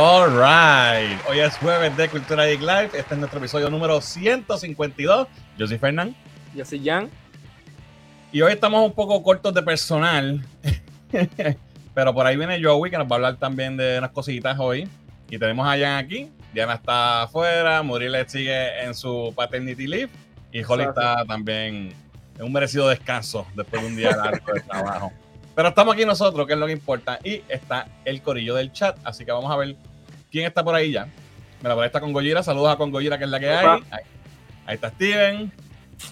[0.00, 1.18] All right.
[1.28, 2.90] Hoy es jueves de Cultura Geek Live.
[2.94, 5.26] Este es nuestro episodio número 152.
[5.58, 6.14] Yo soy Fernán.
[6.54, 7.10] Yo soy Jan.
[8.30, 10.40] Y hoy estamos un poco cortos de personal.
[11.94, 14.88] Pero por ahí viene Joey, que nos va a hablar también de unas cositas hoy.
[15.30, 16.30] Y tenemos a Jan aquí.
[16.54, 17.82] Diana está afuera.
[17.82, 20.12] Muriel sigue en su paternity leave.
[20.52, 21.92] Y Holly está también
[22.38, 25.12] en un merecido descanso después de un día largo de trabajo.
[25.56, 27.18] Pero estamos aquí nosotros, que es lo que importa.
[27.24, 28.96] Y está el corillo del chat.
[29.02, 29.74] Así que vamos a ver
[30.30, 31.08] quién está por ahí ya.
[31.60, 32.42] Mira, por ahí está con Goyira.
[32.42, 33.82] Saludos a con Goyira, que es la que hay.
[33.90, 35.52] Ahí, está Steven.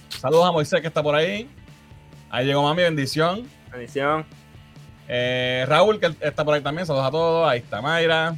[0.09, 1.49] Saludos a Moisés, que está por ahí.
[2.31, 3.49] Ahí llegó Mami, bendición.
[3.71, 4.27] Bendición.
[5.09, 6.87] Eh, Raúl, que está por ahí también.
[6.87, 7.49] Saludos a todos.
[7.49, 8.35] Ahí está Mayra.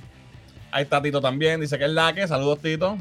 [0.70, 1.60] Ahí está Tito también.
[1.60, 2.26] Dice que es la que.
[2.26, 2.98] Saludos, Tito.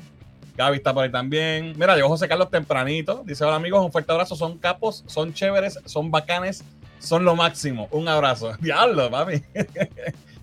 [0.55, 1.73] Gaby está por ahí también.
[1.77, 3.23] Mira, llegó José Carlos tempranito.
[3.25, 4.35] Dice: Hola amigos, un fuerte abrazo.
[4.35, 6.63] Son capos, son chéveres, son bacanes
[6.99, 7.87] son lo máximo.
[7.91, 8.53] Un abrazo.
[8.61, 9.41] Diablo, papi.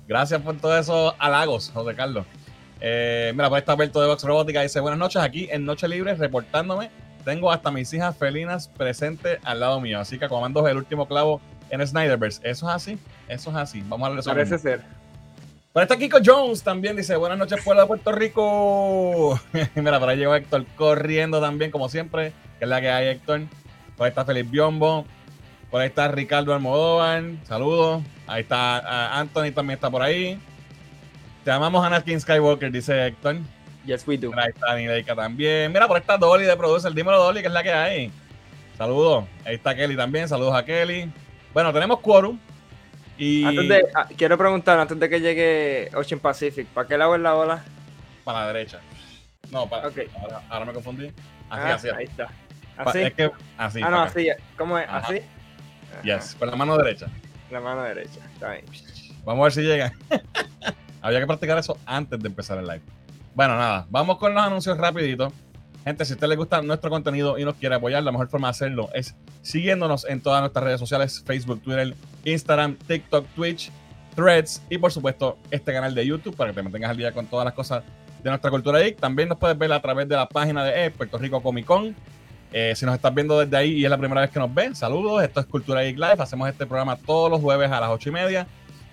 [0.07, 2.27] Gracias por todos esos halagos, José Carlos.
[2.81, 4.61] Eh, mira, pues está Alberto de Vox Robótica.
[4.61, 6.91] Dice: Buenas noches, aquí en Noche Libre, reportándome.
[7.25, 9.99] Tengo hasta mis hijas felinas presentes al lado mío.
[9.99, 12.41] Así que comando el último clavo en Snyderverse.
[12.45, 12.99] Eso es así.
[13.29, 13.83] Eso es así.
[13.89, 14.31] Vamos a ver eso.
[14.31, 14.83] Parece ser.
[15.73, 19.41] Por está Kiko Jones también dice: Buenas noches, pueblo de Puerto Rico.
[19.75, 23.43] Mira, por ahí llegó Héctor corriendo también, como siempre, que es la que hay, Héctor.
[23.97, 25.07] Por ahí está Felipe Biombo.
[25.75, 27.25] Por ahí está Ricardo Almodóvar.
[27.43, 28.05] Saludos.
[28.29, 30.39] Ahí está ah, Anthony también está por ahí.
[31.43, 33.39] Te amamos Anakin Skywalker, dice Héctor.
[33.85, 34.31] Yes, we do.
[34.37, 35.73] ahí está Nileika también.
[35.73, 36.95] Mira, por ahí está Dolly de Producer.
[36.95, 38.13] Dímelo, Dolly, que es la que hay.
[38.79, 39.25] Saludos.
[39.45, 40.29] Ahí está Kelly también.
[40.29, 41.13] Saludos a Kelly.
[41.53, 42.39] Bueno, tenemos quórum.
[43.19, 43.45] Y...
[43.97, 47.65] Ah, quiero preguntar, antes de que llegue Ocean Pacific, ¿para qué lado es la ola?
[48.23, 48.79] Para la derecha.
[49.51, 49.89] No, para.
[49.89, 50.07] Okay.
[50.49, 51.07] Ahora, me confundí.
[51.07, 51.17] Así,
[51.51, 51.89] ah, así.
[51.89, 52.29] Ahí está.
[52.77, 53.01] ¿Así?
[53.01, 53.81] Es que, así.
[53.83, 54.29] Ah, no, así.
[54.57, 54.87] ¿Cómo es?
[54.89, 55.21] ¿Así?
[56.03, 57.07] Yes, con la mano derecha.
[57.51, 58.65] La mano derecha, está bien.
[59.25, 59.93] Vamos a ver si llega.
[61.03, 62.83] Había que practicar eso antes de empezar el live.
[63.35, 65.33] Bueno, nada, vamos con los anuncios rapidito.
[65.85, 68.49] Gente, si a usted le gusta nuestro contenido y nos quiere apoyar, la mejor forma
[68.49, 71.95] de hacerlo es siguiéndonos en todas nuestras redes sociales, Facebook, Twitter,
[72.25, 73.71] Instagram, TikTok, Twitch,
[74.15, 77.27] Threads y por supuesto este canal de YouTube para que te mantengas al día con
[77.27, 77.83] todas las cosas
[78.23, 78.99] de nuestra cultura geek.
[78.99, 81.95] También nos puedes ver a través de la página de Puerto Rico Comic Con.
[82.57, 84.77] Eh, si nos estás viendo desde ahí y es la primera vez que nos ven,
[84.77, 85.25] saludos.
[85.25, 86.19] Esto es Cultura Geek Live.
[86.21, 88.47] Hacemos este programa todos los jueves a las ocho y media.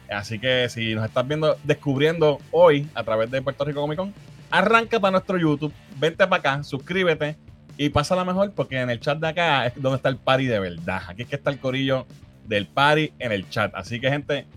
[0.09, 4.16] Así que si nos estás viendo, descubriendo hoy a través de Puerto Rico Comic Con,
[4.49, 7.38] arranca para nuestro YouTube, vente para acá, suscríbete
[7.77, 10.47] y pasa la mejor porque en el chat de acá es donde está el party
[10.47, 11.03] de verdad.
[11.07, 12.07] Aquí es que está el corillo
[12.47, 13.75] del party en el chat.
[13.75, 14.47] Así que, gente,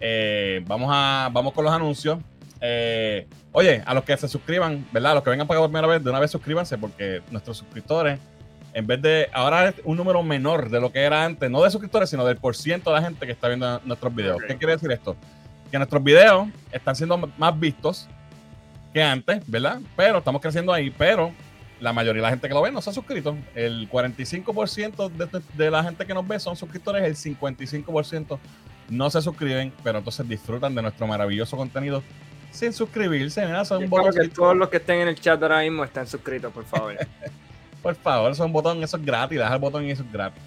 [0.00, 2.18] eh, vamos, a, vamos con los anuncios.
[2.62, 5.12] Eh, oye, a los que se suscriban, ¿verdad?
[5.12, 7.58] A los que vengan para acá por primera vez, de una vez suscríbanse porque nuestros
[7.58, 8.18] suscriptores
[8.74, 11.70] en vez de ahora es un número menor de lo que era antes, no de
[11.70, 14.42] suscriptores, sino del por ciento de la gente que está viendo nuestros videos.
[14.46, 15.16] ¿Qué quiere decir esto?
[15.70, 18.08] Que nuestros videos están siendo más vistos
[18.92, 19.80] que antes, ¿verdad?
[19.96, 21.32] Pero estamos creciendo ahí, pero
[21.80, 23.36] la mayoría de la gente que lo ve no se ha suscrito.
[23.54, 28.38] El 45% de, de la gente que nos ve son suscriptores, el 55%
[28.90, 32.02] no se suscriben, pero entonces disfrutan de nuestro maravilloso contenido
[32.50, 33.44] sin suscribirse.
[33.46, 36.64] Mira, son que todos los que estén en el chat ahora mismo estén suscritos, por
[36.64, 36.96] favor.
[37.84, 39.38] Por favor, eso es un botón, eso es gratis.
[39.38, 40.42] Deja el botón y eso es gratis.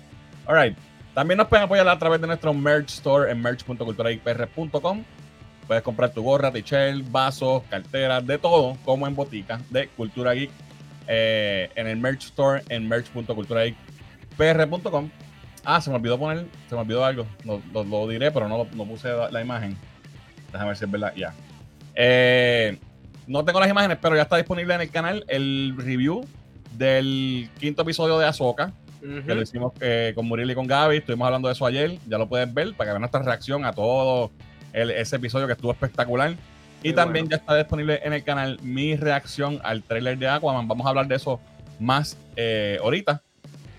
[0.48, 0.76] Alright.
[1.14, 5.04] También nos pueden apoyar a través de nuestro merch store en merch.culturaipr.com.
[5.68, 10.50] Puedes comprar tu gorra, t-shirt, vasos, carteras, de todo, como en botica de Cultura Geek.
[11.08, 15.12] Eh, en el merch store en merch.culturaipr.com.
[15.64, 17.28] Ah, se me olvidó poner, se me olvidó algo.
[17.46, 19.78] Lo, diré, pero no, no puse la, imagen.
[20.52, 21.14] Déjame ver si es verdad.
[21.16, 21.36] Ya.
[21.94, 22.80] Eh,
[23.28, 26.26] no tengo las imágenes, pero ya está disponible en el canal el review
[26.74, 30.98] del quinto episodio de Azoka, que lo hicimos eh, con Muriel y con Gaby.
[30.98, 31.98] Estuvimos hablando de eso ayer.
[32.08, 34.32] Ya lo puedes ver para que vean nuestra reacción a todo
[34.74, 36.36] ese episodio que estuvo espectacular.
[36.84, 40.68] y también ya está disponible en el canal mi reacción al trailer de Aquaman.
[40.68, 41.40] Vamos a hablar de eso
[41.80, 43.22] más eh, ahorita.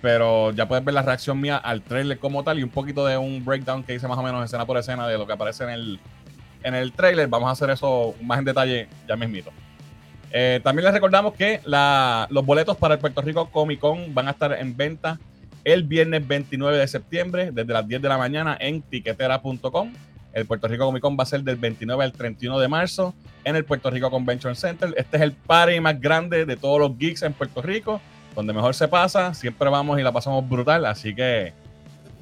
[0.01, 3.17] Pero ya puedes ver la reacción mía al trailer como tal y un poquito de
[3.17, 5.71] un breakdown que hice más o menos escena por escena de lo que aparece en
[5.71, 6.01] el,
[6.63, 7.27] en el trailer.
[7.27, 9.51] Vamos a hacer eso más en detalle ya mismito.
[10.31, 14.33] Eh, también les recordamos que los boletos para el Puerto Rico Comic Con van a
[14.33, 15.19] estar en venta
[15.65, 19.93] el viernes 29 de septiembre desde las 10 de la mañana en tiquetera.com.
[20.33, 23.15] El Puerto Rico Comic Con va a ser del 29 al 31 de marzo
[23.45, 24.95] en el Puerto Rico Convention Center.
[24.97, 28.01] Este es el party más grande de todos los geeks en Puerto Rico,
[28.35, 29.33] donde mejor se pasa.
[29.35, 31.55] Siempre vamos y la pasamos brutal, así que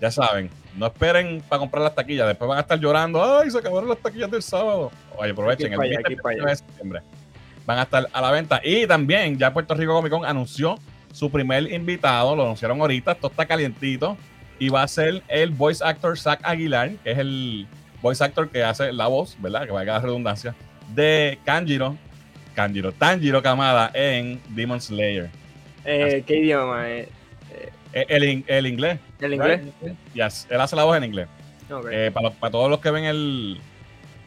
[0.01, 2.29] ya saben, no esperen para comprar las taquillas.
[2.29, 4.93] Después van a estar llorando, ay, se acabaron las taquillas del sábado.
[5.17, 7.03] Oye, aprovechen el 29 de septiembre
[7.67, 8.61] van a estar a la venta.
[8.65, 10.79] Y también ya Puerto Rico Comic Con anunció
[11.13, 14.17] su primer invitado, lo anunciaron ahorita, esto está calientito,
[14.59, 17.67] y va a ser el voice actor Zach Aguilar, que es el
[18.03, 19.65] voice actor que hace la voz, ¿verdad?
[19.65, 20.55] Que va a quedar redundancia,
[20.95, 21.97] de Kanjiro,
[22.55, 25.31] Kanjiro, Tanjiro Kamada en Demon Slayer.
[25.85, 26.89] Eh, ¿Qué idioma?
[26.91, 27.09] Eh,
[27.93, 28.99] Eh, El, el inglés.
[29.21, 29.61] ¿El inglés?
[29.83, 29.95] right?
[30.13, 31.29] Yes, él hace la voz en inglés.
[31.91, 33.59] Eh, para, para todos los que ven el,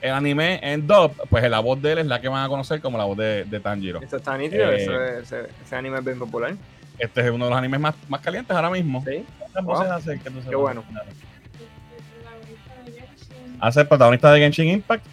[0.02, 2.80] el anime en dub, pues la voz de él es la que van a conocer
[2.82, 4.02] como la voz de, de Tanjiro.
[4.02, 6.54] Esto está nítido, eh, eso es- ese, ese anime es bien popular.
[6.98, 9.04] Este es uno de los animes más, más calientes ahora mismo.
[9.06, 9.26] Sí.
[9.40, 9.76] ¿Cuántas Wow.
[9.76, 10.84] voces hace que tú Qué bueno.
[13.62, 15.06] Hace el protagonista de Genshin Impact.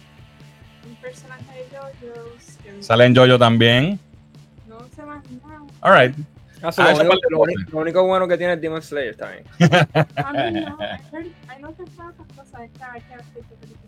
[0.87, 2.57] Un personaje de JoJo's.
[2.63, 3.99] que Sale en Jojo también.
[4.67, 5.61] No sé más nada.
[5.81, 6.15] Alright.
[6.61, 8.61] Ah, so, Ah, lo, esa único, lo no único- lo único bueno que tiene es
[8.61, 9.43] Demon Slayer también.
[10.15, 10.33] A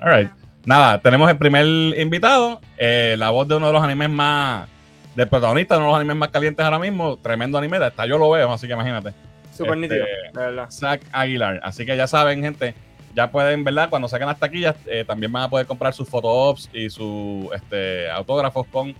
[0.69, 1.65] Nada, tenemos el primer
[1.97, 4.69] invitado, eh, la voz de uno de los animes más,
[5.15, 8.19] del protagonista de uno de los animes más calientes ahora mismo, tremendo anime, hasta yo
[8.19, 9.15] lo veo, así que imagínate.
[9.51, 10.69] Súper Este, nítido, de verdad.
[10.69, 11.59] Zack Aguilar.
[11.63, 12.75] Así que ya saben, gente,
[13.15, 13.89] ya pueden, ¿verdad?
[13.89, 18.07] Cuando saquen las taquillas, eh, también van a poder comprar sus photo-ops y sus este,
[18.11, 18.93] autógrafos con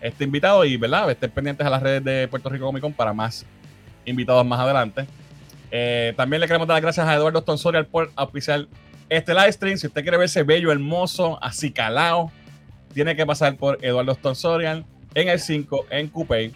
[0.00, 0.64] este invitado.
[0.64, 1.10] Y, ¿verdad?
[1.10, 3.44] Estén pendientes a las redes de Puerto Rico Comic Con para más
[4.06, 5.04] invitados más adelante.
[5.70, 8.68] Eh, también le queremos dar las gracias a Eduardo Tonsorial por auspiciar
[9.10, 9.76] este live stream.
[9.76, 12.30] Si usted quiere verse bello, hermoso, así calado,
[12.94, 14.84] tiene que pasar por Eduardo Tonsorial
[15.14, 16.52] en el 5 en Coupé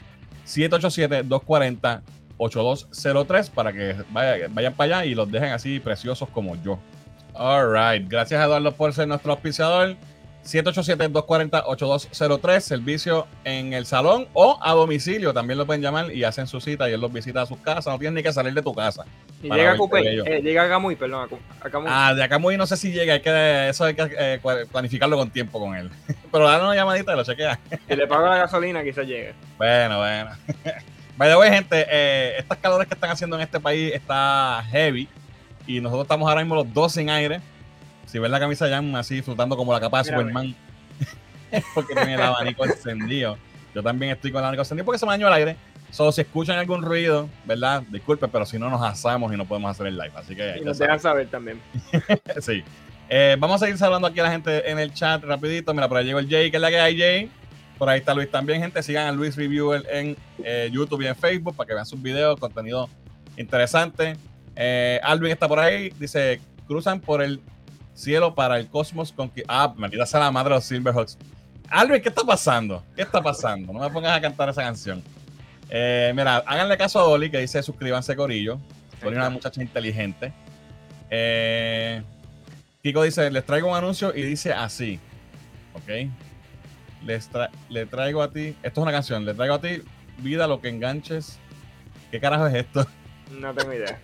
[2.38, 6.78] 787-240-8203 para que vaya- vayan para allá y los dejen así preciosos como yo.
[7.34, 8.08] All right.
[8.08, 9.96] Gracias, Eduardo, por ser nuestro auspiciador.
[10.44, 15.32] 787-240-8203, servicio en el salón o a domicilio.
[15.32, 17.86] También lo pueden llamar y hacen su cita y él los visita a sus casas.
[17.86, 19.04] No tienen ni que salir de tu casa.
[19.42, 20.24] Y llega a bello.
[20.26, 21.28] eh, llega a Camuy, perdón,
[21.60, 21.90] a Camuy.
[21.92, 25.16] Ah, de acá muy no sé si llega, hay que, eso hay que eh, planificarlo
[25.16, 25.90] con tiempo con él.
[26.32, 27.58] Pero dale una llamadita y lo chequea.
[27.88, 29.34] Si le pago la gasolina, quizás llegue.
[29.58, 30.30] Bueno, bueno.
[31.16, 35.08] By the way, gente, eh, estas calores que están haciendo en este país está heavy.
[35.66, 37.40] Y nosotros estamos ahora mismo los dos sin aire.
[38.06, 40.56] Si ven la camisa ya así flotando como la capa de Mira, Superman.
[41.74, 43.36] porque tiene el abanico encendido.
[43.74, 45.56] Yo también estoy con el abanico encendido porque se me dañó el aire.
[45.90, 47.82] Solo si escuchan algún ruido, ¿verdad?
[47.88, 50.12] Disculpen, pero si no nos asamos y no podemos hacer el live.
[50.16, 51.60] Así que Y nos dejan saber también.
[52.40, 52.64] sí.
[53.08, 55.72] Eh, vamos a seguir saludando aquí a la gente en el chat rapidito.
[55.72, 57.30] Mira, por ahí llegó el Jay, que es la que hay, Jay.
[57.78, 58.82] Por ahí está Luis también, gente.
[58.82, 62.40] Sigan a Luis Reviewer en eh, YouTube y en Facebook para que vean sus videos,
[62.40, 62.88] contenido
[63.36, 64.16] interesante.
[64.56, 65.90] Eh, Alvin está por ahí.
[65.98, 67.40] Dice, cruzan por el
[67.94, 69.44] cielo para el cosmos con que...
[69.48, 71.16] Ah, maldita sea la madre de los Silverhawks.
[71.70, 72.84] Alvin, ¿qué está pasando?
[72.94, 73.72] ¿Qué está pasando?
[73.72, 75.02] No me pongas a cantar esa canción.
[75.70, 78.60] Eh, mira, háganle caso a Dolly que dice suscríbanse, Corillo.
[79.00, 80.32] Dolly es una muchacha inteligente.
[81.10, 82.02] Eh,
[82.82, 85.00] Kiko dice, les traigo un anuncio y dice así.
[85.72, 86.08] Ok.
[87.04, 89.82] Les tra- le traigo a ti, esto es una canción, le traigo a ti
[90.18, 91.38] vida lo que enganches.
[92.10, 92.86] ¿Qué carajo es esto?
[93.30, 93.98] No tengo idea.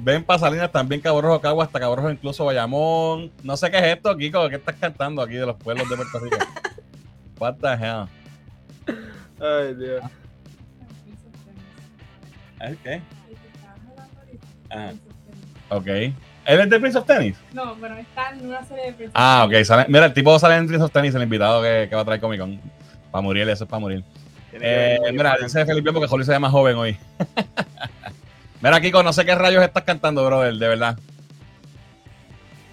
[0.00, 3.32] Ven para Salinas también Cabo Rojo, Cagua, hasta Cabo Rojo, incluso Bayamón.
[3.42, 6.18] No sé qué es esto, Kiko, ¿qué estás cantando aquí de los pueblos de Puerto
[6.20, 6.36] Rico?
[7.38, 8.06] What the hell?
[9.40, 10.02] Ay, Dios.
[12.60, 13.02] ¿Es qué?
[14.68, 15.00] Tennis.
[15.68, 15.86] Ok.
[15.86, 17.36] ¿Él es de Prince of Tennis?
[17.52, 19.64] No, pero está en una serie de Prince of Ah, ok.
[19.64, 22.04] Sale, mira, el tipo sale en Prince of Tennis, el invitado que, que va a
[22.04, 22.60] traer Comic Con.
[23.10, 24.04] Para morir, eso es para morir.
[24.52, 26.96] Eh, mira, dice Felipe porque Jolly se ve más joven hoy.
[28.60, 30.98] mira, Kiko, no sé qué rayos estás cantando, brother, de verdad.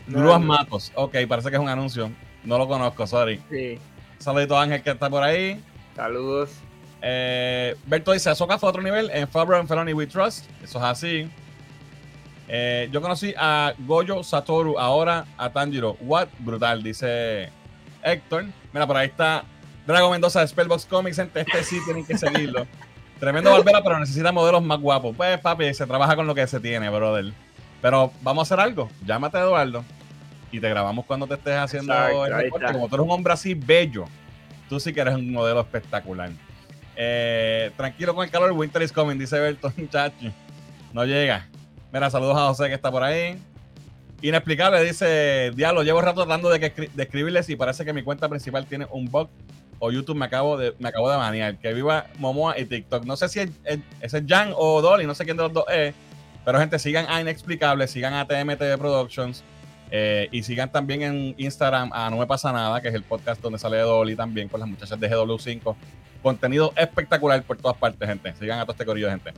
[0.07, 0.47] No, Grúas no.
[0.47, 0.91] Matos.
[0.95, 2.11] Ok, parece que es un anuncio.
[2.43, 3.41] No lo conozco, sorry.
[3.49, 3.79] Sí.
[4.19, 5.61] Saludito a Ángel que está por ahí.
[5.95, 6.51] Saludos.
[7.01, 10.45] Eh, Berto dice, Azoka fue a otro nivel en Fabro and Felony We Trust.
[10.63, 11.29] Eso es así.
[12.47, 15.97] Eh, yo conocí a Goyo Satoru, ahora a Tanjiro.
[16.01, 16.27] What?
[16.39, 17.49] Brutal, dice
[18.03, 18.45] Héctor.
[18.71, 19.43] Mira, por ahí está
[19.87, 21.17] Drago Mendoza de Spellbox Comics.
[21.17, 22.67] Gente, este sí tienen que seguirlo.
[23.19, 25.15] Tremendo Barbera, pero necesita modelos más guapos.
[25.15, 27.33] Pues, papi, se trabaja con lo que se tiene, brother.
[27.81, 28.89] Pero vamos a hacer algo.
[29.05, 29.83] Llámate a Eduardo
[30.51, 32.73] y te grabamos cuando te estés haciendo Exacto, el está.
[32.73, 34.05] Como tú eres un hombre así bello,
[34.69, 36.31] tú sí que eres un modelo espectacular.
[36.95, 40.31] Eh, tranquilo con el calor, Winter is coming, dice Berto, muchacho.
[40.93, 41.47] No llega.
[41.91, 43.37] Mira, saludos a José que está por ahí.
[44.21, 48.29] Inexplicable, dice Diablo, llevo rato tratando de, que de escribirles y parece que mi cuenta
[48.29, 49.29] principal tiene un bug
[49.85, 51.57] o YouTube me acabo de, me acabo de manear.
[51.57, 53.05] Que viva Momoa y TikTok.
[53.05, 53.49] No sé si es,
[54.01, 55.93] es- Jan o Dolly, no sé quién de los dos es.
[56.43, 59.43] Pero gente, sigan a Inexplicable, sigan a TMT Productions
[59.91, 63.41] eh, y sigan también en Instagram a No Me Pasa Nada, que es el podcast
[63.41, 65.75] donde sale Dolly también con las muchachas de GW5.
[66.21, 68.33] Contenido espectacular por todas partes, gente.
[68.39, 69.31] Sigan a todo este corillo gente.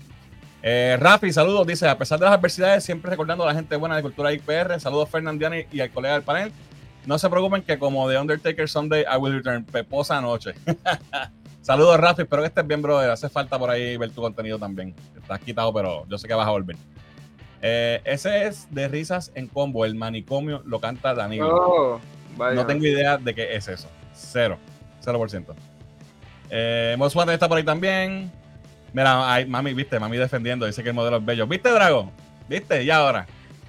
[0.63, 1.65] Eh, Rafi, saludos.
[1.67, 4.79] Dice, a pesar de las adversidades, siempre recordando a la gente buena de Cultura IPR.
[4.79, 6.51] Saludos Fernandiani y al colega del panel.
[7.07, 9.63] No se preocupen que como The Undertaker Sunday, I will return.
[9.63, 10.53] Peposa noche.
[11.61, 13.09] saludos Rafi, espero que estés bien, brother.
[13.09, 14.93] Hace falta por ahí ver tu contenido también.
[15.15, 16.75] Estás quitado, pero yo sé que vas a volver.
[17.61, 19.85] Eh, ese es de risas en combo.
[19.85, 21.55] El manicomio lo canta Danilo.
[21.55, 22.01] Oh.
[22.37, 23.87] No tengo idea de qué es eso.
[24.13, 24.57] Cero.
[25.05, 25.55] 0%.
[26.49, 28.29] Eh, Most Wanted está por ahí también.
[28.91, 31.47] Mira, ay, mami, viste, mami defendiendo, dice que el modelo es bello.
[31.47, 32.11] ¿Viste, Drago?
[32.49, 32.83] ¿Viste?
[32.83, 33.25] Y ahora.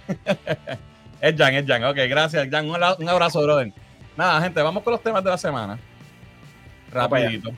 [1.21, 1.85] es Jan, es Jan.
[1.85, 2.69] Ok, gracias, Jan.
[2.69, 3.73] Un, abra- un abrazo, brother.
[4.17, 5.79] Nada, gente, vamos con los temas de la semana.
[6.93, 7.51] Rapidito.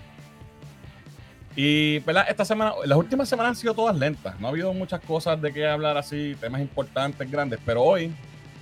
[1.57, 2.26] Y, ¿verdad?
[2.29, 4.38] Esta semana, las últimas semanas han sido todas lentas.
[4.40, 7.59] No ha habido muchas cosas de qué hablar así, temas importantes, grandes.
[7.64, 8.12] Pero hoy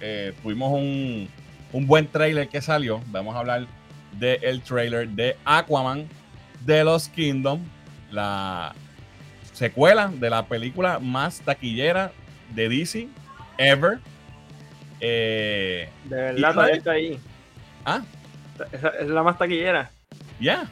[0.01, 1.29] eh, tuvimos un,
[1.73, 3.01] un buen trailer que salió.
[3.09, 3.67] Vamos a hablar
[4.13, 6.09] del trailer de Aquaman
[6.65, 7.61] de los Kingdom,
[8.11, 8.75] la
[9.53, 12.13] secuela de la película más taquillera
[12.55, 13.09] de DC
[13.59, 13.99] ever.
[15.01, 17.19] Eh, De verdad, ¿Y todavía está ahí.
[17.85, 18.03] ah,
[18.73, 19.91] Esa es la más taquillera.
[20.41, 20.69] ya.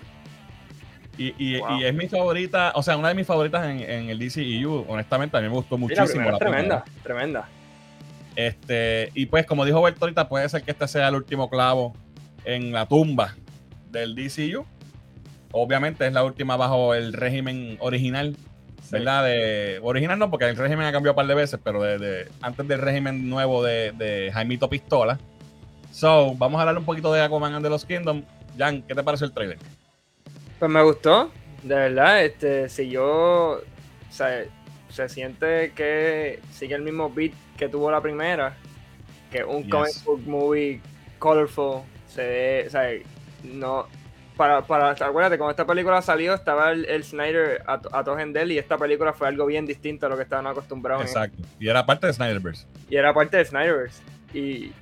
[1.18, 1.78] Y, y- Wow.
[1.80, 4.84] y es mi favorita, o sea, una de mis favoritas en, en el DCEU.
[4.86, 6.24] Honestamente, a mí me gustó Sí, la muchísimo.
[6.28, 7.02] la es tremenda, primera.
[7.02, 7.48] tremenda.
[8.34, 11.94] Este, y pues, como dijo Berto ahorita, puede ser que este sea el último clavo
[12.44, 13.34] en la tumba
[13.90, 14.66] del DCU.
[15.52, 18.36] Obviamente es la última bajo el régimen original,
[18.90, 19.24] ¿verdad?
[19.24, 22.28] De, original no, porque el régimen ha cambiado un par de veces, pero de, de-
[22.40, 25.18] antes del régimen nuevo de, de Jaimito Pistola.
[25.92, 28.22] So, vamos a hablar un poquito de Aquaman and the Lost Kingdom.
[28.58, 29.58] Jan, ¿qué te pareció el trailer?
[30.58, 31.30] Pues me gustó,
[31.62, 34.44] de verdad, este, si yo, o sea,
[34.88, 38.54] se siente que sigue el mismo beat que tuvo la primera,
[39.30, 39.70] que un Yes.
[39.70, 40.80] comic book movie
[41.18, 42.88] colorful, se ve, o sea,
[43.44, 43.86] no,
[44.36, 48.52] para, para, acuérdate, cuando esta película salió estaba el, el Snyder a, a todo gendel
[48.52, 51.42] y esta película fue algo bien distinto a lo que estaban acostumbrados en Exacto.
[51.58, 52.66] Y era parte de Snyderverse.
[52.90, 54.02] y era parte de Snyderverse.
[54.34, 54.72] Y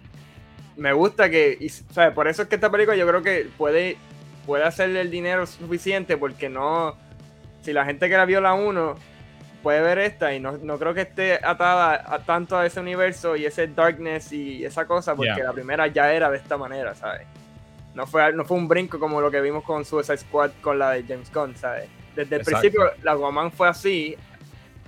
[0.76, 2.12] me gusta que, y, ¿sabes?
[2.14, 3.96] Por eso es que esta película yo creo que puede,
[4.46, 6.96] puede hacerle el dinero suficiente porque no,
[7.62, 8.96] si la gente que la vio la 1
[9.62, 13.34] puede ver esta y no, no creo que esté atada a, tanto a ese universo
[13.36, 15.44] y ese darkness y esa cosa porque Yeah.
[15.44, 17.22] la primera ya era de esta manera, ¿sabes?
[17.94, 20.90] No fue, no fue un brinco como lo que vimos con Suicide Squad con la
[20.90, 21.88] de James Gunn, ¿sabes?
[22.16, 22.60] Desde el Exacto.
[22.60, 24.16] principio la Woman fue así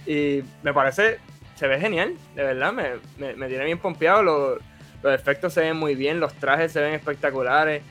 [0.07, 1.19] y me parece,
[1.55, 2.85] se ve genial, de verdad, me,
[3.19, 4.59] me, me tiene bien pompeado, los,
[5.03, 7.83] los efectos se ven muy bien, los trajes se ven espectaculares,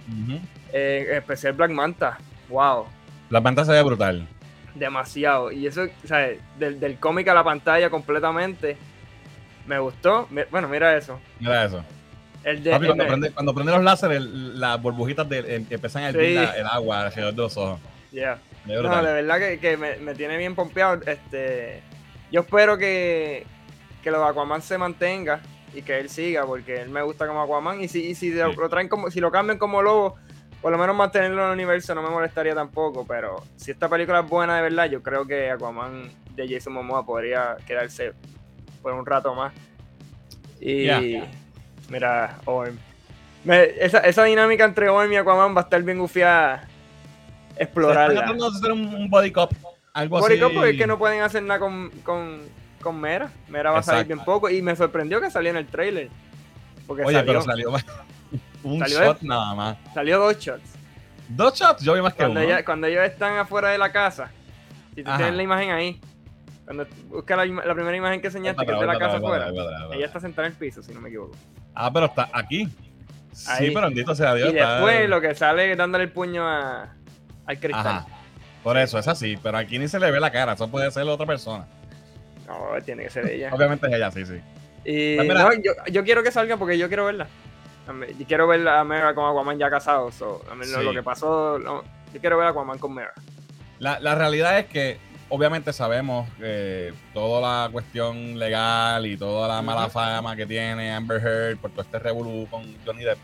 [0.74, 2.18] eh, en especial Black Manta,
[2.50, 2.86] wow,
[3.30, 4.28] La pantalla se ve brutal.
[4.76, 5.52] demasiado.
[5.52, 6.40] Y eso, ¿sabes?
[6.60, 8.78] Del, del cómic a la pantalla completamente,
[9.68, 10.28] me gustó.
[10.52, 11.20] Bueno, mira eso.
[11.40, 11.84] Mira eso.
[12.46, 15.66] El de, Papi, el cuando, de- prende, cuando prende los láseres, las burbujitas de, em-
[15.70, 16.46] empiezan a hervir Sí.
[16.60, 17.80] el agua alrededor de los ojos.
[18.12, 18.40] yeah.
[18.66, 21.02] No, de verdad que, que me, me tiene bien pompeado.
[21.06, 21.82] Este,
[22.32, 23.46] yo espero que,
[24.04, 25.42] que lo de Aquaman se mantenga
[25.74, 27.82] y que él siga, porque él me gusta como Aquaman.
[27.84, 28.58] Y si, y si lo, Sí.
[28.58, 30.16] lo traen como, si lo cambian como lobo,
[30.62, 33.06] por lo menos mantenerlo en el universo no me molestaría tampoco.
[33.08, 37.06] Pero si esta película es buena de verdad, yo creo que Aquaman de Jason Momoa
[37.06, 38.14] podría quedarse
[38.82, 39.52] por un rato más.
[40.62, 40.88] Y.
[41.90, 42.78] mira, Orm.
[43.44, 46.68] Me- esa, esa dinámica entre Orm y Aquaman va a estar bien gufiada.
[47.58, 48.22] Explorarla.
[48.22, 49.52] tratando de hacer un, un body cop.
[49.94, 50.34] Algo así.
[50.34, 52.42] eso, porque es que no pueden hacer nada con, con,
[52.82, 53.30] con Mera.
[53.48, 54.50] Mera va a salir bien poco.
[54.50, 56.10] Y me sorprendió que salió en el trailer.
[56.86, 57.72] Porque Oye, salió, pero salió
[58.64, 59.78] un Salió shot nada más.
[59.94, 60.74] salió dos shots.
[61.28, 62.40] Dos shots, yo vi más que uno.
[62.42, 64.32] ella- cuando ellos están afuera de la casa.
[64.94, 65.18] Si tú Ajá.
[65.18, 66.00] tienes la imagen ahí.
[66.66, 69.50] Cuando busca la, la primera imagen que enseñaste, que es de la casa afuera.
[69.94, 71.36] Ella está sentada en el piso, si no me equivoco.
[71.76, 72.68] Ah, pero está aquí.
[73.32, 73.72] Sí, Ahí.
[73.74, 74.54] pero bendito sea Dios.
[74.54, 76.90] y está- después lo que sale dándole el puño a,
[77.46, 77.86] al cristal.
[77.88, 78.06] Ajá.
[78.64, 79.38] Por eso, es así.
[79.44, 80.54] Pero aquí ni se le ve la cara.
[80.54, 81.66] Eso puede ser otra persona.
[82.48, 83.50] No, tiene que ser ella.
[83.54, 84.42] Obviamente es ella, sí, sí.
[84.86, 85.44] Y Pues mira.
[85.44, 87.28] no, yo, yo quiero que salga porque yo quiero verla.
[88.18, 90.12] Yo quiero ver a Mera con Aquaman ya casado.
[90.12, 90.84] so, a mí lo- Sí.
[90.86, 93.12] Lo que pasó, yo quiero ver a Aquaman con Mera.
[93.80, 94.98] La, la realidad es que
[95.30, 101.22] obviamente sabemos que toda la cuestión legal y toda la mala fama que tiene Amber
[101.22, 103.18] Heard por todo este revolú con Johnny Depp.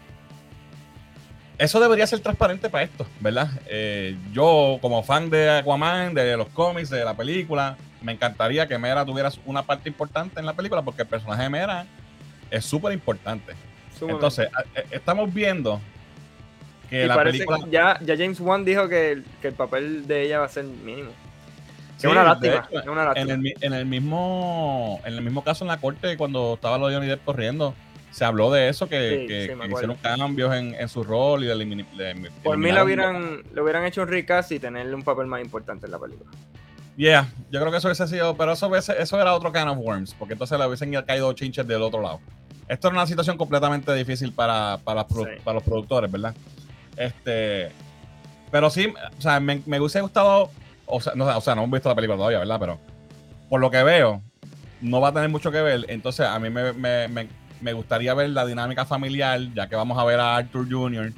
[1.58, 3.50] Eso debería ser transparente para esto, ¿verdad?
[3.67, 8.79] Eh, yo, como fan de Aquaman, de los cómics, de la película, me encantaría que
[8.79, 11.86] Mera tuviera una parte importante en la película porque el personaje de Mera
[12.50, 13.53] es súper importante.
[14.01, 15.79] Entonces, eh, estamos viendo
[16.89, 17.60] que y la parece película...
[17.63, 20.50] que ya, ya James Wan dijo que el, que el papel de ella va a
[20.50, 21.12] ser mínimo.
[22.01, 22.67] Sí, es una de lástima.
[22.70, 25.77] hecho, es una en el, mi- en el mismo en el mismo caso en la
[25.77, 27.74] corte cuando estaba lo de Johnny Depp corriendo
[28.12, 31.43] se habló de eso que, Sí, que- sí, que hicieron cambios en, en su rol
[31.43, 34.60] y le elimini- le- Por mí eliminaron- le hubieran, le hubieran hecho un recast y
[34.60, 36.29] tenerle un papel más importante en la película.
[36.98, 39.77] Yeah, yo creo que eso hubiese sido pero eso hubiese- eso era otro can of
[39.77, 42.20] worms porque entonces le hubiesen caído chinches del otro lado
[42.67, 45.05] esto era una situación completamente difícil para, para
[45.53, 46.36] los productores verdad
[46.98, 47.72] este
[48.51, 50.51] pero sí o sea me, me hubiese gustado
[50.91, 52.79] o sea, no, o sea no hemos visto la película todavía verdad pero
[53.50, 54.21] por lo que veo
[54.81, 55.86] no va a tener mucho que ver.
[55.89, 57.27] Entonces, a mí me, me- me-
[57.62, 61.13] me gustaría ver la dinámica familiar, ya que vamos a ver a Arthur Jr.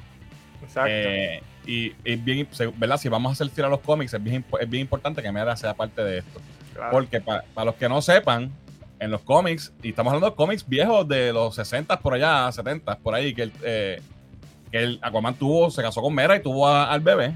[0.62, 0.90] Exacto.
[0.90, 2.98] Eh, y, y bien, ¿verdad?
[2.98, 5.56] Si vamos a hacer fiel a los cómics, es bien, es bien importante que Mera
[5.56, 6.40] sea parte de esto.
[6.74, 6.90] claro.
[6.90, 8.50] Porque para, para los que no sepan,
[9.00, 12.98] en los cómics, y estamos hablando de cómics viejos de los 60 por allá, 70
[12.98, 14.02] por ahí, que el, eh,
[14.70, 17.32] que el Aquaman tuvo, se casó con Mera y tuvo a- al bebé.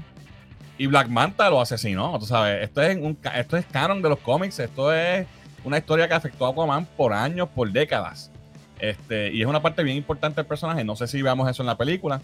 [0.79, 2.17] Y Black Manta lo asesinó.
[2.17, 4.57] Tú sabes, esto es, un, esto es canon de los cómics.
[4.59, 5.27] Esto es
[5.63, 8.31] una historia que afectó a Aquaman por años, por décadas.
[8.79, 10.83] Este, y es una parte bien importante del personaje.
[10.85, 12.21] No sé si veamos eso en la película.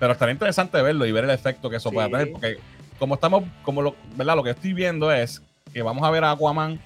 [0.00, 1.94] Pero estaría interesante verlo y ver el efecto que eso Sí.
[1.94, 2.32] pueda tener.
[2.32, 2.58] Porque
[2.98, 4.34] como estamos, como lo, ¿verdad?
[4.34, 5.40] Lo que estoy viendo es
[5.72, 6.80] que vamos a ver a Aquaman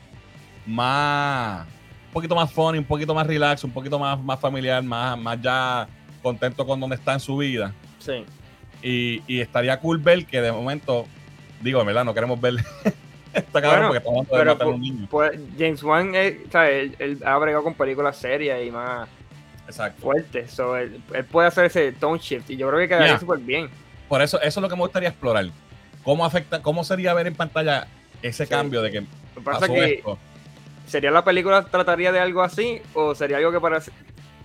[0.66, 1.66] más,
[2.08, 5.40] un poquito más funny, un poquito más relax, un poquito más, más familiar, más, más
[5.40, 5.88] ya
[6.22, 7.72] contento con donde está en su vida.
[7.98, 8.24] Sí.
[8.82, 11.06] Y, y estaría cool ver que de momento,
[11.60, 12.54] digo, en verdad, no queremos ver
[13.32, 15.06] esta cabrón Bueno, porque de pero matar a un niño.
[15.10, 16.14] Pues James Wan.
[16.14, 16.40] Él,
[16.98, 19.08] él ha bregado con películas serias y más
[19.66, 20.02] Exacto.
[20.02, 20.50] fuertes.
[20.50, 23.68] So, él, él puede hacer ese tone shift y yo creo que quedaría súper bien.
[24.08, 25.46] Por eso, eso es lo que me gustaría explorar.
[26.02, 27.86] ¿Cómo afecta, cómo sería ver en pantalla
[28.22, 28.50] ese Sí.
[28.50, 29.02] cambio de que
[29.44, 30.18] pasó que esto?
[30.86, 33.82] ¿sería la película trataría de algo así o sería algo que para,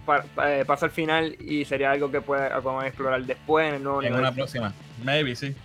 [0.06, 3.76] pa- pa- eh, pasa al final y sería algo que puede Aquaman explorar después en
[3.76, 4.22] el nuevo En nivel?
[4.22, 4.74] una próxima.
[5.04, 5.56] Maybe, sí.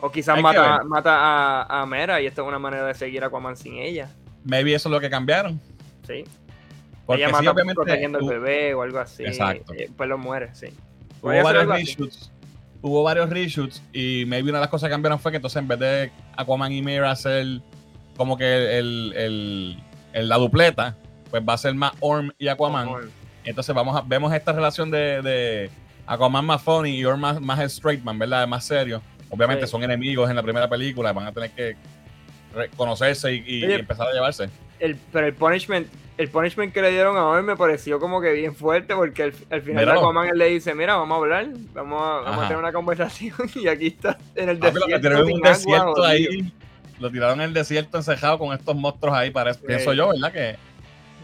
[0.00, 1.16] O quizás Hay mata, mata
[1.62, 4.10] a, a Mera y esta es una manera de seguir a Aquaman sin ella.
[4.44, 5.60] Maybe eso es lo que cambiaron.
[6.06, 6.24] Sí.
[7.06, 9.24] Porque ella sí, mata obviamente, protegiendo al bebé o algo así.
[9.24, 9.72] Exacto.
[9.74, 10.66] eh, Pues lo muere, sí.
[11.22, 11.84] hubo varios así.
[11.84, 12.32] reshoots.
[12.82, 15.66] Hubo varios reshoots y maybe una de las cosas que cambiaron fue que entonces en
[15.66, 17.60] vez de Aquaman y Mira hacer
[18.16, 20.96] como que el, el- el- la dupleta,
[21.30, 22.88] pues va a ser más Orm y Aquaman.
[23.46, 25.70] Entonces vamos a, vemos esta relación de, de
[26.06, 28.46] Aquaman más funny y Orm más, más straight man, ¿verdad?
[28.46, 29.00] Más serio.
[29.30, 29.70] Obviamente Sí.
[29.72, 31.76] son enemigos en la primera película, van a tener que
[32.54, 34.48] reconocerse y, y Oye, empezar a llevarse.
[34.78, 35.88] El, pero el punishment,
[36.18, 39.32] el punishment que le dieron a Orm me pareció como que bien fuerte porque al,
[39.50, 40.00] al final de Míralo.
[40.00, 43.34] Aquaman él le dice, mira, vamos a hablar, vamos a, vamos a tener una conversación
[43.54, 44.86] y aquí está en el lo desierto.
[44.88, 46.04] que tiraron en un sin agua, desierto jodido.
[46.06, 46.52] ahí.
[46.98, 49.66] Lo tiraron en el desierto encejado con estos monstruos ahí, parece, Sí.
[49.66, 50.32] pienso yo, ¿verdad?
[50.32, 50.56] Que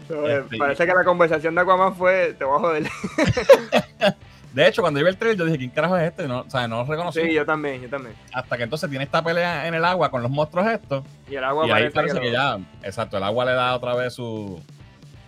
[0.09, 2.83] Este, Parece que la conversación de Aquaman fue, te voy a joder.
[4.53, 6.27] de hecho, cuando yo vi el trailer, yo dije, ¿quién carajo es este?
[6.27, 7.21] No, o sea, no lo reconocí.
[7.21, 8.15] Sí, yo también, yo también.
[8.33, 11.03] Hasta que entonces tiene esta pelea en el agua con los monstruos estos.
[11.29, 13.95] Y el agua y ahí parece, parece que, ya, exacto, el agua le da otra
[13.95, 14.61] vez su,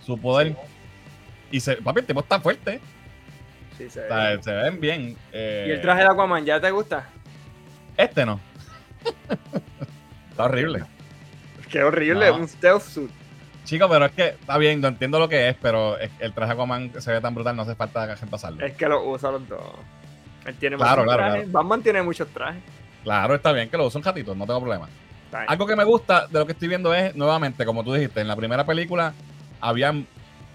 [0.06, 0.56] su poder.
[1.52, 2.80] Y se, papi, el tipo está fuerte.
[3.78, 4.10] Sí, se O ve.
[4.10, 5.18] sea, se ven bien.
[5.34, 7.08] eh, ¿Y el traje de Aquaman ya te gusta?
[7.98, 8.40] Este no.
[10.30, 10.84] está horrible.
[11.70, 12.36] Qué horrible, No.
[12.38, 13.12] un stealth suit.
[13.66, 16.92] Chico, pero es que está bien, no entiendo lo que es, pero el traje Aquaman
[17.00, 18.66] se ve tan brutal, no hace falta pasarlo.
[18.66, 19.60] Es que lo usa los dos.
[20.46, 21.52] Él tiene Claro, muchos claro, trajes.
[21.52, 22.62] Batman tiene muchos trajes.
[23.04, 24.88] Claro, está bien que lo usen ratitos, no tengo problema.
[25.48, 28.28] Algo que me gusta de lo que estoy viendo es, nuevamente, como tú dijiste, en
[28.28, 29.14] la primera película
[29.60, 30.08] habían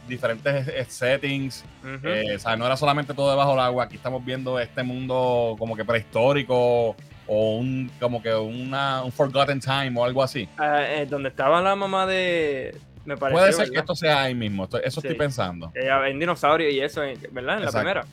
[0.09, 1.65] diferentes eh, settings,
[2.03, 5.55] eh, o sea, no era solamente todo debajo del agua, aquí estamos viendo este mundo
[5.59, 6.97] como que prehistórico
[7.27, 10.49] o un como que una, un forgotten time o algo así.
[10.59, 12.77] Ah, eh, donde estaba la mamá de.
[13.05, 13.17] Me.
[13.17, 15.07] Puede ser que esto sea ahí mismo, esto- eso Sí.
[15.09, 15.73] estoy pensando.
[15.75, 17.29] en dinosaurio y eso, ¿verdad?
[17.33, 17.79] En la Exacto.
[17.79, 18.05] primera.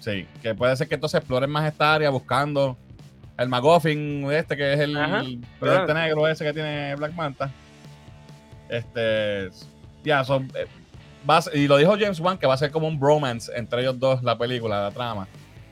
[0.00, 2.76] Sí, que puede ser que entonces exploren más esta área buscando
[3.38, 5.94] el McGuffin este que es el Claro.
[5.94, 7.50] negro ese que tiene Black Manta.
[8.68, 9.50] Este,
[10.04, 10.66] ya, son eh,
[11.28, 13.50] va a ser- y lo dijo James Wan que va a ser como un bromance
[13.56, 15.26] entre ellos dos la película, la trama.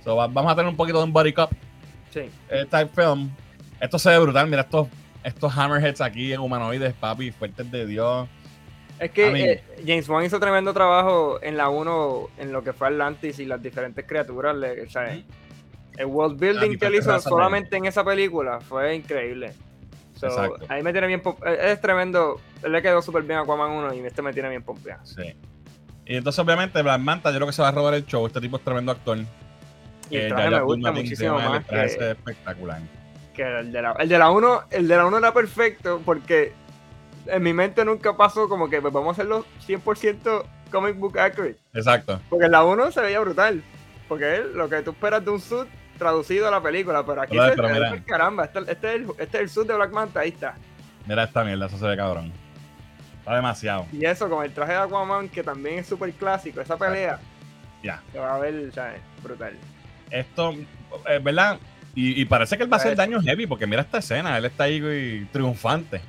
[0.05, 1.51] So, va- vamos a tener un poquito de un body cup
[2.11, 2.31] Sí.
[2.51, 3.31] eh, type film.
[3.81, 4.89] Esto se ve brutal, mira estos
[5.25, 8.29] estos hammerheads aquí en humanoides, papi, fuertes de Dios.
[9.03, 12.63] Es que I mean- eh, James Wan hizo tremendo trabajo en la 1, en lo
[12.63, 14.57] que fue Atlantis y las diferentes criaturas.
[14.57, 18.95] le- o sea, el world building que él hizo de- solamente en esa película fue
[18.95, 19.53] increíble.
[20.15, 22.41] So, ahí me tiene bien eh, Es tremendo.
[22.63, 25.05] Él le quedó súper bien a Aquaman 1 y este me tiene bien pompeado.
[25.05, 25.35] Sí.
[26.07, 28.25] Y entonces, obviamente, Black Manta, yo creo que se va a robar el show.
[28.27, 29.19] Este tipo es tremendo actor.
[30.11, 32.81] Y el Eh, traje me gusta muchísimo más el traje que- ese es espectacular.
[33.35, 33.83] que el de
[34.19, 36.53] la 1 el de la 1 era perfecto porque
[37.27, 41.57] en mi mente nunca pasó como que pues, vamos a hacerlo 100% comic book accurate
[41.75, 42.21] Exacto.
[42.29, 43.63] porque en la 1 se veía brutal
[44.09, 47.37] porque es lo que tú esperas de un suit traducido a la película pero aquí
[47.37, 50.31] se ve, caramba este, este es el, este es el suit de Black Manta ahí
[50.31, 50.55] está
[51.07, 52.33] Mira esta mierda, eso se ve cabrón.
[53.19, 53.87] Está demasiado.
[53.93, 57.19] y eso con el traje de Aquaman que también es súper clásico esa pelea
[57.83, 58.01] Ya.
[58.13, 59.01] se va a ver ¿sabes?
[59.23, 59.55] brutal
[60.11, 60.55] Esto,
[61.09, 61.59] eh, ¿verdad?
[61.95, 64.47] Y, y parece que él va a hacer daño heavy, porque mira esta escena, él
[64.47, 66.01] está ahí triunfante.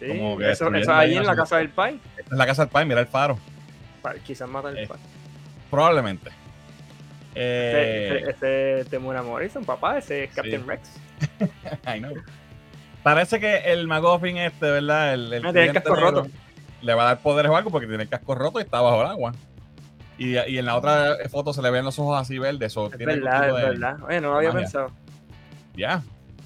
[0.00, 2.62] Sí Como que eso, eso ahí en la casa del pai Esta es la casa
[2.62, 3.38] del pai, mira el faro.
[4.02, 4.98] Pa- quizás mata el Eh, pai
[5.70, 6.30] Probablemente.
[6.30, 10.66] este, Eh, este, este Temura Morrison papá ese es Captain Sí.
[10.66, 10.88] Rex
[11.96, 12.14] I know.
[13.02, 15.14] Parece que el McGuffin este, ¿verdad?
[15.14, 16.28] El, el Ah, tiene el casco negro roto.
[16.82, 19.00] Le va a dar poderes o algo porque tiene el casco roto y está bajo
[19.02, 19.32] el agua.
[20.18, 22.76] Y, y en la otra foto se le ven los ojos así verdes.
[22.76, 23.96] Es tiene verdad, es de- verdad.
[24.06, 24.60] Oye, no lo había magia.
[24.64, 24.90] pensado.
[25.74, 26.02] Ya.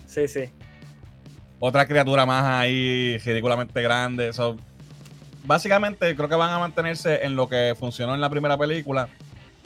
[0.06, 0.48] Sí, sí.
[1.66, 4.34] Otra criatura más ahí, ridículamente grande.
[4.34, 4.58] So,
[5.44, 9.08] básicamente, creo que van a mantenerse en lo que funcionó en la primera película.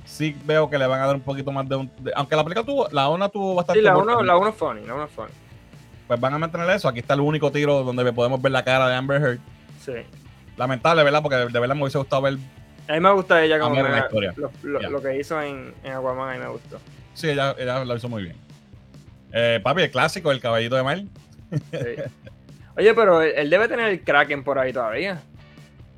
[0.04, 1.90] Sí veo que le van a dar un poquito más de un.
[1.98, 2.88] de- aunque la película tuvo.
[2.92, 3.80] La ONA tuvo bastante.
[3.80, 4.26] Sí, la humor 1 también.
[4.28, 5.32] la uno es funny, la 1 es funny.
[6.06, 6.88] Pues van a mantener eso.
[6.88, 9.38] Aquí está el único tiro donde podemos ver la cara de Amber Heard.
[9.84, 9.92] Sí.
[10.56, 11.20] Lamentable, ¿verdad?
[11.20, 12.38] Porque de verdad me hubiese gustado ver.
[12.88, 14.32] A mí me gusta ella como en la historia.
[14.36, 14.88] lo, lo- Ya.
[14.88, 16.78] lo que hizo en, en Aquaman, a mí me gustó.
[17.12, 18.36] Sí, ella, ella lo hizo muy bien.
[19.32, 21.02] Eh, papi, el clásico, el caballito de mar.
[21.50, 22.02] Sí.
[22.76, 25.20] Oye, pero él, debe tener el Kraken por ahí todavía.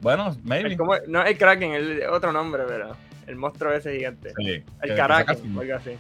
[0.01, 0.73] Bueno, maybe.
[0.73, 4.33] Es como- no el Kraken, el otro nombre, pero el monstruo ese gigante.
[4.37, 5.91] Sí, el Kraken, algo así.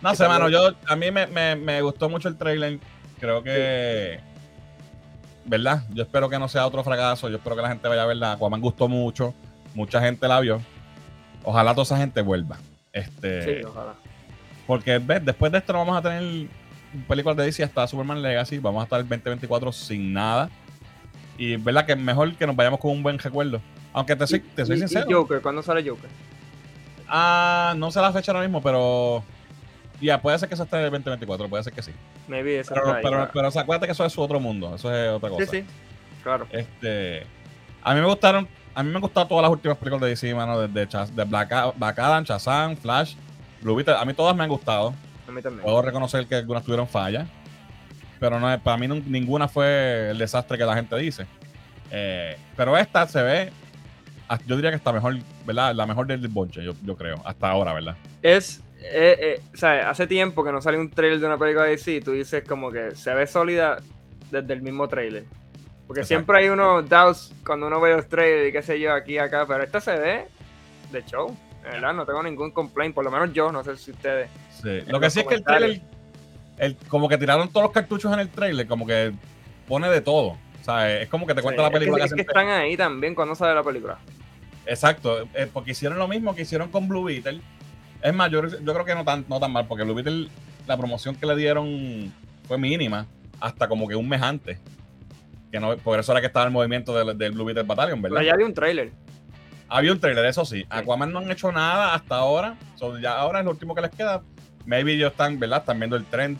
[0.00, 2.78] No sé, mano, yo, a mí me, me- me gustó mucho el trailer.
[3.20, 4.18] Creo que.
[5.44, 5.84] ¿Verdad?
[5.90, 7.28] Yo espero que no sea otro fracaso.
[7.28, 8.32] Yo espero que la gente vaya a verla.
[8.32, 9.32] Aquaman gustó mucho.
[9.74, 10.60] Mucha gente la vio.
[11.44, 12.58] Ojalá toda esa gente vuelva.
[12.92, 13.94] Este, Sí, ojalá.
[14.66, 15.24] Porque ¿ves?
[15.24, 16.48] después de esto no vamos a tener
[17.08, 18.58] películas de DC hasta Superman Legacy.
[18.58, 20.50] Vamos a estar el 2024 sin nada.
[21.38, 23.60] Y verdad que mejor que nos vayamos con un buen recuerdo.
[23.92, 25.06] Aunque te soy, te soy Y- y sincero.
[25.10, 26.08] Joker, ¿cuándo sale Joker?
[27.08, 29.22] Ah, no sé la fecha ahora mismo, pero.
[30.00, 31.92] Ya, puede ser que eso esté en el 2024, puede ser que sí.
[32.26, 35.10] Maybe esa Pero, pero, pero o sea, acuérdate que eso es otro mundo, eso es
[35.10, 35.44] otra cosa.
[35.46, 35.64] Sí, sí,
[36.24, 36.46] claro.
[36.50, 37.24] Este,
[37.82, 40.34] a mí me gustaron, a mí me han gustado todas las últimas películas de DC,
[40.34, 43.14] mano, desde de Black, Black Adam, Shazam, Flash,
[43.60, 44.92] Blue Beetle, a mí todas me han gustado.
[45.32, 45.62] A mí también.
[45.64, 47.26] Puedo reconocer que algunas tuvieron fallas,
[48.20, 51.26] pero no para mí nun- ninguna fue el desastre que la gente dice.
[51.90, 53.50] Eh, pero esta se ve,
[54.28, 55.16] ah, yo diría que está mejor,
[55.46, 55.74] ¿verdad?
[55.74, 57.96] La mejor del bonche, yo, yo creo, hasta ahora, ¿verdad?
[58.22, 61.64] Es, eh, eh, o sea, hace tiempo que no sale un trailer de una película
[61.64, 63.78] de DC, tú dices como que se ve sólida
[64.30, 65.24] desde el mismo trailer.
[65.86, 66.06] Porque Exacto.
[66.20, 69.18] siempre hay unos doubts cuando uno ve los trailers y qué sé yo, aquí y
[69.18, 70.24] acá, pero esta se ve
[70.90, 74.30] de show, verdad, no tengo ningún complaint, por lo menos yo, no sé si ustedes.
[74.62, 74.80] Sí.
[74.86, 75.80] Lo que sí es que el trailer,
[76.58, 79.12] el, como que tiraron todos los cartuchos en el trailer, como que
[79.66, 80.36] pone de todo.
[80.60, 82.30] O sea, es como que te cuenta Sí, la película es que, que es que
[82.30, 83.98] están ahí también cuando sale la película.
[84.66, 87.40] Exacto, eh, porque hicieron lo mismo que hicieron con Blue Beetle.
[88.00, 90.28] Es más, yo, yo creo que no tan, no tan mal, porque Blue Beetle,
[90.66, 92.12] la promoción que le dieron
[92.46, 93.06] fue mínima,
[93.40, 94.58] hasta como que un mes antes.
[95.50, 98.18] Que no, por eso era que estaba el movimiento del, del Blue Beetle Battalion, ¿verdad?
[98.18, 98.92] Pero ya vi un trailer.
[99.68, 100.64] Había un trailer, eso sí.
[100.68, 102.56] Aquaman no han hecho nada hasta ahora.
[102.76, 104.22] So, ya ahora es lo último que les queda.
[104.66, 105.60] Maybe ellos están, ¿verdad?
[105.60, 106.38] Están viendo el trend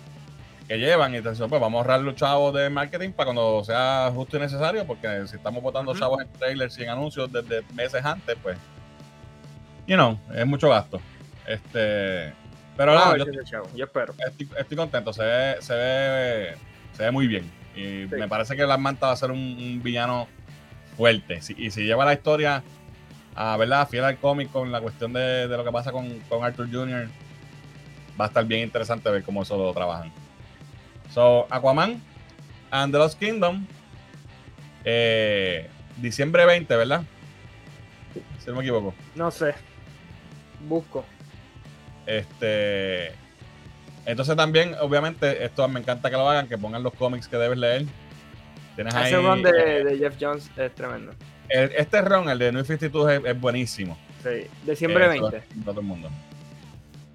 [0.68, 4.10] que llevan y dicen, pues vamos a ahorrar los chavos de marketing para cuando sea
[4.14, 6.00] justo y necesario, porque si estamos botando Ujú.
[6.00, 8.56] chavos en trailers y en anuncios desde meses antes, pues,
[9.86, 11.00] you know, es mucho gasto.
[11.46, 12.32] Este,
[12.76, 14.14] pero Vamos a nada, ver yo si es el show, yo espero.
[14.26, 16.54] estoy, estoy contento, se ve, se ve,
[16.96, 17.50] se ve muy bien.
[17.74, 18.08] Y Sí.
[18.18, 20.28] me parece que la Manta va a ser un, un villano
[20.96, 21.40] fuerte.
[21.42, 22.62] Si- y si lleva la historia
[23.34, 26.44] a verdad, fiel al cómic con la cuestión de, de lo que pasa con, con
[26.44, 27.08] Arthur Jr.,
[28.20, 30.12] va a estar bien interesante ver cómo eso lo trabajan.
[31.10, 32.00] So, Aquaman
[32.70, 33.66] and the Lost Kingdom,
[34.84, 37.02] eh, diciembre 20, ¿verdad?
[38.38, 38.94] Si no me equivoco.
[39.14, 39.54] No sé.
[40.68, 41.04] Busco.
[42.06, 43.12] Este.
[44.04, 47.58] Entonces también, obviamente, esto me encanta que lo hagan, que pongan los cómics que debes
[47.58, 47.84] leer.
[48.74, 49.12] Tienes ahí.
[49.12, 51.12] Ese run de, eh, de Jeff Jones es tremendo.
[51.48, 53.96] el- este run, el de New 52, es, es buenísimo.
[54.22, 54.46] Sí.
[54.66, 55.36] Diciembre Eh, eso 20.
[55.38, 56.10] es para todo el mundo.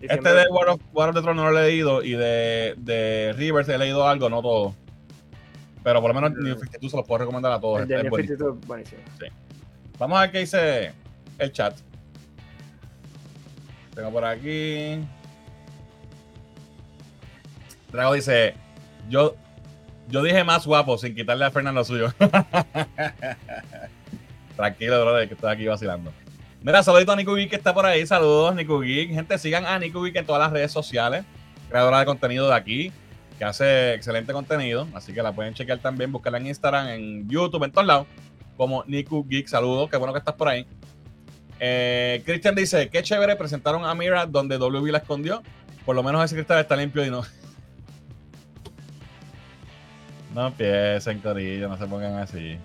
[0.02, 0.52] Este de 20.
[0.52, 3.78] War of, War of the Throne no lo he leído y de, de Rivers he
[3.78, 4.76] leído algo, no todo.
[5.84, 6.44] Pero por lo menos Mm.
[6.44, 7.82] New 52 se los puedo recomendar a todos.
[7.82, 8.38] El de es New buenísimo.
[8.38, 9.02] 52 buenísimo.
[9.98, 10.92] Vamos a ver qué dice
[11.40, 11.76] el chat.
[13.96, 15.00] Tengo por aquí.
[17.92, 18.54] Drago dice:
[19.10, 19.36] Yo,
[20.10, 22.14] yo dije más guapo sin quitarle a Fernando lo suyo.
[24.56, 26.12] Tranquilo, brother, que estoy aquí vacilando.
[26.68, 28.06] Mira, saludito a Nico Geek que está por ahí.
[28.06, 29.14] Saludos, Nico Geek.
[29.14, 31.24] Gente, sigan a Nico Geek en todas las redes sociales.
[31.70, 32.92] Creadora de contenido de aquí,
[33.40, 34.86] que hace excelente contenido.
[34.94, 36.12] Así que la pueden chequear también.
[36.12, 38.08] Buscarla en Instagram, en YouTube, en todos lados.
[38.58, 39.48] Como Nico Geek.
[39.48, 40.68] Saludos, qué bueno que estás por ahí.
[41.58, 45.42] Eh, Christian dice: Qué chévere, presentaron a Mira donde WB la escondió.
[45.86, 47.24] Por lo menos ese cristal está limpio y no.
[50.36, 52.58] No empiecen, Corillo, no se pongan así.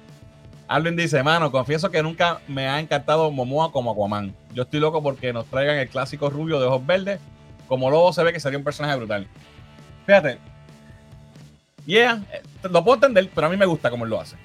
[0.75, 4.35] Alvin dice, mano, confieso que nunca me ha encantado Momoa como Aquaman.
[4.55, 7.21] Yo estoy loco porque nos traigan el clásico rubio de ojos verdes.
[7.69, 9.27] Como lobo se ve que sería un personaje brutal.
[10.07, 10.39] Fíjate.
[11.87, 14.37] Yeah, eh, lo puedo entender, pero a mí me gusta cómo él lo hace.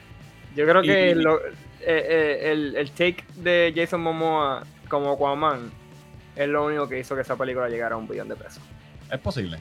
[0.56, 5.12] Yo creo Y- que y- lo- eh, eh, el, el take de Jason Momoa como
[5.12, 5.72] Aquaman
[6.36, 8.62] es lo único que hizo que esa película llegara a un billón de pesos.
[9.12, 9.60] Es posible.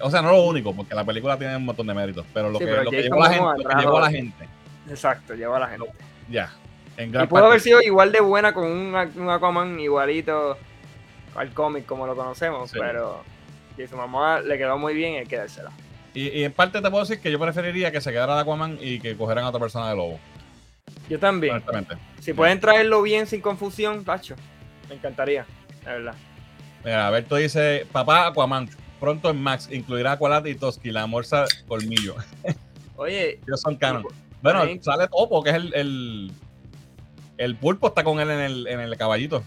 [0.00, 2.58] O sea, no lo único, porque la película tiene un montón de méritos, pero lo
[2.58, 3.98] Sí, que, pero lo que Jason llegó a la Momoa gente, lo que trajo- llegó
[3.98, 4.48] a la gente.
[4.88, 5.86] Exacto, lleva a la gente.
[6.28, 6.52] Ya.
[6.96, 7.46] En Y gran pudo parte.
[7.48, 10.56] haber sido igual de buena con un, un Aquaman igualito
[11.36, 12.78] al cómic como lo conocemos, Sí.
[12.80, 13.22] pero
[13.76, 15.70] si su mamá le quedó muy bien, hay que dársela.
[16.14, 18.98] Y, y en parte te puedo decir que yo preferiría que se quedara Aquaman y
[18.98, 20.18] que cogieran a otra persona de lobo.
[21.08, 21.52] Yo también.
[21.54, 21.96] Honestamente.
[22.20, 24.34] Si pueden traerlo bien sin confusión, tacho,
[24.88, 25.46] me encantaría,
[25.84, 26.14] la verdad.
[26.84, 32.16] Mira, Alberto dice: Papá Aquaman, pronto en Max, incluirá Aqualad y Toski, la morsa colmillo.
[32.96, 34.04] Oye, Ellos son canon.
[34.42, 36.32] Bueno, sale Topo, que es el, el.
[37.38, 39.42] el pulpo está con él en el, en el caballito.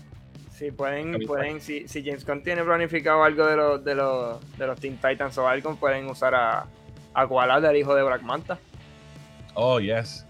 [0.54, 4.68] si pueden, pueden, si, si James Gunn tiene planificado algo de los de los de
[4.68, 6.66] los Teen Titans o algo, pueden usar a
[7.14, 8.58] a Aqualad, el hijo de Black Manta.
[9.54, 10.26] Oh, yes.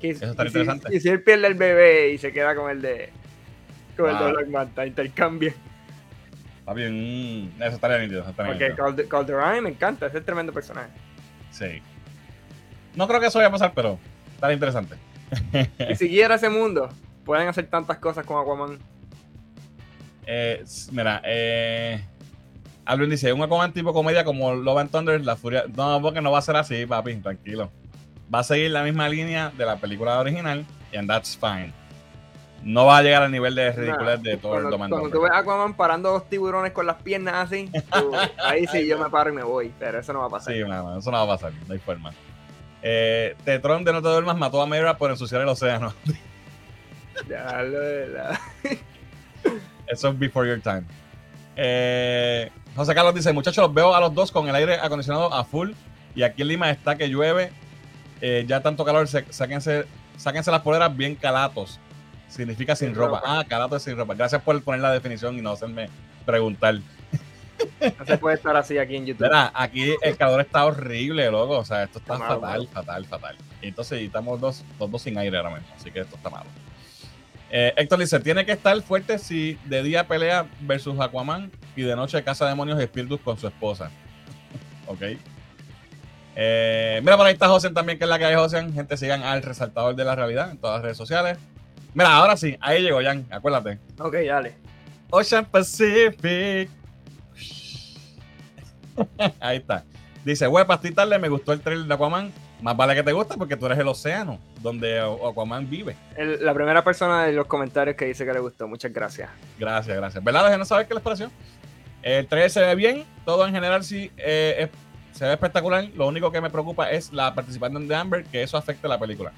[0.00, 0.94] Que- Eso si- interesante.
[0.96, 3.10] Y si él pierde el bebé y se queda con el de
[3.96, 4.32] con el de.
[4.32, 5.54] Black Manta, intercambia.
[6.60, 6.92] Está bien.
[7.58, 8.20] mm, Eso nítido.
[8.22, 8.86] Eso estaría Porque nítido.
[8.86, 10.88] Calder- Calderani me encanta, ese es tremendo personaje.
[11.50, 11.82] Sí.
[12.94, 13.98] No creo que eso vaya a pasar, pero
[14.34, 14.96] estaría interesante.
[15.90, 16.88] Y si quiera ese mundo,
[17.24, 18.78] pueden hacer tantas cosas con Aquaman.
[20.26, 22.04] Eh, mira, eh.
[22.84, 25.64] Alvin dice: un Aquaman tipo comedia como Love and Thunder, la furia.
[25.74, 27.70] No, porque no va a ser así, papi, tranquilo.
[28.32, 31.72] Va a seguir la misma línea de la película original, and that's fine.
[32.62, 35.12] No va a llegar al nivel de ridiculez de todo el Love and cuando Thunder.
[35.12, 38.12] tú ves a Aquaman parando dos tiburones con las piernas así, tú-
[38.44, 40.54] ahí sí yo me paro y me voy, pero eso no va a pasar.
[40.54, 42.12] Sí, mano, eso no va a pasar, no hay forma.
[42.82, 45.92] Eh, Tetron de No Te Duermas mató a Mera por ensuciar el océano.
[47.28, 48.40] Ya, lo de la-
[49.86, 50.82] Eso es before your time.
[51.56, 55.44] Eh, José Carlos dice, muchachos, los veo a los dos con el aire acondicionado a
[55.44, 55.72] full
[56.14, 57.52] y aquí en Lima está que llueve,
[58.22, 59.84] eh, ya tanto calor, se- sáquense,
[60.16, 61.78] sáquense las poleras bien calatos.
[62.28, 63.18] Significa sin, Sin ropa.
[63.20, 63.40] ropa.
[63.40, 64.14] Ah, calatos es sin ropa.
[64.14, 65.90] Gracias por poner la definición y no hacerme
[66.24, 66.76] preguntar.
[67.98, 69.22] No se puede estar así aquí en YouTube.
[69.22, 71.58] Verá, aquí el calor está horrible, loco.
[71.58, 73.36] O sea, esto está fatal, fatal, fatal.
[73.60, 76.46] Y entonces estamos dos, dos sin aire ahora mismo, así que esto está malo.
[77.50, 81.94] Eh, Héctor dice, tiene que estar fuerte si de día pelea versus Aquaman y de
[81.94, 83.90] noche caza demonios y espíritus con su esposa.
[84.86, 85.02] ok.
[86.34, 88.66] Eh, mira, por ahí está José también, que es la que hay José.
[88.72, 91.38] Gente, sigan al resaltador de la realidad en todas las redes sociales.
[91.94, 93.78] Mira, ahora sí, ahí llegó Jan, acuérdate.
[93.98, 94.54] Ok, dale.
[95.10, 96.70] Ocean Pacific.
[99.40, 99.84] Ahí está.
[100.24, 102.32] Dice, güey, para ti tarde me gustó el trailer de Aquaman.
[102.60, 105.96] Más vale que te guste porque tú eres el océano donde Aquaman vive.
[106.16, 109.28] El- la primera persona de los comentarios que dice que le gustó, muchas gracias.
[109.58, 110.22] Gracias, gracias.
[110.22, 110.44] ¿Verdad?
[110.44, 111.30] Déjenos saber qué les pareció.
[112.02, 113.04] El trailer se ve bien.
[113.24, 114.68] Todo en general sí eh,
[115.12, 115.84] es- se ve espectacular.
[115.96, 119.32] Lo único que me preocupa es la participación de Amber, que eso afecte la película.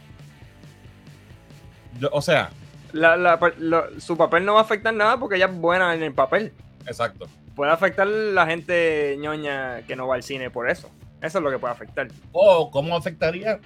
[1.99, 2.51] Yo- o sea,
[2.93, 6.03] La- la- lo- su papel no va a afectar nada porque ella es buena en
[6.03, 6.53] el papel.
[6.87, 7.27] exacto.
[7.55, 10.91] Puede afectar la gente ñoña que no va al cine por eso.
[11.23, 12.09] Eso es lo que puede afectar.
[12.33, 13.61] O cómo afectaría,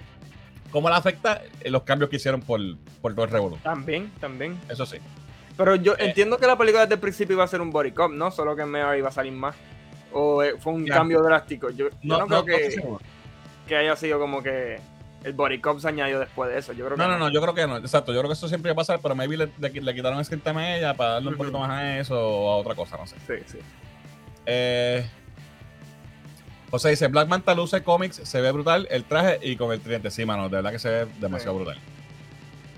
[0.71, 2.59] cómo la afecta los cambios que hicieron por,
[3.01, 3.63] por todo el revolución.
[3.63, 4.57] También, también.
[4.69, 4.97] Eso sí.
[5.57, 6.07] Pero yo Eh.
[6.07, 8.31] entiendo que la película desde el principio iba a ser un body cop, ¿no?
[8.31, 9.55] Solo que Mary iba a salir más.
[10.13, 11.69] O eh, fue un cambio drástico.
[11.71, 12.81] Yo, yo No, creo no que,
[13.67, 14.79] que haya sido como que
[15.23, 16.73] el body cop se añadió después de eso.
[16.73, 17.77] Yo creo que No, no, no, yo creo que no.
[17.77, 20.23] Exacto, yo creo que eso siempre iba a pasar, pero maybe le, le, le quitaron
[20.23, 22.97] screen time a ella para darle un poquito más a eso o a otra cosa,
[22.97, 23.15] no sé.
[23.27, 23.57] Sí, sí.
[24.45, 25.05] Eh,
[26.71, 30.11] José dice, Black Manta luce cómics, se ve brutal el traje y con el tridente.
[30.11, 31.63] Sí, mano, de verdad que se ve demasiado Sí.
[31.63, 31.77] brutal.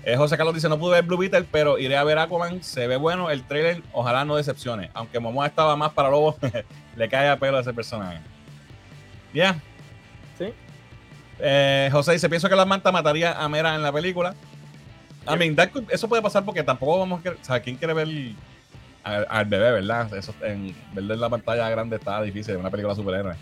[0.04, 2.62] Eh, José Carlos dice, no pude ver Blue Beetle, pero iré a ver Aquaman.
[2.64, 4.90] Se ve bueno el trailer, ojalá no decepcione.
[4.94, 6.36] Aunque Momoa estaba más para lobo,
[6.96, 8.18] le cae a pelo a ese personaje.
[9.32, 9.60] Ya.
[11.38, 14.34] Eh, José dice, pienso que la manta mataría a Mera en la película.
[15.28, 17.30] I mean, that could- eso puede pasar porque tampoco vamos a...
[17.30, 18.08] O sea, ¿quién quiere ver
[19.04, 20.12] al, al bebé, verdad?
[20.14, 23.36] Eso en, verlo en la pantalla grande está difícil, en una película de superhéroes.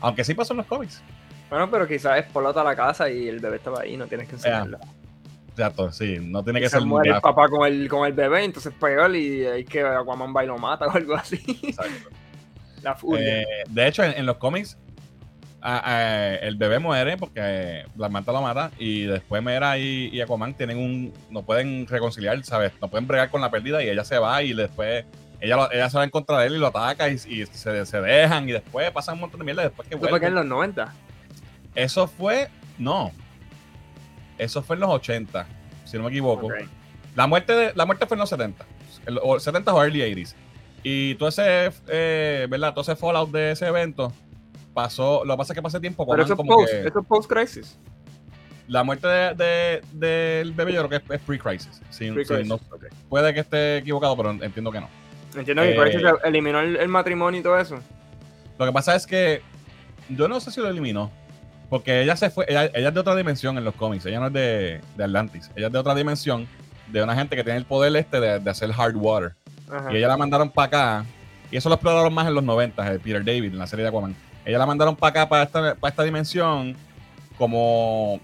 [0.00, 1.02] Aunque sí pasó en los cómics.
[1.50, 4.78] Bueno, pero quizás explota la casa y el bebé estaba ahí, no tienes que enseñarlo.
[5.50, 8.44] Exacto, sí, no tiene que Quizás ser muere el papá con el, con el bebé,
[8.44, 11.40] entonces peor y hay que Aquaman va y lo mata o algo así.
[11.62, 12.10] exacto.
[12.82, 13.40] la furia.
[13.42, 14.76] Eh, de hecho, en, en los cómics,
[15.60, 20.20] a- a- el bebé muere porque la manta lo mata y después Mera y, y
[20.20, 21.12] Aquaman tienen un.
[21.30, 22.72] No pueden reconciliar, ¿sabes?
[22.80, 25.04] No pueden bregar con la pérdida y ella se va y después.
[25.40, 27.86] Ella, lo- ella se va en contra de él y lo ataca y, y se,
[27.86, 30.32] se dejan y después pasan un montón de mierda después que Esto fue que en
[30.34, 30.48] vuelven.
[30.48, 30.94] los 90.
[31.74, 32.48] Eso fue.
[32.76, 33.12] No.
[34.36, 35.46] Eso fue en los 80,
[35.84, 36.48] si no me equivoco.
[37.16, 38.64] La muerte, de, la muerte fue en los 70.
[39.06, 40.34] el- o 70 o early 80s.
[40.84, 42.72] Y todo ese, eh, ¿verdad?
[42.72, 44.12] Todo ese fallout de ese evento
[44.82, 45.24] pasó.
[45.24, 47.06] Lo que pasa es que pasé tiempo Pero eso es como post, que eso es
[47.06, 47.78] post-crisis.
[48.68, 51.80] la muerte de, de- del bebé yo creo que es, es pre-crisis.
[51.90, 52.84] Sí, sí, Pre-crisis, no- ok.
[53.08, 54.88] puede que esté equivocado, pero entiendo que no.
[55.36, 57.78] Entiendo que Eh, Crisis eliminó el, el matrimonio y todo eso.
[58.58, 59.42] Lo que pasa es que
[60.08, 61.10] yo no sé si lo eliminó.
[61.70, 64.28] Porque ella se fue, ella, ella es de otra dimensión en los cómics, ella no
[64.28, 66.48] es de, de Atlantis, ella es de otra dimensión,
[66.86, 69.34] de una gente que tiene el poder este de, de hacer hard water.
[69.70, 69.92] Ajá.
[69.92, 71.04] Y ella la mandaron para acá.
[71.50, 73.88] Y eso lo exploraron más en los 90, el Peter David, en la serie de
[73.90, 74.16] Aquaman.
[74.48, 76.74] Ella la mandaron para acá, para esta, para esta dimensión,
[77.36, 78.18] como,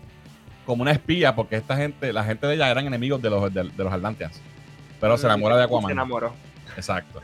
[0.65, 3.65] como una espía, porque esta gente, la gente de ella eran enemigos de los, de,
[3.65, 4.41] de los Atlanteans.
[4.99, 5.91] Pero se enamora de Se Aquaman.
[5.91, 6.33] enamoró.
[6.79, 7.21] Exacto.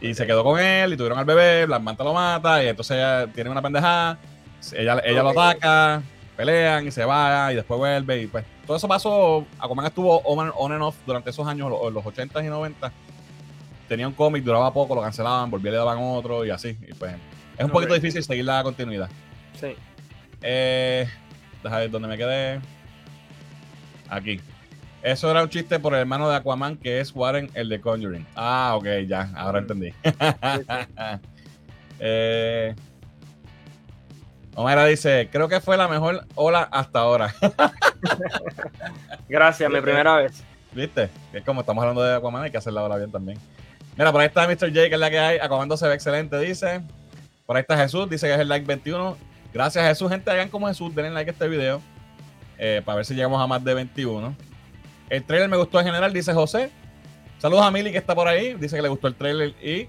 [0.00, 2.98] Y se quedó con él, y tuvieron al bebé, Black Manta lo mata, y entonces
[2.98, 4.16] ella tiene una pendejada.
[4.74, 6.00] Ella, ella lo ataca,
[6.36, 8.22] pelean y se va, y después vuelve.
[8.22, 9.44] Y pues todo eso pasó.
[9.58, 12.92] Aquaman estuvo on, on and off durante esos años, los, los 80 y 90.
[13.88, 16.78] Tenía un cómic, duraba poco, lo cancelaban, volvía y le daban otro, y así.
[16.88, 17.12] Y pues
[17.60, 19.08] es un poquito difícil seguir la continuidad.
[19.58, 19.74] Sí.
[20.42, 21.06] Eh,
[21.62, 22.60] deja ver dónde me quedé.
[24.08, 24.40] Aquí.
[25.02, 28.26] Eso era un chiste por el hermano de Aquaman, que es Warren, el de Conjuring.
[28.34, 29.62] Ah, ok, ya, ahora Mm.
[29.62, 29.94] entendí.
[32.00, 32.74] eh,
[34.54, 37.34] Omera dice, creo que fue la mejor ola hasta ahora.
[39.28, 40.42] Gracias, mi Sí, primera vez.
[40.72, 41.08] ¿Viste?
[41.32, 43.38] Es como estamos hablando de Aquaman, hay que hacer la ola bien también.
[43.96, 44.68] Mira, por ahí está Mr.
[44.68, 45.38] J, que es la que hay.
[45.38, 46.80] Aquaman 2 se ve excelente, dice.
[47.50, 49.16] Por ahí está Jesús, dice que es el like 21.
[49.52, 50.08] Gracias, Jesús.
[50.08, 51.82] Gente, hagan como Jesús, denle like a este video.
[52.56, 54.36] eh, para ver si llegamos a más de 21.
[55.08, 56.70] El trailer me gustó en general, dice José.
[57.38, 58.54] Saludos a Mili que está por ahí.
[58.54, 59.88] Dice que le gustó el trailer y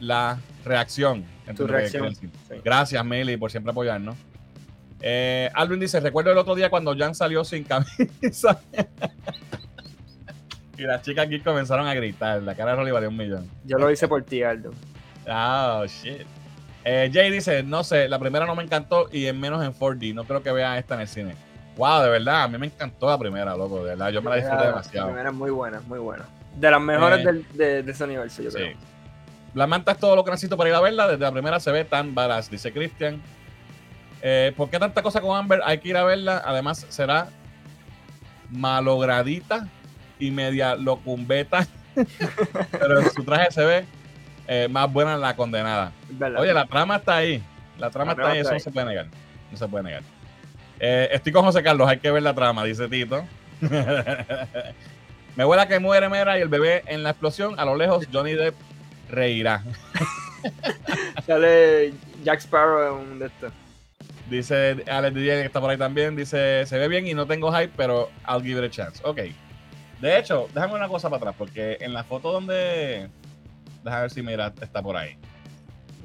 [0.00, 1.24] la reacción.
[1.56, 2.14] Tu reacción.
[2.14, 2.28] Sí.
[2.62, 4.14] Gracias, Mili, por siempre apoyarnos.
[5.00, 8.60] Eh, Alvin dice: Recuerdo el otro día cuando Jan salió sin camisa.
[10.76, 12.42] y las chicas aquí comenzaron a gritar.
[12.42, 13.50] La cara de Rolly valía un millón.
[13.64, 14.72] Yo lo hice por ti, Aldo.
[15.26, 16.26] Oh, shit.
[16.90, 20.14] Eh, Jay dice: No sé, la primera no me encantó y en menos en 4D.
[20.14, 21.34] No creo que vea esta en el cine.
[21.76, 23.78] Wow, de verdad, a mí me encantó la primera, loco.
[23.84, 25.06] De verdad, yo me la disfruté La demasiado.
[25.08, 26.24] primera es muy buena, muy buena.
[26.56, 28.56] De las mejores Eh, del, de, de ese universo, yo Sí.
[28.56, 28.76] creo.
[29.54, 31.06] La manta es todo lo que necesito para ir a verla.
[31.08, 33.20] Desde la primera se ve tan badass, dice Christian.
[34.22, 35.60] Eh, ¿Por qué tanta cosa con Amber?
[35.64, 36.42] Hay que ir a verla.
[36.44, 37.28] Además, será
[38.50, 39.68] malogradita
[40.18, 41.66] y media locumbeta.
[42.72, 43.84] Pero en su traje se ve
[44.48, 45.92] eh, más buena la condenada.
[46.08, 46.40] Verdad.
[46.40, 47.42] Oye, la trama está ahí.
[47.78, 49.06] La trama La está trama ahí, eso no se puede negar.
[49.50, 50.02] No se puede negar.
[50.80, 53.24] Eh, estoy con José Carlos, hay que ver la trama, dice Tito.
[55.36, 57.60] Me huele que muere Mera y el bebé en la explosión.
[57.60, 58.54] A lo lejos, Johnny Depp
[59.10, 59.62] reirá.
[61.26, 61.92] Sale
[62.24, 63.52] Jack Sparrow en un de estos.
[64.30, 66.16] Dice Alex DJ que está por ahí también.
[66.16, 69.00] Dice, se ve bien y no tengo hype, pero I'll give it a chance.
[69.04, 69.20] Ok.
[70.00, 73.08] De hecho, déjame una cosa para atrás, porque en la foto donde...
[73.88, 75.16] Déjame ver si Mira está por ahí.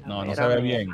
[0.06, 0.90] No, no se ve bien.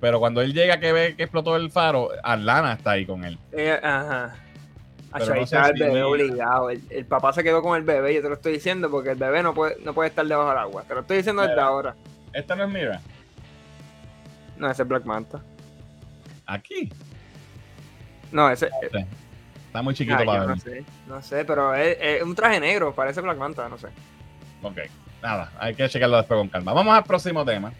[0.00, 3.38] Pero cuando él llega que ve que explotó el faro, Atlana está ahí con él.
[3.52, 4.34] Eh, ajá.
[5.12, 6.70] Pero no sé el si- bebé obligado.
[6.70, 9.18] El, el papá se quedó con el bebé, yo te lo estoy diciendo porque el
[9.18, 10.82] bebé no puede, no puede estar debajo del agua.
[10.84, 11.66] Te lo estoy diciendo desde Mira.
[11.66, 11.94] ahora.
[12.32, 13.00] Esta no es Mira.
[14.56, 15.40] No, ese es Black Manta.
[16.46, 16.90] Aquí.
[18.32, 18.70] No, ese.
[19.66, 20.48] Está muy chiquito para yo ver.
[20.48, 23.88] no sé, no sé, pero es, es un traje negro, parece Black Manta, no sé.
[24.62, 24.78] Ok,
[25.22, 26.72] nada, hay que checarlo después con calma.
[26.72, 27.72] Vamos al próximo tema.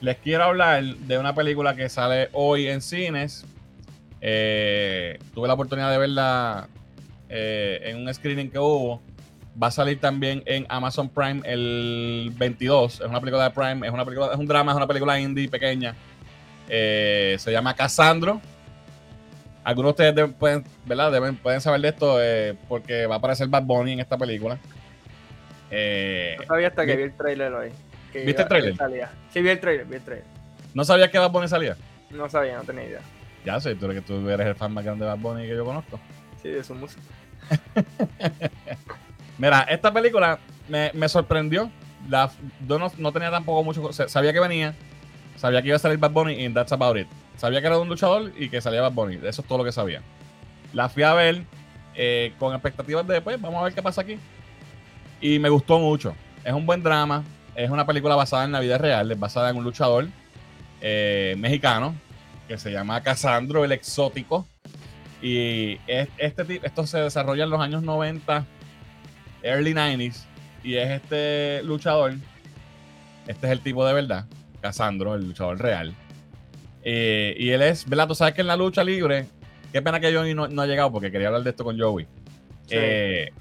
[0.00, 3.44] Les quiero hablar de una película que sale hoy en cines.
[4.20, 6.68] Eh, tuve la oportunidad de verla
[7.28, 9.00] eh, en un screening que hubo.
[9.62, 12.94] Va a salir también en Amazon Prime el 22.
[12.94, 15.48] Es una película de Prime, es una película, es un drama, es una película indie
[15.48, 15.94] pequeña.
[16.68, 18.40] Eh, se llama Casandro.
[19.62, 21.12] Algunos de ustedes pueden, ¿verdad?
[21.12, 22.18] Deben, pueden saber de esto
[22.68, 24.58] porque va a aparecer Bad Bunny en esta película.
[25.74, 27.70] Eh, No sabía hasta que vi- vi el trailer hoy.
[28.12, 28.76] que ¿Viste el trailer?
[28.76, 29.10] salía.
[29.32, 30.26] Sí, vi el trailer, vi el trailer.
[30.74, 31.76] ¿No sabías que Bad Bunny salía?
[32.10, 33.00] No sabía, no tenía idea.
[33.44, 35.56] Ya sé, tú eres, que tú eres el fan más grande de Bad Bunny que
[35.56, 35.98] yo conozco.
[36.42, 37.00] Sí, de su música.
[39.38, 41.70] Mira, esta película me, me sorprendió.
[42.08, 42.30] La,
[42.66, 43.92] yo no, no tenía tampoco mucho.
[43.92, 44.74] Sabía que venía,
[45.36, 47.06] sabía que iba a salir Bad Bunny y that's about it.
[47.36, 49.16] Sabía que era de un luchador y que salía Bad Bunny.
[49.24, 50.02] Eso es todo lo que sabía.
[50.72, 51.42] La fui a ver
[51.94, 53.40] eh, con expectativas de después.
[53.40, 54.18] Vamos a ver qué pasa aquí.
[55.22, 56.14] Y me gustó mucho.
[56.44, 57.24] Es un buen drama.
[57.54, 59.10] Es una película basada en la vida real.
[59.10, 60.08] Es basada en un luchador
[60.80, 61.94] eh, mexicano
[62.48, 64.46] que se llama Casandro el Exótico.
[65.22, 68.44] Y es- este tipo, esto se desarrolla en los años 90,
[69.42, 70.24] early 90s.
[70.64, 72.14] Y es este luchador.
[73.28, 74.26] Este es el tipo de verdad.
[74.60, 75.94] Casandro, el luchador real.
[76.84, 78.08] Eh, y él es, ¿verdad?
[78.08, 79.26] Tú sabes que en la lucha libre.
[79.72, 82.04] Qué pena que Joey no, no ha llegado porque quería hablar de esto con Joey.
[82.66, 82.74] Sí.
[82.76, 83.32] Eh,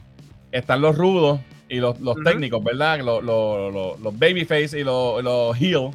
[0.52, 1.40] están los rudos
[1.72, 3.00] y los, los técnicos, ¿verdad?
[3.00, 5.92] Los, los, los, babyface y los, los heel.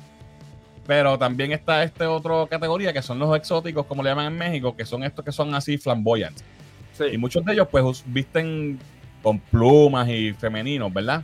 [0.87, 4.75] Pero también está esta otra categoría que son los exóticos, como le llaman en México,
[4.75, 6.39] que son estos que son así flamboyant.
[6.95, 7.05] Sí.
[7.13, 8.79] Y muchos de ellos, pues, visten
[9.23, 11.23] con plumas y femeninos, ¿verdad?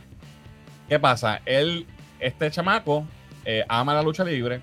[0.87, 1.41] ¿Qué pasa?
[1.45, 1.87] Él,
[2.19, 3.05] este chamaco,
[3.45, 4.59] eh, ama la lucha libre.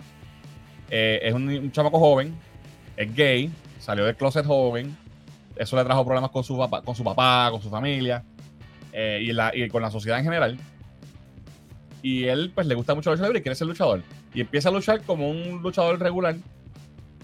[0.88, 2.32] eh, es un, un chamaco joven.
[2.97, 4.97] es gay, salió del closet joven,
[5.57, 8.22] eso le trajo problemas con su papá, con su, papá, con su familia
[8.93, 10.59] eh, y, la, y con la sociedad en general.
[12.03, 14.03] Y él, pues, le gusta mucho la lucha libre y quiere ser luchador.
[14.32, 16.36] Y empieza a luchar como un luchador regular,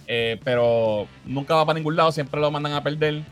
[0.06, 3.22] eh, pero nunca va para ningún lado, siempre lo mandan a perder.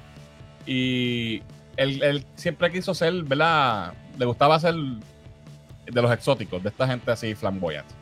[0.67, 1.43] Y
[1.77, 3.93] él, él siempre quiso ser, ¿verdad?
[4.19, 7.95] Le gustaba ser de los exóticos, de esta gente así flamboyante.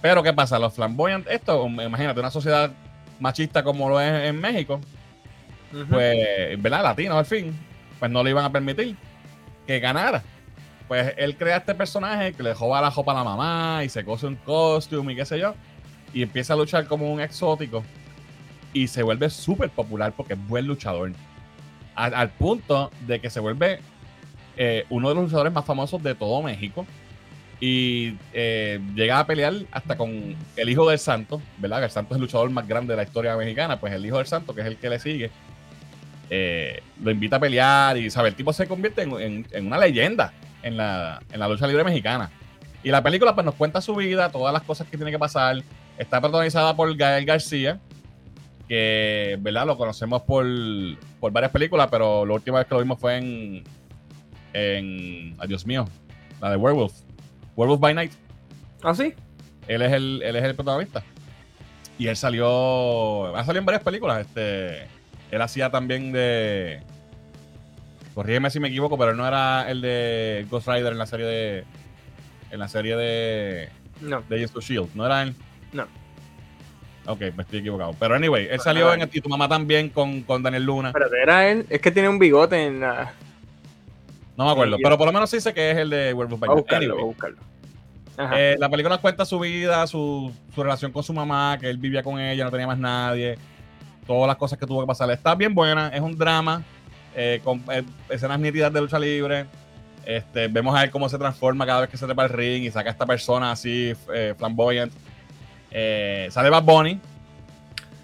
[0.00, 0.58] Pero, ¿qué pasa?
[0.58, 2.70] Los flamboyant, esto, imagínate, una sociedad
[3.18, 4.80] machista como lo es en México,
[5.72, 5.86] Ujú.
[5.86, 6.82] pues, ¿verdad?
[6.84, 7.52] Latinos al fin,
[7.98, 8.94] pues no le iban a permitir
[9.66, 10.22] que ganara.
[10.88, 14.04] Pues él crea este personaje que le joba la jopa a la mamá y se
[14.04, 15.54] cose un costume y qué sé yo.
[16.14, 17.82] Y empieza a luchar como un exótico.
[18.72, 21.12] Y se vuelve súper popular porque es buen luchador.
[21.94, 23.80] Al, punto de que se vuelve
[24.58, 26.86] eh, uno de los luchadores más famosos de todo México.
[27.58, 31.84] Y eh, llega a pelear hasta con el hijo del santo, ¿verdad?
[31.84, 33.80] El santo es el luchador más grande de la historia mexicana.
[33.80, 35.30] Pues el hijo del santo, que es el que le sigue,
[36.30, 38.30] eh, lo invita a pelear y, ¿sabes?
[38.32, 41.84] El tipo se convierte en, en- en una leyenda en la, en la lucha libre
[41.84, 42.30] mexicana.
[42.82, 45.62] Y la película pues nos cuenta su vida, todas las cosas que tiene que pasar.
[45.98, 47.80] Está protagonizada por Gael García,
[48.68, 49.66] que, ¿verdad?
[49.66, 50.44] Lo conocemos por,
[51.20, 53.64] por varias películas, pero la última vez que lo vimos fue en,
[54.52, 55.88] en, ay Dios mío,
[56.40, 56.92] la de Werewolf.
[57.56, 58.12] Werewolf by Night.
[58.82, 59.14] ¿Ah, sí?
[59.66, 61.02] Él es el, él es el protagonista.
[61.98, 63.34] Y él salió.
[63.34, 64.20] Ha salido en varias películas.
[64.26, 64.86] Este.
[65.30, 66.80] Él hacía también de.
[68.14, 71.26] Corrígeme si me equivoco, pero él no era el de Ghost Rider en la serie
[71.26, 71.64] de.
[72.50, 73.68] En la serie de.
[74.00, 74.22] No.
[74.28, 74.88] De of Shield.
[74.94, 75.34] ¿No era él?
[75.72, 75.86] No.
[77.06, 77.94] Ok, me estoy equivocado.
[77.98, 80.88] Pero anyway, él salió en Y tu mamá también con, con Daniel Luna.
[80.88, 81.66] Espérate, era él.
[81.70, 83.12] Es que tiene un bigote en la.
[84.36, 84.76] No me acuerdo.
[84.76, 86.58] Sí, Pero por lo menos dice que es el de Werewolf by Night.
[86.58, 87.04] buscarlo, Anyway.
[87.04, 87.38] buscarlo.
[88.34, 92.02] Eh, la película cuenta su vida, su, su relación con su mamá, que él vivía
[92.02, 93.36] con ella, no tenía más nadie,
[94.06, 95.10] todas las cosas que tuvo que pasar.
[95.10, 96.62] Está bien buena, es un drama,
[97.14, 99.46] eh, con eh, escenas nítidas de lucha libre.
[100.06, 102.70] Este, vemos a él cómo se transforma cada vez que se trepa al ring y
[102.70, 104.92] saca a esta persona así eh, flamboyant.
[105.72, 107.00] Eh, sale Bad Bunny.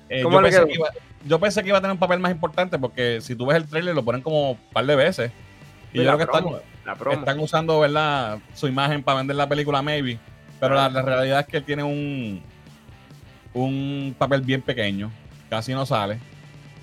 [0.09, 0.89] Eh, ¿Cómo yo, pensé que iba,
[1.25, 3.69] yo pensé que iba a tener un papel más importante porque si tú ves el
[3.69, 5.33] trailer lo ponen como un par de veces.
[5.93, 8.41] Y yo creo que están, están usando ¿verdad?
[8.55, 10.19] su imagen para vender la película, maybe.
[10.59, 12.43] Pero la, la realidad es que él tiene un,
[13.55, 15.13] un papel bien pequeño,
[15.53, 16.19] casi no sale.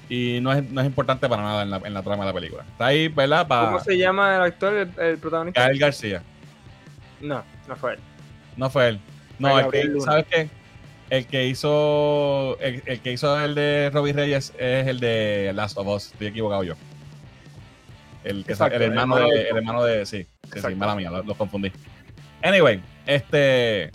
[0.09, 2.33] Y no es, no es importante para nada en la, en la trama de la
[2.33, 2.63] película.
[2.71, 3.47] Está ahí, ¿verdad?
[3.47, 5.61] Para ¿Cómo se llama el actor, el, el protagonista?
[5.61, 6.21] Gael García.
[7.19, 7.99] No, no fue él.
[8.55, 8.99] No fue él.
[9.39, 10.05] No, el que, Luna.
[10.05, 10.49] ¿sabes qué?
[11.09, 15.75] El que hizo el, el que hizo el de Robbie Reyes es el de Last
[15.79, 16.11] of Us.
[16.11, 16.75] Estoy equivocado yo.
[18.23, 20.75] El, que Exacto, el hermano el hermano de, de- el hermano de sí, sí, sí,
[20.75, 21.71] mala mía, los, los confundí.
[22.43, 23.91] Anyway, este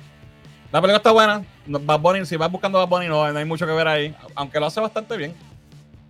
[0.72, 1.44] la película está buena.
[1.66, 4.14] No- Bad Bunny, si vas buscando Bad Bunny, no, no hay mucho que ver ahí.
[4.34, 5.34] Aunque lo hace bastante bien.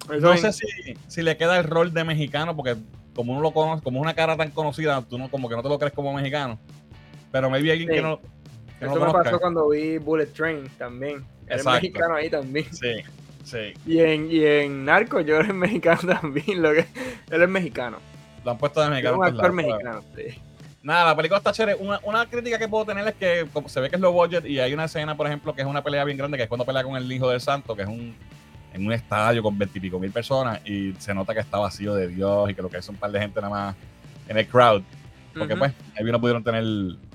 [0.04, 0.66] Eso No es- sé si,
[1.06, 2.76] si le queda el rol de mexicano, porque
[3.14, 5.62] como uno lo conoce, como es una cara tan conocida, tú no, como que no
[5.62, 6.58] te lo crees como mexicano.
[7.32, 7.94] Pero maybe alguien Sí.
[7.96, 9.22] que no, que no Eso lo me conozca.
[9.24, 11.24] pasó cuando vi Bullet Train también.
[11.46, 11.70] Exacto.
[11.72, 12.66] mexicano ahí también.
[12.72, 12.94] Sí,
[13.44, 13.74] sí.
[13.86, 16.60] Y en, y en Narco yo era mexicano también.
[16.62, 16.86] Lo que,
[17.30, 17.98] él es mexicano.
[18.44, 19.18] Lo han puesto de Es mexicano.
[19.18, 20.02] un en todos actor mexicano.
[20.16, 20.40] sí.
[20.84, 21.76] Nada, la película está chévere.
[21.80, 24.44] Una, una crítica que puedo tener es que como se ve que es low budget
[24.44, 26.66] y hay una escena, por ejemplo, que es una pelea bien grande, que es cuando
[26.66, 28.14] pelea con el hijo del santo, que es un
[28.74, 32.50] en un estadio con veintipico mil personas y se nota que está vacío de Dios
[32.50, 33.76] y que lo que es un par de gente nada más
[34.28, 34.82] en el crowd.
[35.32, 36.64] Porque pues, ahí no pudieron tener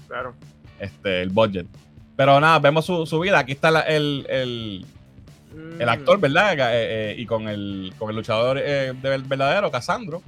[0.07, 0.34] Claro.
[0.80, 1.67] este, el budget.
[2.15, 3.38] Pero nada, vemos su, su vida.
[3.39, 4.86] Aquí está la- el, el,
[5.80, 5.89] el Mm.
[5.89, 6.53] actor, ¿verdad?
[6.53, 10.22] Eh, eh, y con el, con el luchador eh, de ver- verdadero, Casandro.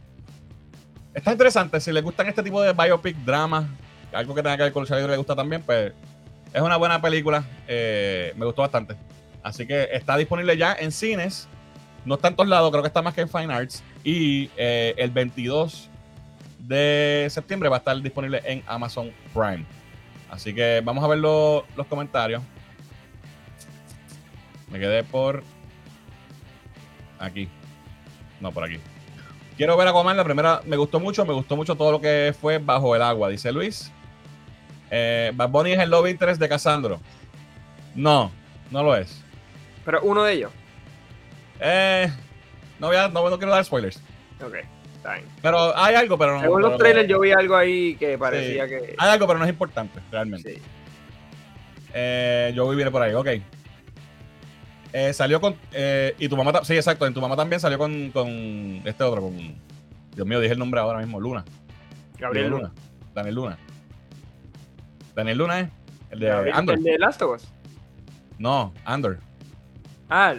[1.13, 1.79] Está interesante.
[1.79, 3.67] Si les gustan este tipo de biopic, drama,
[4.13, 5.93] algo que tenga que ver con lucha libre, le gusta también, pues
[6.53, 7.43] es una buena película.
[7.67, 8.95] Eh, me gustó bastante.
[9.43, 11.47] Así que está disponible ya en cines.
[12.05, 13.83] No está en todos lados, creo que está más que en Fine Arts.
[14.03, 15.89] Y eh, el 22
[16.59, 19.65] de septiembre va a estar disponible en Amazon Prime.
[20.29, 22.41] Así que vamos a ver lo- los comentarios.
[24.69, 25.43] Me quedé por
[27.19, 27.49] aquí.
[28.39, 28.79] No, por aquí.
[29.61, 30.17] Quiero ver a Aquaman.
[30.17, 31.23] La primera me gustó mucho.
[31.23, 33.91] Me gustó mucho todo lo que fue bajo el agua, dice Luis.
[34.89, 36.99] Eh, Bad Bunny es el love interest de Casandro.
[37.93, 38.31] No,
[38.71, 39.21] no lo es.
[39.85, 40.51] Pero uno de ellos.
[41.59, 42.11] Eh,
[42.79, 43.97] no, voy a- no, no quiero dar spoilers.
[44.43, 44.55] Ok,
[44.95, 45.25] está bien.
[45.43, 46.41] Pero hay algo, pero no.
[46.41, 48.95] Según los trailers yo vi algo ahí que parecía que...
[48.97, 50.55] Hay algo, pero no es importante, realmente.
[50.55, 50.61] Sí.
[51.93, 53.27] Eh, yo viviré por ahí, ok.
[54.93, 55.55] Eh, salió con.
[55.71, 56.63] eh, y tu mamá.
[56.63, 57.05] Sí, exacto.
[57.07, 58.27] En tu mamá también salió con, con
[58.85, 59.21] este otro.
[59.21, 59.37] Con,
[60.15, 61.19] Dios mío, dije el nombre ahora mismo.
[61.19, 61.45] Luna.
[62.17, 62.73] Gabriel Diego Luna.
[63.15, 63.57] Daniel Luna.
[65.15, 65.69] Daniel Luna es.
[66.09, 66.77] El de Gabriel- Andor.
[66.77, 67.47] El de Last of Us.
[68.37, 69.19] No, Andor.
[70.09, 70.33] Ah,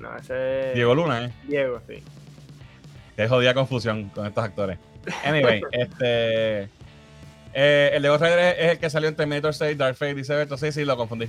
[0.00, 1.32] no, ese es Diego Luna, ¿eh?
[1.46, 2.02] Diego, sí.
[3.14, 4.78] Que jodida confusión con estos actores.
[5.24, 6.62] Anyway, este.
[7.52, 10.14] eh, el de Ghost Rider es, es el que salió en Terminator 6, Dark Fate,
[10.14, 10.56] dice Berto.
[10.56, 11.28] Sí, sí, lo confundí.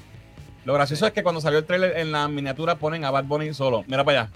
[0.65, 3.53] Lo gracioso es que cuando salió el trailer en la miniatura ponen a Bad Bunny
[3.53, 3.83] solo.
[3.87, 4.31] Mira para allá.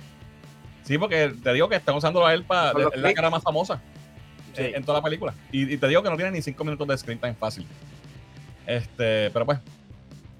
[0.83, 2.73] Sí, porque te digo que están usándolo a él para.
[2.95, 3.81] La cara más famosa
[4.53, 4.63] Sí.
[4.63, 5.33] en, en toda la película.
[5.51, 7.65] Y, y te digo que no tiene ni 5 minutos de screen time fácil.
[8.65, 9.59] Este, pero pues.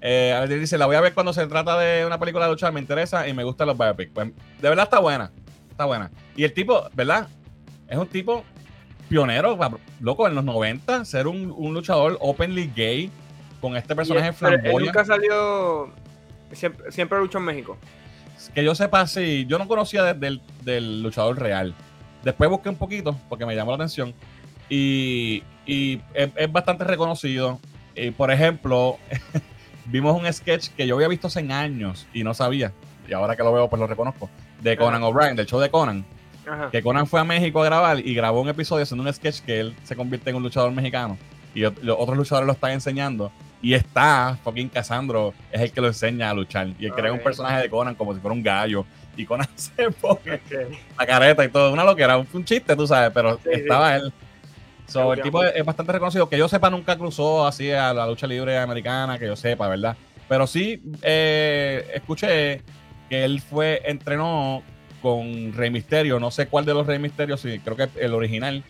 [0.00, 2.52] Eh, a ver, dice, la voy a ver cuando se trata de una película de
[2.52, 4.12] luchar, me interesa y me gustan los biopics.
[4.12, 4.28] Pues,
[4.60, 5.30] de verdad está buena.
[5.70, 6.10] Está buena.
[6.36, 7.28] Y el tipo, ¿verdad?
[7.88, 8.44] Es un tipo
[9.08, 9.58] pionero,
[10.00, 13.10] loco, en los 90, ser un, un luchador openly gay
[13.60, 14.84] con este personaje Y él- flamboyante.
[14.86, 15.90] nunca salió.
[16.52, 17.76] Siempre, siempre luchó en México.
[18.54, 21.74] Que yo sepa, sí, yo no conocía de- del, del luchador real.
[22.24, 24.14] Después busqué un poquito porque me llamó la atención.
[24.68, 27.58] Y, y es, es bastante reconocido.
[27.94, 28.98] Y, por ejemplo,
[29.86, 32.72] vimos un sketch que yo había visto hace años y no sabía.
[33.08, 34.28] Y ahora que lo veo, pues lo reconozco.
[34.60, 36.04] De Conan O'Brien, del show de Conan.
[36.46, 36.70] Ajá.
[36.70, 39.60] Que Conan fue a México a grabar y grabó un episodio haciendo un sketch que
[39.60, 41.16] él se convierte en un luchador mexicano.
[41.54, 43.32] Y los otros luchadores lo están enseñando.
[43.60, 46.68] Y está, fucking Casandro, es el que lo enseña a luchar.
[46.78, 48.84] Y él crea un personaje de Conan como si fuera un gallo.
[49.16, 50.40] Y Conan se pone
[50.96, 51.72] la careta y todo.
[51.72, 53.60] Una loquera, un, un chiste, tú sabes, pero Sí, sí.
[53.60, 54.12] estaba él.
[54.86, 56.28] So, el tipo es, es bastante reconocido.
[56.28, 59.96] Que yo sepa, nunca cruzó así a la lucha libre americana, que yo sepa, ¿verdad?
[60.28, 62.62] Pero sí eh, escuché
[63.08, 64.62] que él fue, entrenó
[65.02, 66.20] con Rey Misterio.
[66.20, 68.62] No sé cuál de los Rey Misterios, sí, creo que el original.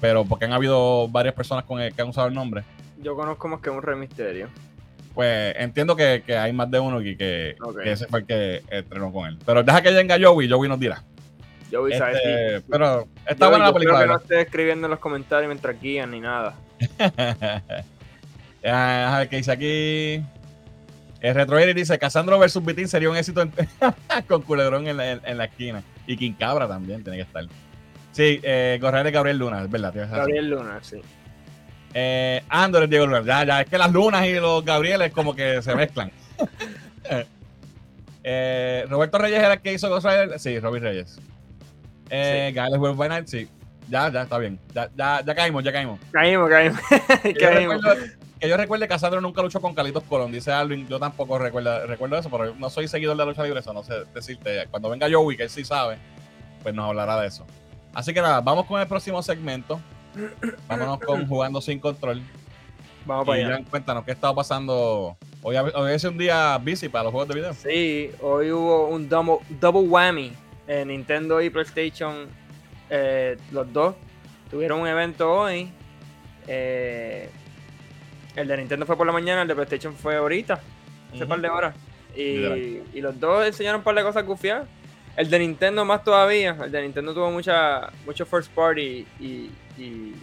[0.00, 2.62] Pero porque han habido varias personas con el, que han usado el nombre.
[3.00, 4.48] Yo conozco más que un Rey Misterio.
[5.14, 7.80] Pues entiendo que, que hay más de uno y que, Ok.
[7.82, 9.38] que ese fue el que entrenó con él.
[9.44, 10.96] Pero deja que venga Joey, Joey nos dirá.
[10.96, 13.98] A saber Este, pero está yo- buena la película.
[14.00, 16.54] Espero que no esté escribiendo en los comentarios mientras guían ni nada.
[18.64, 20.24] A ver qué dice aquí.
[21.20, 23.52] El Retroair dice: Cassandro versus Vitín sería un éxito en-
[24.28, 25.82] con Culebrón en la, en- en la esquina.
[26.06, 27.44] Y King Cabra también tiene que estar.
[28.12, 29.92] Sí, eh, Correr de Gabriel Luna, es verdad.
[29.94, 31.00] Gabriel Luna, sí.
[31.94, 33.22] Eh, Andor es Diego Luna.
[33.24, 36.10] Ya, ya, es que las lunas y los Gabrieles como que se mezclan.
[38.30, 40.38] Eh, Roberto Reyes era el que hizo Ghost Rider.
[40.38, 41.18] Sí, Robin Reyes.
[42.10, 43.48] Eh, Gales World by Night, sí.
[43.88, 44.58] Ya, ya, está bien.
[44.74, 45.98] Ya, ya, ya caímos, ya caímos.
[46.12, 46.78] Caímos, caímos.
[47.22, 47.94] Que yo, recuerdo,
[48.38, 50.86] que yo recuerde que Cassandra nunca luchó con Carlitos Colón, dice Alvin.
[50.88, 53.82] Yo tampoco recuerdo, recuerdo eso, pero no soy seguidor de la lucha libre, eso no
[53.82, 54.66] sé decirte.
[54.70, 55.96] Cuando venga Joey, que él sí sabe,
[56.62, 57.46] pues nos hablará de eso.
[57.94, 59.80] Así que nada, vamos con el próximo segmento.
[60.68, 62.22] Vámonos con Jugando Sin Control.
[63.06, 63.54] Vamos Y para allá.
[63.56, 65.16] Jan, cuéntanos qué ha estado pasando.
[65.42, 67.54] Hoy, hoy es un día busy para los juegos de video.
[67.54, 70.32] Sí, hoy hubo un double, double whammy
[70.66, 72.26] en Nintendo y PlayStation.
[72.90, 73.94] eh, los dos
[74.50, 75.70] tuvieron un evento hoy.
[76.46, 77.28] eh,
[78.36, 80.54] el de Nintendo fue por la mañana, el de PlayStation fue ahorita,
[81.12, 81.28] hace Ujú.
[81.28, 81.74] par de horas.
[82.16, 84.66] Y, y los dos enseñaron un par de cosas gufiadas.
[85.16, 86.56] El de Nintendo más todavía.
[86.64, 90.14] El de Nintendo tuvo mucha, mucho first party y, y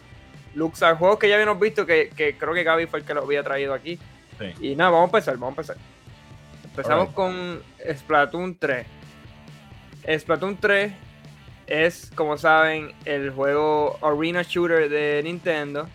[0.81, 3.23] a juegos que ya habíamos visto que, que creo que Gaby fue el que los
[3.23, 3.99] había traído aquí.
[4.39, 4.71] Sí.
[4.71, 5.77] Y nada, vamos a empezar, vamos a empezar.
[6.63, 7.61] Empezamos con
[7.93, 8.85] Splatoon 3.
[10.19, 10.93] Splatoon 3
[11.67, 15.87] es, como saben, el juego Arena Shooter de Nintendo.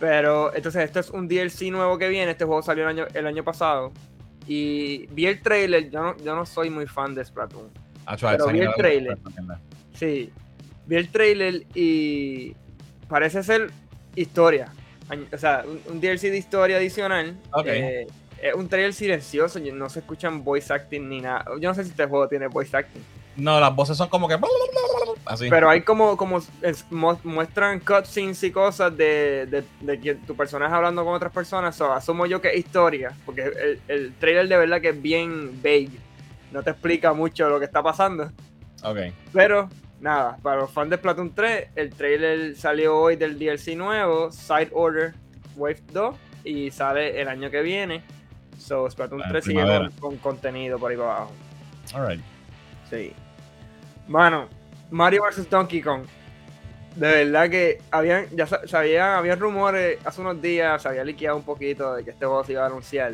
[0.00, 2.30] Pero entonces esto es un DLC nuevo que viene.
[2.30, 3.92] Este juego salió el año, el año pasado.
[4.46, 5.90] Y vi el trailer.
[5.90, 7.70] Yo no, yo no soy muy fan de Splatoon.
[8.20, 9.18] Pero vi el trailer.
[9.94, 10.32] Sí,
[10.88, 12.54] vi el trailer y
[13.08, 13.70] parece ser
[14.16, 14.72] historia.
[15.32, 17.36] O sea, un, DLC de historia adicional.
[17.52, 17.66] Ok.
[17.66, 18.06] Eh,
[18.42, 21.44] es un trailer silencioso, no se escuchan voice acting ni nada.
[21.60, 23.02] Yo no sé si este juego tiene voice acting.
[23.36, 24.36] No, las voces son como que.
[25.24, 25.48] Así.
[25.48, 30.34] Pero hay como, como es- mu- muestran cutscenes y cosas de, de, de que tu
[30.34, 31.76] personaje hablando con otras personas.
[31.76, 33.12] So, asumo yo que es historia.
[33.24, 35.90] Porque el, el trailer de verdad que es bien vague.
[36.50, 38.32] No te explica mucho lo que está pasando.
[38.82, 38.98] Ok.
[39.32, 39.68] Pero
[40.00, 44.70] nada, para los fans de Splatoon 3, el trailer salió hoy del DLC nuevo, Side
[44.72, 45.14] Order
[45.56, 48.02] Wave 2, y sale el año que viene.
[48.58, 51.32] So, Splatoon Ah, 3 sigue con, con contenido por ahí para abajo.
[51.94, 52.20] Alright.
[52.90, 53.12] Sí.
[54.06, 54.48] Mano,
[54.90, 55.48] Mario vs.
[55.50, 56.02] Donkey Kong.
[56.96, 61.36] De verdad que habían, ya sa- sabían, había rumores hace unos días, se había liqueado
[61.36, 63.12] un poquito de que este juego se iba a anunciar.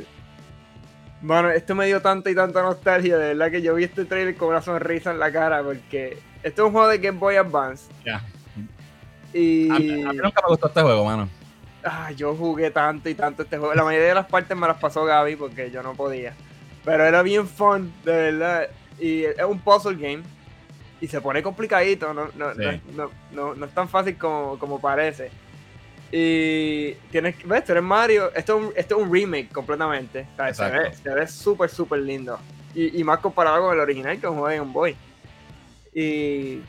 [1.20, 4.36] Mano, esto me dio tanta y tanta nostalgia, de verdad que yo vi este trailer
[4.36, 7.90] con una sonrisa en la cara, porque este es un juego de Game Boy Advance.
[8.04, 8.22] Ya.
[9.32, 11.28] Y A, mí- a mí nunca me gustó este juego, mano.
[11.82, 13.74] ah, yo jugué tanto y tanto este juego.
[13.74, 16.34] La mayoría de las partes me las pasó Gaby porque yo no podía.
[16.84, 18.68] Pero era bien fun, de verdad.
[19.00, 20.22] Y es un puzzle game.
[21.00, 22.60] Y se pone complicadito, no, no, Sí.
[22.94, 25.30] no, no- no- no es tan fácil como, como parece.
[26.12, 30.26] Y tienes que, ves, tú eres Mario, esto es un, esto es un remake completamente.
[30.34, 30.78] O sea, se Exacto.
[30.90, 32.38] ve, se ve súper, súper lindo.
[32.74, 34.96] Y, y más comparado con el original que es un juego de Game Boy.
[35.94, 36.60] Y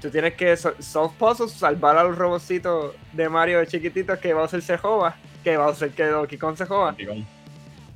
[0.00, 4.62] tú tienes que so- solve puzzles, salvar a los robocitos de Mario chiquititos que Bowser
[4.62, 6.94] se joba, que Bowser que Donkey Kong se joba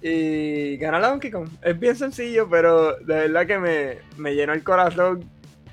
[0.02, 1.48] y ganar a Donkey Kong.
[1.62, 5.24] Es bien sencillo, pero de verdad que me, me llenó el corazón.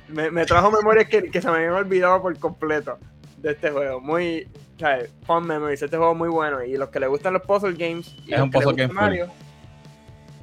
[0.08, 2.98] Me, me trajo memorias que, que se me habían olvidado por completo
[3.38, 4.00] de este juego.
[4.00, 5.82] Muy, o sea, fun memories.
[5.82, 6.64] Este juego muy bueno.
[6.64, 8.16] Y los que les gustan los puzzle games.
[8.28, 9.28] Y Es los un puzzle game Mario.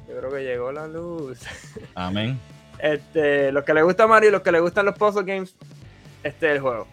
[0.09, 1.39] Yo creo que llegó la luz.
[1.95, 2.37] Amén.
[2.79, 5.55] Este, los que les gusta Mario y los que les gustan los puzzle games,
[6.23, 6.87] este es el juego.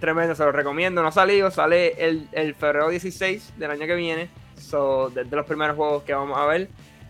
[0.00, 1.02] Tremendo, se lo recomiendo.
[1.02, 4.30] No ha salido, sale el, febrero 16 del año que viene.
[4.58, 6.68] So, desde los primeros juegos que vamos a ver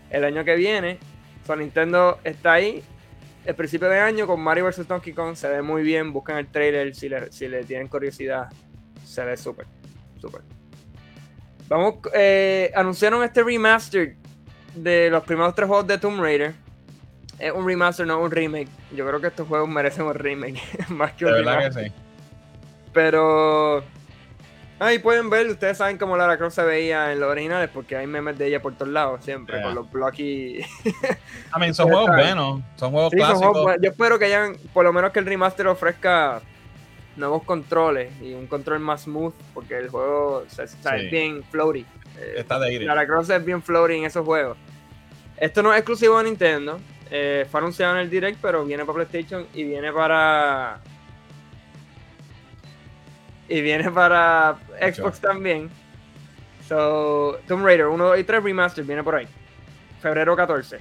[0.09, 0.99] el año que viene.
[1.45, 2.83] So, Nintendo está ahí.
[3.45, 4.87] El principio de año con Mario vs.
[4.87, 6.13] Donkey Kong se ve muy bien.
[6.13, 8.49] Buscan el trailer si le, si le tienen curiosidad.
[9.03, 9.65] Se ve súper,
[10.19, 10.41] súper.
[11.67, 14.15] Vamos, eh, anunciaron este remaster
[14.75, 16.62] de los primeros tres juegos de Tomb Raider.
[17.43, 18.69] Es un remaster, no un remake.
[18.95, 21.83] Yo creo que estos juegos merecen un remake más que De un remaster.
[21.83, 21.95] que sí.
[22.93, 23.83] Pero
[24.79, 28.05] ahí pueden ver, ustedes saben cómo Lara Croft se veía en los originales porque hay
[28.07, 29.65] memes de ella por todos lados siempre, Yeah.
[29.65, 30.59] con los blocky.
[31.51, 32.61] Amén, son Ya juegos buenos.
[32.75, 33.51] Son juegos Sí, son clásicos.
[33.61, 33.75] juegos.
[33.81, 36.41] Yo espero que hayan, por lo menos que el remaster ofrezca
[37.15, 41.07] nuevos controles y un control más smooth porque el juego se, está Sí.
[41.09, 41.85] bien floaty.
[42.19, 42.83] Eh, Está de ir.
[42.83, 44.57] Lara Croft es bien floaty en esos juegos.
[45.37, 46.79] Esto no es exclusivo de Nintendo.
[47.11, 50.79] Eh, fue anunciado en el Direct, pero viene para PlayStation y viene para.
[53.47, 55.69] Y viene para Xbox también.
[56.67, 59.27] So, Tomb Raider 1, 2 y 3 Remastered viene por ahí.
[60.01, 60.79] Febrero 14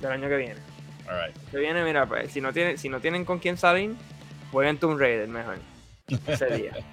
[0.00, 0.60] del año que viene.
[1.06, 1.36] Alright.
[1.50, 3.94] Que viene, mira, pues, si no, tienen, si no tienen con quién salir,
[4.50, 5.58] jueguen Tomb Raider mejor.
[6.26, 6.72] Ese día.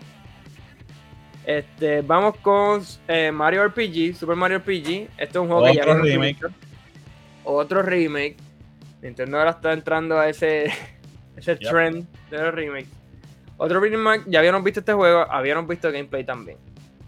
[1.48, 5.08] Este, vamos con eh, Mario RPG, Super Mario RPG.
[5.18, 6.40] Este es un juego que ya remake.
[7.46, 8.36] Otro remake.
[9.08, 10.66] Nintendo ahora está entrando a ese,
[11.36, 11.70] ese Yep.
[11.70, 12.90] trend de los remakes.
[13.58, 16.58] Otro remake, ya habíamos visto este juego, habíamos visto gameplay también.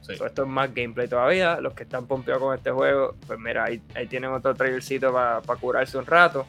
[0.02, 0.16] Sí.
[0.16, 1.60] So, esto es más gameplay todavía.
[1.62, 5.42] Los que están pompeados con este juego, pues mira, ahí, ahí tienen otro trailercito para
[5.60, 6.48] curarse un rato.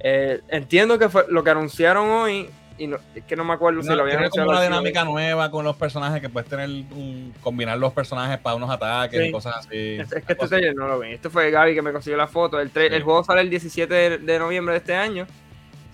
[0.00, 3.82] Eh, entiendo que fue lo que anunciaron hoy, y no- es que no me acuerdo
[3.82, 4.48] si lo habían anunciado.
[4.50, 8.68] una dinámica nueva con los personajes que puedes tener un- combinar los personajes para unos
[8.70, 9.26] ataques Sí.
[9.28, 9.76] y cosas así.
[10.00, 11.12] Es, es que este trailer no lo ven.
[11.12, 12.58] Este fue Gaby que me consiguió la foto.
[12.60, 12.78] El, Sí.
[12.80, 15.26] el juego sale el 17 de, de noviembre de este año.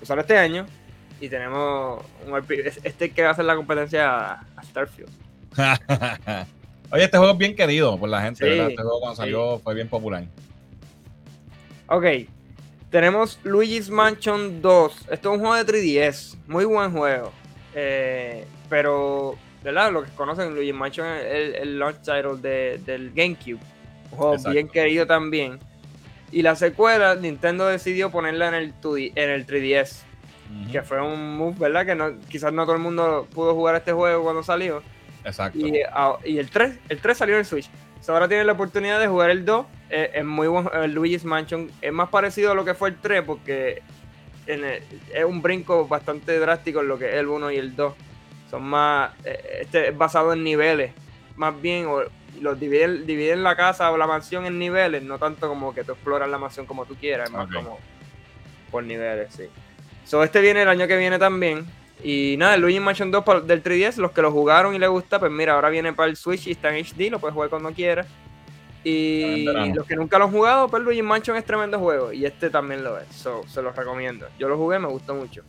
[0.00, 0.66] So, Sale este año.
[1.20, 2.42] Y tenemos un
[2.82, 5.10] este que va a hacer la competencia a, a Starfield.
[6.92, 8.70] Oye, este juego es bien querido por la gente, Sí, ¿verdad?
[8.70, 10.24] Este juego cuando salió fue bien popular.
[11.88, 12.04] Ok.
[12.90, 15.06] Tenemos Luigi's Mansion 2.
[15.10, 16.36] Esto es un juego de 3DS.
[16.48, 17.32] Muy buen juego.
[17.74, 19.92] Eh, pero, ¿verdad?
[19.92, 23.60] Lo que conocen, Luigi's Mansion es el, el launch title de- del GameCube.
[24.10, 24.50] Un juego Exacto.
[24.52, 25.60] bien querido también.
[26.32, 30.02] Y la secuela, Nintendo decidió ponerla en el, 2D en el 3DS.
[30.62, 30.72] Ujú.
[30.72, 31.86] Que fue un move, ¿verdad?
[31.86, 34.82] Que no, quizás no todo el mundo pudo jugar este juego cuando salió.
[35.24, 35.58] Exacto.
[35.58, 37.68] Y, ah, y el 3, el 3 salió en Switch.
[38.00, 39.66] So, ahora tienen la oportunidad de jugar el 2.
[39.90, 41.70] Eh, es muy buen el Luigi's Mansion.
[41.82, 43.82] Es más parecido a lo que fue el 3 porque
[44.46, 44.82] en el-
[45.14, 47.94] es un brinco bastante drástico en lo que es el 1 y el 2.
[48.50, 49.12] Son más.
[49.24, 50.92] eh, Este es basado en niveles.
[51.36, 52.00] Más bien, o
[52.40, 55.02] los dividen, dividen la casa o la mansión en niveles.
[55.02, 57.28] No tanto como que tú exploras la mansión como tú quieras.
[57.28, 57.78] Es más como
[58.70, 59.44] por niveles, sí.
[60.04, 61.66] So, este viene el año que viene también.
[62.02, 64.88] Y nada, el Luigi Mansion 2 para- del 3DS, los que lo jugaron y les
[64.88, 67.50] gusta, pues mira, ahora viene para el Switch y está en HD, lo puedes jugar
[67.50, 68.06] cuando quieras.
[68.82, 69.44] Y
[69.74, 72.12] los que nunca lo han jugado, pues Luigi Mansion es tremendo juego.
[72.14, 73.08] Y este también lo es.
[73.14, 74.26] So, se los recomiendo.
[74.38, 75.42] Yo lo jugué, me gustó mucho.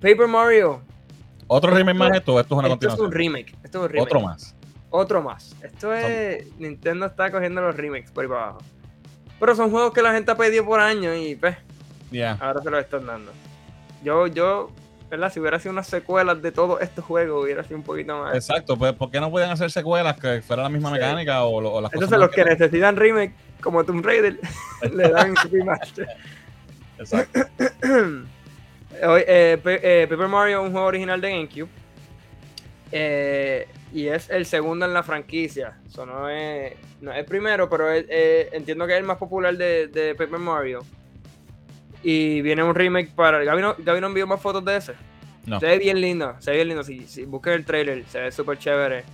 [0.00, 0.82] Paper Mario.
[1.46, 3.06] ¿Otro remake más esto esto es una Esto es continuación?
[3.06, 3.54] un remake.
[3.62, 4.02] Esto es un remake.
[4.06, 4.54] Otro más.
[4.90, 5.56] Otro más.
[5.62, 6.46] Esto es.
[6.58, 8.58] Nintendo está cogiendo los remakes por ahí para abajo.
[9.40, 11.56] Pero son juegos que la gente ha pedido por años y pues
[12.10, 12.36] Ya.
[12.40, 13.32] ahora se los están dando.
[14.04, 14.70] Yo, yo,
[15.12, 15.30] ¿verdad?
[15.30, 18.34] Si hubiera sido unas secuelas de todos estos juegos, hubiera sido un poquito más.
[18.34, 20.94] Exacto, pues ¿por qué no pueden hacer secuelas que fuera la misma Sí.
[20.94, 24.38] mecánica o, o las cosas Entonces más los que necesitan remake, como Tomb Raider,
[24.94, 26.08] le dan remaster.
[26.98, 27.40] Exacto.
[29.04, 31.68] Eh, Pe- eh, Paper Mario es un juego original de GameCube.
[32.92, 35.78] Eh, y es el segundo en la franquicia.
[35.88, 38.06] Eso no es, no es el primero, pero es-
[38.52, 40.84] entiendo que es el más popular de, de Paper Mario.
[42.02, 43.42] Y viene un remake para.
[43.44, 44.94] Gaby no, Gaby no envió más fotos de ese.
[45.46, 45.58] No.
[45.60, 46.84] Se ve bien lindo, se ve bien lindo.
[46.84, 49.04] Si, si buscan el trailer, se ve súper chévere.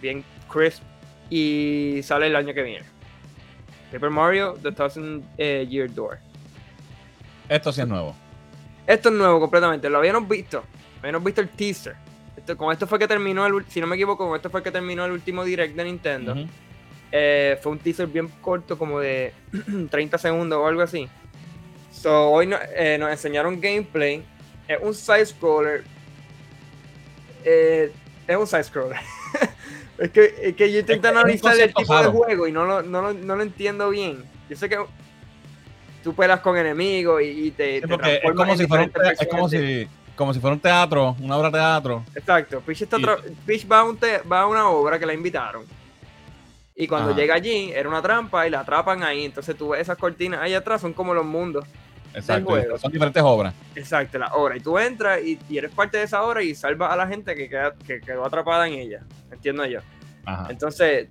[0.00, 0.82] Bien crisp.
[1.28, 2.86] Y sale el año que viene.
[3.92, 6.18] Paper Mario, The Thousand eh, Year Door.
[7.48, 8.14] Esto sí es nuevo.
[8.86, 10.62] Esto es nuevo completamente, lo habíamos visto.
[11.00, 11.96] Habíamos visto el teaser.
[12.36, 14.70] Esto, con esto fue que terminó el si no me equivoco, con esto fue que
[14.70, 16.34] terminó el último direct de Nintendo.
[17.12, 19.32] Eh, fue un teaser bien corto, como de
[19.90, 21.08] 30 segundos o algo así.
[21.90, 24.24] So, hoy no- eh, nos enseñaron gameplay.
[24.68, 25.84] Es un side scroller.
[27.44, 27.92] Eh,
[28.26, 28.96] es un side scroller.
[29.98, 32.82] es, que, es que yo intento Es analizar el tipo de juego y no lo,
[32.82, 34.24] no, lo, no lo entiendo bien.
[34.48, 34.78] Yo sé que
[36.02, 39.28] tú peleas con enemigos y, y te, Sí, te es como, si fuera un, es
[39.28, 42.04] como, si, como si fuera un teatro, una obra de teatro.
[42.14, 45.64] Exacto, Peach, está Y- va, a un te- va a una obra que la invitaron.
[46.80, 47.20] Y cuando Ajá.
[47.20, 49.26] llega allí, era una trampa y la atrapan ahí.
[49.26, 51.66] Entonces tú ves esas cortinas ahí atrás, son como los mundos.
[52.14, 52.48] Exacto.
[52.48, 52.78] juego.
[52.78, 53.54] Son diferentes obras.
[53.74, 54.56] Exacto, la obra.
[54.56, 57.34] Y tú entras y, y eres parte de esa obra y salvas a la gente
[57.34, 59.02] que, queda, que quedó atrapada en ella.
[59.30, 59.80] Entiendo yo.
[60.24, 60.46] Ajá.
[60.48, 61.08] Entonces,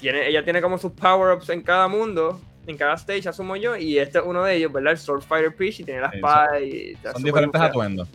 [0.00, 3.76] tiene, ella tiene como sus power-ups en cada mundo, en cada stage, asumo yo.
[3.76, 4.92] Y este es uno de ellos, ¿verdad?
[4.92, 6.96] El Sword Fighter Peach y tiene la espada y...
[7.12, 8.08] Son diferentes atuendos.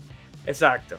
[0.48, 0.98] Exacto.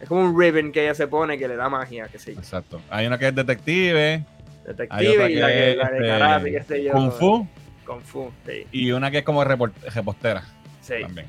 [0.00, 2.40] Es como un ribbon que ella se pone que le da magia, que sé yo.
[2.40, 2.80] Exacto.
[2.90, 4.24] Hay una que es detective,
[4.68, 6.92] Detective y la, que la de este, karate, que sé yo.
[6.92, 7.48] Kung Fu
[7.86, 8.66] Kung Fu, sí.
[8.72, 10.44] y una que es como repostera
[10.82, 10.94] sí.
[11.00, 11.26] también.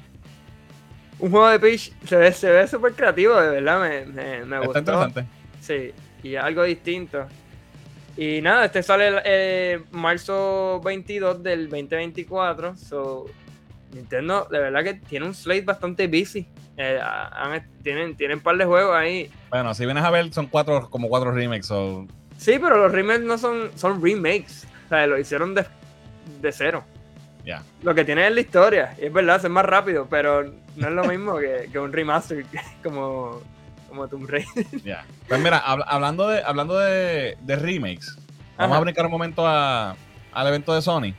[1.19, 4.55] Un juego de Peach se ve se ve súper creativo, de verdad, me, me, me
[4.55, 4.79] Está gustó.
[4.79, 5.25] interesante.
[5.61, 5.91] Sí,
[6.23, 7.27] y algo distinto.
[8.17, 12.75] Y nada, este sale el eh, marzo 22 del 2024.
[12.75, 13.25] So,
[13.93, 16.45] Nintendo, de verdad que tiene un slate bastante busy.
[16.77, 19.29] Eh, han- tienen, tienen un par de juegos ahí.
[19.49, 21.65] Bueno, si vienes a ver, son cuatro, como cuatro remakes.
[21.67, 22.07] so,
[22.39, 24.65] Sí, pero los remakes no son, son remakes.
[24.85, 25.65] O sea, lo hicieron de,
[26.41, 26.83] de cero.
[27.45, 27.61] ya.
[27.83, 28.95] Lo que tiene es la historia.
[29.01, 30.43] Y es verdad, es más rápido, pero
[30.77, 32.45] no es lo mismo que, que un remaster
[32.83, 33.41] como,
[33.89, 34.65] como Tomb Raider.
[34.85, 35.05] Ya.
[35.27, 38.17] Pues mira, hab- hablando de, hablando de, de remakes,
[38.57, 39.95] vamos a brincar un momento a-
[40.31, 41.13] al evento de Sony.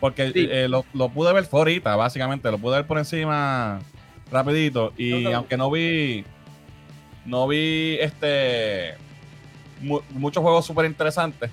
[0.00, 0.48] Porque Sí.
[0.50, 2.50] eh, lo, lo pude ver por ahorita, básicamente.
[2.50, 3.78] Lo pude ver por encima
[4.30, 4.92] rapidito.
[4.98, 6.24] Y aunque no vi.
[7.24, 8.96] No vi este.
[9.82, 11.50] Mu- muchos juegos súper interesantes.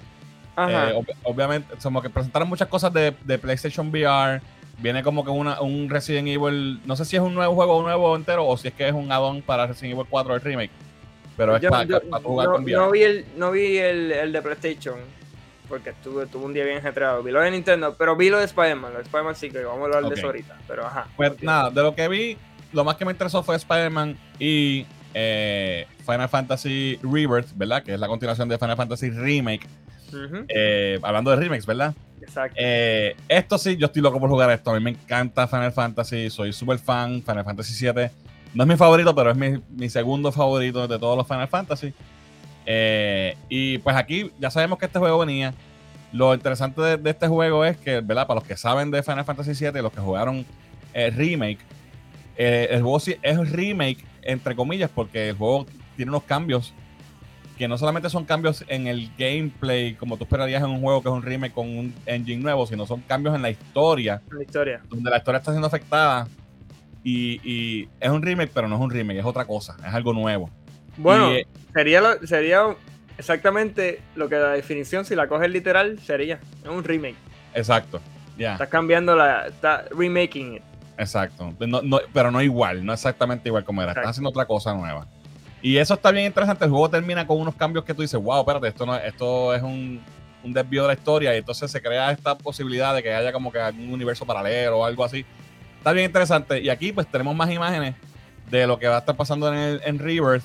[0.58, 4.42] Eh, ob- obviamente, como que presentaron muchas cosas de, de PlayStation VR.
[4.78, 6.82] Viene como que una, un Resident Evil.
[6.86, 9.12] No sé si es un nuevo juego nuevo entero o si es que es un
[9.12, 10.72] add-on para Resident Evil 4 el remake.
[11.38, 12.76] Pero es Yo- para yo jugar no, con VR.
[12.78, 14.96] no vi, el, no vi el, el de PlayStation.
[15.70, 17.22] Porque estuve, tuve un día bien ajetreado.
[17.22, 18.92] Vi lo de Nintendo, pero vi lo de Spider-Man.
[18.92, 20.58] Lo de Spider-Man sí que vamos a hablar de eso ahorita.
[20.68, 21.08] Pero ajá.
[21.16, 22.38] Pues nada, de lo que vi,
[22.74, 27.84] lo más que me interesó fue Spider-Man y eh, Final Fantasy Rebirth, ¿verdad?
[27.84, 29.68] Que es la continuación de Final Fantasy Remake.
[30.48, 31.94] Eh, hablando de remakes, ¿verdad?
[32.22, 32.56] Exacto.
[32.60, 34.72] Eh, esto sí, yo estoy loco por jugar esto.
[34.72, 37.22] A mí me encanta Final Fantasy, soy súper fan.
[37.24, 38.10] Final Fantasy VII
[38.54, 41.94] no es mi favorito, pero es mi, mi segundo favorito de todos los Final Fantasy.
[42.66, 45.54] Eh, y pues aquí ya sabemos que este juego venía.
[46.12, 48.26] Lo interesante de, de este juego es que, ¿verdad?
[48.26, 50.46] Para los que saben de Final Fantasy VII, los que jugaron
[50.94, 51.60] remake,
[52.40, 56.74] eh, el juego sí es remake, entre comillas, porque el juego tiene unos cambios
[57.58, 61.10] que no solamente son cambios en el gameplay, como tú esperarías en un juego que
[61.10, 64.82] es un remake con un engine nuevo, sino son cambios en la historia, La historia.
[64.90, 66.28] donde la historia está siendo afectada.
[67.04, 70.14] Y, y es un remake, pero no es un remake, es otra cosa, es algo
[70.14, 70.50] nuevo.
[70.98, 72.64] Bueno, Y, eh, sería, lo- sería
[73.18, 76.40] exactamente lo que la definición, si la coges literal, sería.
[76.64, 77.16] Es un remake.
[77.54, 78.00] exacto,
[78.38, 79.48] ya, Estás cambiando la.
[79.48, 80.62] Estás remaking it.
[81.00, 81.54] Exacto.
[81.60, 85.08] No- no- pero no igual, no exactamente igual como era, estás haciendo otra cosa nueva.
[85.62, 86.64] Y eso está bien interesante.
[86.66, 89.62] El juego termina con unos cambios que tú dices, wow, espérate, esto, no, esto es
[89.62, 90.00] un,
[90.44, 91.34] un desvío de la historia.
[91.36, 94.86] Y entonces se crea esta posibilidad de que haya como que algún universo paralelo o
[94.86, 95.26] algo así.
[95.80, 96.62] Está bien interesante.
[96.62, 97.96] Y aquí pues tenemos más imágenes
[98.50, 100.44] de lo que va a estar pasando en, el, en Rebirth.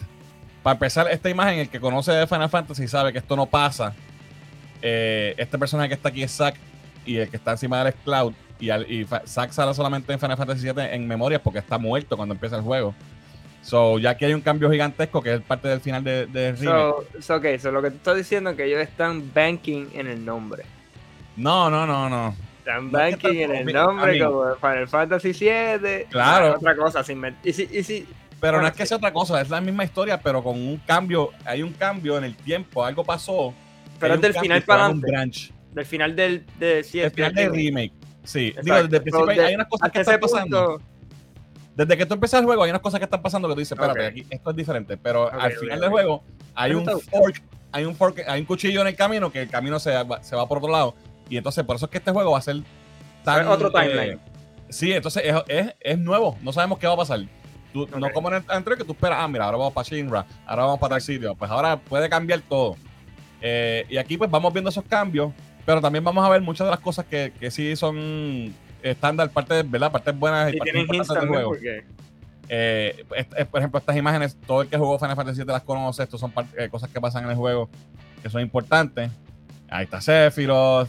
[0.65, 3.95] Para empezar, esta imagen, el que conoce de Final Fantasy sabe que esto no pasa.
[4.83, 6.57] Eh, este personaje que está aquí es Zack
[7.07, 8.33] y el que está encima de él es Cloud.
[8.61, 12.17] Y, al- y Zack sale solamente en Final Fantasy VII en memorias porque está muerto
[12.17, 12.95] cuando empieza el juego.
[13.63, 16.65] So, ya que hay un cambio gigantesco que es parte del final de, de remake.
[16.65, 20.07] So, so, ok, so lo que te estoy diciendo es que ellos están banking en
[20.07, 20.65] el nombre.
[21.37, 22.35] no, no, no, no.
[22.59, 24.31] Están No es que banking en tampoco- el nombre amigo.
[24.33, 26.05] como Final Fantasy VII.
[26.11, 26.55] Claro.
[26.57, 28.07] Otra cosa, sin y si, y si,
[28.41, 28.89] Pero Bueno, no es que sí.
[28.89, 31.31] sea otra cosa, es la misma historia, pero con un cambio.
[31.45, 33.53] Hay un cambio en el tiempo, algo pasó.
[33.99, 35.53] pero es del final para adelante.
[35.73, 36.45] Del final del.
[36.59, 37.93] De, sí, final del del remake.
[38.25, 40.67] Sí, digo, desde el principio hay, de- hay unas cosas que están pasando.
[40.67, 40.85] punto-
[41.77, 43.73] Desde que tú empiezas el juego, hay unas cosas que están pasando que tú dices,
[43.73, 44.97] espérate, aquí, esto es diferente.
[44.97, 46.23] Pero Ok, al final del juego
[46.55, 49.79] hay un fork, hay un fork, hay un cuchillo en el camino que el camino
[49.81, 50.95] se va, se va por otro lado.
[51.29, 52.57] Y entonces, por eso es que este juego va a ser
[53.25, 53.43] tan.
[53.43, 54.21] Es otro eh, timeline.
[54.69, 56.39] sí, entonces es, es, es nuevo.
[56.43, 57.21] No sabemos qué va a pasar.
[57.73, 60.25] Tú- No como en el anterior que tú esperas, ah, mira, ahora vamos para Shinra,
[60.47, 61.35] ahora vamos para tal sitio.
[61.35, 62.77] Pues ahora puede cambiar todo.
[63.41, 65.33] Eh, y aquí pues vamos viendo esos cambios,
[65.67, 69.69] pero también vamos a ver muchas de las cosas que, que sí son estándar, partes,
[69.71, 69.91] ¿verdad?
[69.93, 71.51] Partes buenas y Y partes importantes del juego.
[72.49, 73.05] Eh,
[73.51, 76.33] por ejemplo, estas imágenes, todo el que jugó Final Fantasy VII las conoce, estos son
[76.59, 77.71] eh, cosas que pasan en el juego
[78.23, 79.11] que son importantes.
[79.71, 80.89] Ahí está Sephiroth.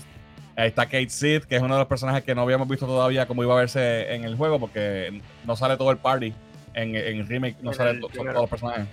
[0.57, 3.25] Ahí está Kate Sid, que es uno de los personajes que no habíamos visto todavía
[3.25, 6.33] cómo iba a verse en el juego, porque no sale todo el party.
[6.73, 8.85] En, en el remake no sale to- son todos los personajes.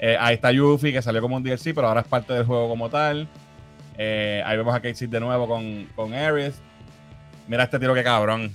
[0.00, 2.68] Eh, ahí está Yuffie, que salió como un DLC, pero ahora es parte del juego
[2.68, 3.28] como tal.
[3.96, 6.60] Eh, ahí vemos a Sid de nuevo con, con Ares.
[7.46, 8.52] Mira este tiro que cabrón.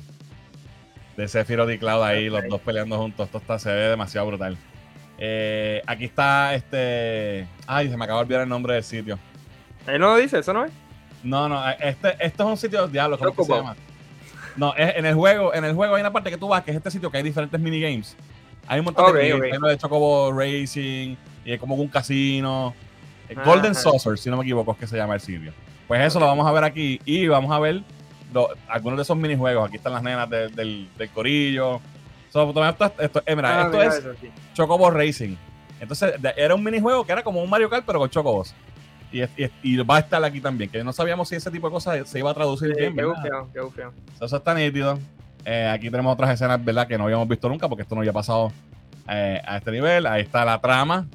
[1.15, 3.25] De Sephiroth y Cloud ahí, los dos peleando juntos.
[3.25, 4.57] Esto está, se ve demasiado brutal.
[5.17, 7.45] Eh, aquí está este.
[7.67, 9.19] Ay, se me acaba de olvidar el nombre del sitio.
[9.85, 10.71] Ahí no lo dice, eso no es.
[11.23, 13.75] No, no, este, esto es un sitio diablo, ¿cómo que se llama?
[14.55, 16.71] No, es, en el juego, en el juego hay una parte que tú vas, que
[16.71, 18.15] es este sitio que hay diferentes minigames.
[18.67, 19.51] Hay un montón Ok, de minigames, ok.
[19.51, 22.73] hay uno de Chocobo Racing, y es como un casino.
[23.35, 23.43] Ajá.
[23.49, 25.53] Golden Saucer, si no me equivoco, es que se llama el sitio.
[25.87, 27.81] Pues eso lo vamos a ver aquí y vamos a ver
[28.33, 29.67] lo- algunos de esos minijuegos.
[29.67, 31.81] Aquí están las nenas de- del, del corillo.
[32.31, 34.29] So, esto, esto- eh, mira, Ah, esto mira es eso, sí.
[34.53, 35.35] Chocobo Racing.
[35.79, 38.53] Entonces, de- era un minijuego que era como un Mario Kart, pero con chocobos.
[39.11, 42.19] Y, va a estar aquí también, que no sabíamos si ese tipo de cosas se
[42.19, 43.93] iba a traducir Sí, bien, qué bufeo, qué bufeo.
[44.19, 44.99] So, Eso está nítido.
[45.45, 46.87] Eh, aquí tenemos otras escenas, ¿verdad?
[46.87, 48.51] Que no habíamos visto nunca, porque esto no había pasado
[49.07, 50.05] eh, a este nivel.
[50.05, 51.07] Ahí está la trama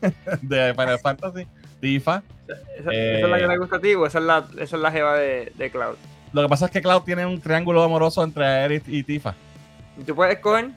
[0.42, 1.46] de Final Fantasy,
[1.80, 2.22] Tifa.
[2.46, 4.76] ¿Esa, Eh, esa es la que te gusta a ti o esa es la, esa
[4.76, 5.96] es la jeva de, de Cloud?
[6.32, 9.34] Lo que pasa es que Cloud tiene un triángulo amoroso entre Aerith y Tifa.
[9.98, 10.70] ¿Y ¿Tú puedes escoger?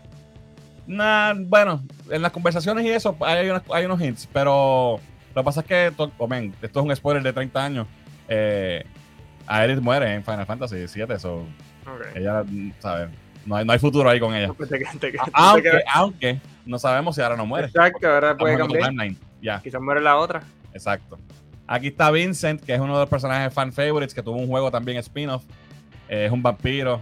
[0.87, 4.99] Nah, bueno, en las conversaciones y eso hay unos, hay unos hints, pero
[5.35, 7.87] lo que pasa es que, oh, man, esto es un spoiler de 30 años.
[8.27, 8.83] Eh,
[9.47, 11.45] Aerith muere en Final Fantasy VII, eso
[11.85, 12.15] Ok.
[12.15, 13.09] ella, mm, ¿sabes?
[13.45, 14.53] No hay, no hay futuro ahí con ella.
[14.53, 17.67] Pues te- te- te- te Aunque, quedas- aunque no sabemos si ahora no muere.
[17.67, 18.91] Exacto, ahora puede cambiar.
[19.41, 20.43] Ya, Quizás muere la otra.
[20.73, 21.17] exacto.
[21.67, 24.69] Aquí está Vincent, que es uno de los personajes fan favorites, que tuvo un juego
[24.69, 25.43] también spin-off.
[26.09, 26.99] Eh, es un vampiro.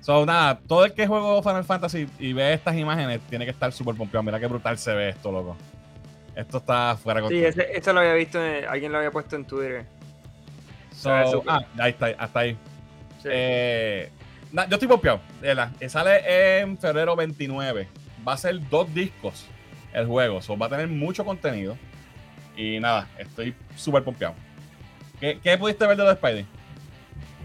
[0.00, 3.70] So, nada, todo el que juego Final Fantasy y ve estas imágenes tiene que estar
[3.72, 4.22] súper pompeado.
[4.24, 5.56] Mira qué brutal se ve esto, loco.
[6.34, 7.50] Esto está fuera de Sí, control.
[7.66, 9.86] ese, eso lo había visto, en- alguien lo había puesto en Twitter.
[10.94, 11.10] So,
[11.46, 12.56] ah, ahí está, hasta ahí.
[13.22, 13.28] Sí.
[13.30, 14.10] Eh,
[14.52, 15.20] na- yo estoy pompeado.
[15.42, 17.88] Eh, Sale en febrero 29.
[18.30, 19.44] Va a ser dos discos
[19.92, 20.40] el juego.
[20.40, 21.76] So, va a tener mucho contenido.
[22.56, 24.36] Y nada, estoy súper pompeado.
[25.18, 26.46] ¿Qué, ¿Qué pudiste ver de The Spidey?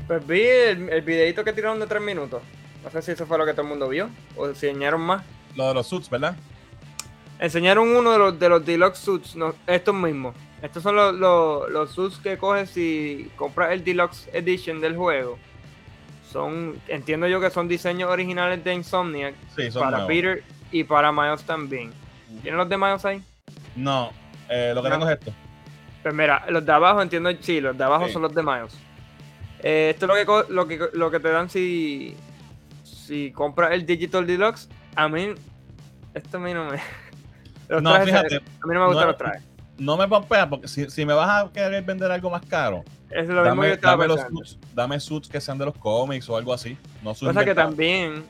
[0.06, 2.44] Pues vi el, el videito que tiraron de 3 minutos.
[2.84, 5.24] No sé si eso fue lo que todo el mundo vio o enseñaron más.
[5.56, 6.36] Lo de los suits, ¿verdad?
[7.40, 10.36] Enseñaron uno de los, de los deluxe suits, no, estos mismos.
[10.62, 15.40] Estos son los, los, los suits que coges si compras el deluxe edition del juego.
[16.32, 20.08] Son, entiendo yo que son diseños originales de Insomniac Sí, son para nuevos.
[20.08, 21.92] Peter y para Miles también.
[22.42, 23.22] ¿Tienen los de Miles ahí?
[23.76, 24.12] No,
[24.50, 24.96] eh, lo que No.
[24.96, 25.34] tengo es esto.
[26.04, 28.14] Pues mira, los de abajo entiendo, sí, los de abajo Sí.
[28.14, 28.78] son los de Miles.
[29.64, 32.16] Eh, esto es lo que, lo, que, lo que te dan si,
[32.84, 34.70] si compras el Digital Deluxe.
[34.96, 35.30] A mí,
[36.14, 36.80] esto a mí no me...
[37.68, 39.44] Los No, trajes, fíjate, a mí no me gustan no- los trajes.
[39.78, 43.28] No me pompea porque si, si me vas a querer vender algo más caro, es
[43.28, 44.46] lo mismo que dame, yo estaba dame los pensando.
[44.46, 46.78] suits, dame suits que sean de los cómics o algo así.
[47.04, 47.70] No suits Cosa que inventados.
[47.72, 48.24] también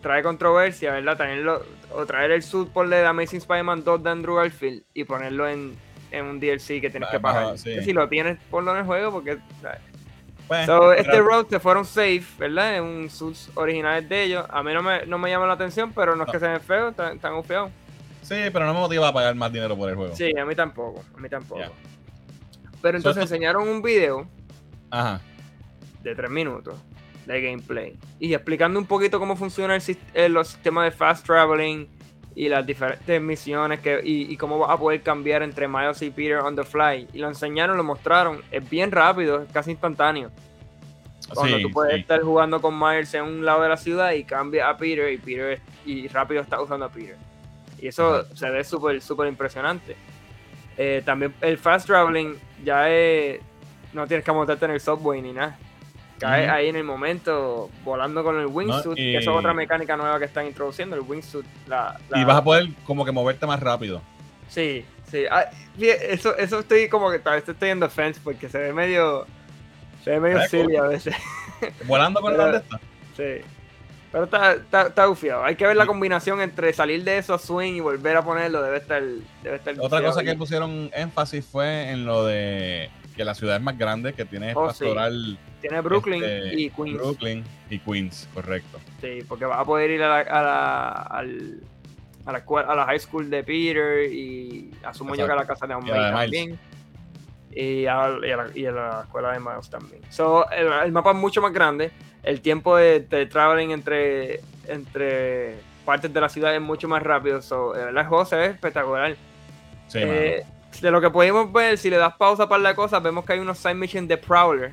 [0.00, 1.16] trae controversia, ¿verdad?
[1.16, 5.48] Traerlo, o traer el suit por de Amazing Spider-Man 2 de Andrew Garfield y ponerlo
[5.48, 5.76] en,
[6.10, 7.58] en un DLC que tienes Ah, que pagar.
[7.58, 7.74] sí.
[7.74, 9.38] Que Si lo tienes, ponlo en el juego porque...
[9.60, 9.80] ¿sabes?
[10.48, 12.78] Pues, este road se fueron safe, ¿verdad?
[12.78, 14.44] En un suits originales de ellos.
[14.50, 16.60] A mí no me, no me llama la atención, pero no es que se ven
[16.60, 17.70] feos, están, están ufeados.
[18.22, 20.16] Sí, pero no me motiva a pagar más dinero por el juego.
[20.16, 21.62] Sí, a mí tampoco, a mí tampoco.
[22.82, 24.26] Pero entonces enseñaron un video
[24.90, 25.20] Ajá.
[26.02, 26.74] de tres minutos
[27.26, 31.24] de gameplay y explicando un poquito cómo funciona el, sis- eh, los sistemas de fast
[31.24, 31.86] traveling
[32.34, 36.10] y las diferentes misiones que, y, y cómo vas a poder cambiar entre Miles y
[36.10, 37.06] Peter on the fly.
[37.12, 38.40] Y lo enseñaron, lo mostraron.
[38.50, 40.30] Es bien rápido, es casi instantáneo.
[41.34, 42.00] Cuando Sí, tú puedes sí.
[42.00, 45.18] estar jugando con Miles en un lado de la ciudad y cambia a Peter y
[45.18, 47.16] Peter y rápido está usando a Peter.
[47.80, 49.96] Y eso se ve súper, súper impresionante.
[50.76, 53.40] Eh, también el fast traveling ya es,
[53.92, 55.58] no tienes que montarte en el subway ni nada.
[56.20, 56.54] Caes Ujú.
[56.54, 60.18] ahí en el momento volando con el wingsuit, y- que eso es otra mecánica nueva
[60.18, 61.46] que están introduciendo, el wingsuit.
[61.66, 64.00] La, la- Y vas a poder como que moverte más rápido.
[64.48, 65.24] Sí, sí.
[65.30, 65.46] Ah,
[65.80, 69.26] eso, eso estoy como que tal vez estoy en defense porque se ve medio.
[70.04, 71.14] Se ve medio silly a veces.
[71.86, 72.62] Volando con la.
[73.16, 73.42] Sí.
[74.12, 75.44] Pero está, está, está bufiado.
[75.44, 78.60] Hay que ver la combinación entre salir de eso a swing y volver a ponerlo.
[78.60, 79.00] Debe estar.
[79.42, 83.62] Debe estar Otra cosa que pusieron énfasis fue en lo de que la ciudad es
[83.62, 86.98] más grande, que tiene Oh, pastoral Tiene Brooklyn este, y Queens.
[86.98, 88.78] Brooklyn y Queens, correcto.
[89.00, 91.60] Sí, porque vas a poder ir a la, a la, al-
[92.26, 95.46] a la escuela, a la high school de Peter y asumo yo que a la
[95.46, 96.12] casa de la Miles.
[96.12, 96.58] también.
[97.52, 100.00] Y a, y a la, y a la escuela de Miles también.
[100.10, 101.90] So, el, el mapa es mucho más grande.
[102.22, 107.40] El tiempo de, de traveling entre, entre partes de la ciudad es mucho más rápido.
[107.42, 109.16] So, juego se ve espectacular.
[109.88, 110.44] Sí, Eh,
[110.80, 113.38] de lo que pudimos ver, si le das pausa para la cosa, vemos que hay
[113.40, 114.72] unos side missions de Prowler.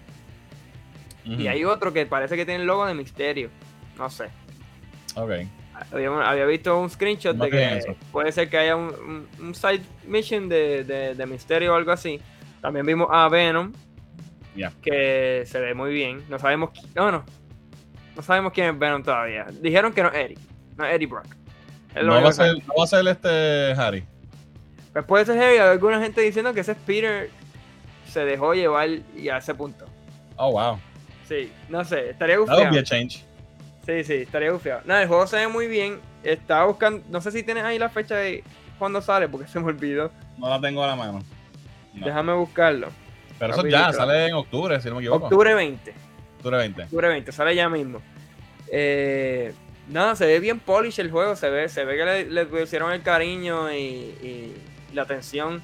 [1.28, 3.50] Y hay otro que parece que tiene el logo de Misterio.
[3.98, 4.30] No sé.
[5.16, 5.32] Ok.
[5.92, 7.96] Había, había visto un screenshot No de que eso.
[8.12, 11.92] puede ser que haya un, un- un side mission de, de, de Misterio o algo
[11.92, 12.20] así.
[12.62, 13.72] También vimos a Venom,
[14.56, 14.72] Ya.
[14.82, 16.24] que se ve muy bien.
[16.30, 16.72] No sabemos.
[16.96, 17.24] No, no.
[18.16, 19.46] No sabemos quién es Venom todavía.
[19.62, 20.38] Dijeron que no es Eddie.
[20.78, 21.28] No es Eddie Brock.
[21.94, 24.04] Es No va, a ser, no va a ser este Harry.
[24.94, 25.58] Pues puede ser heavy.
[25.60, 27.30] Hay alguna gente diciendo que ese es Peter
[28.08, 29.86] se dejó llevar y a ese punto.
[30.38, 30.80] Oh, wow.
[31.28, 32.82] Sí, no sé, estaría gufiado.
[32.84, 33.24] change.
[33.86, 34.82] Sí, sí, estaría gufiado.
[34.86, 36.00] Nada, el juego se ve muy bien.
[36.24, 38.44] Estaba buscando, no sé si tienes ahí la fecha de
[38.78, 40.12] cuándo sale, porque se me olvidó.
[40.38, 41.24] No la tengo a la mano.
[41.94, 42.06] No.
[42.06, 42.90] Déjame buscarlo.
[43.40, 45.26] Pero eso ya sale en octubre, si no me equivoco.
[45.26, 45.94] Octubre 20.
[46.38, 46.84] Octubre 20.
[46.84, 48.02] Octubre 20, sale ya mismo.
[48.72, 49.54] Eh,
[49.88, 52.92] nada, se ve bien polish el juego, se ve, se ve que le, le pusieron
[52.92, 54.54] el cariño y, y
[54.94, 55.62] la atención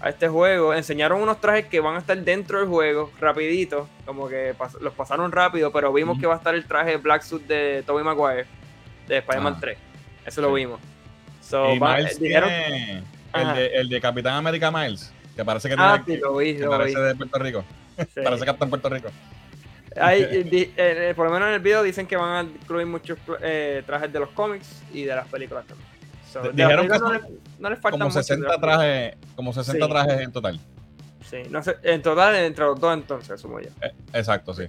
[0.00, 0.72] a este juego.
[0.74, 4.94] Enseñaron unos trajes que van a estar dentro del juego, rapidito, como que pas- los
[4.94, 8.46] pasaron rápido, pero vimos que va a estar el traje Black Suit de Tobey Maguire,
[9.06, 9.60] de Spider-Man Ah.
[9.60, 9.78] 3.
[10.26, 10.80] Eso lo vimos.
[11.40, 13.02] So, y va- Miles dijeron, tiene
[13.34, 16.54] el de, el de Capitán América Miles, que parece que, ah, tiene, sí, lo vi,
[16.54, 16.76] que lo vi.
[16.76, 17.64] parece de Puerto Rico.
[17.96, 18.20] sí.
[18.22, 19.08] Parece en Puerto Rico.
[20.00, 23.18] Hay, di- eh, por lo menos en el video dicen que van a incluir muchos
[23.42, 25.87] eh, trajes de los cómics y de las películas también.
[26.32, 27.20] So, de dijeron que no, le-
[27.58, 29.90] no les faltan Como mucho de 60 las trajes, como 60 Sí.
[29.92, 30.60] trajes en total.
[31.24, 33.68] Sí, no sé, en total entre los dos entonces, asumo yo.
[33.82, 34.64] Eh, exacto, sí.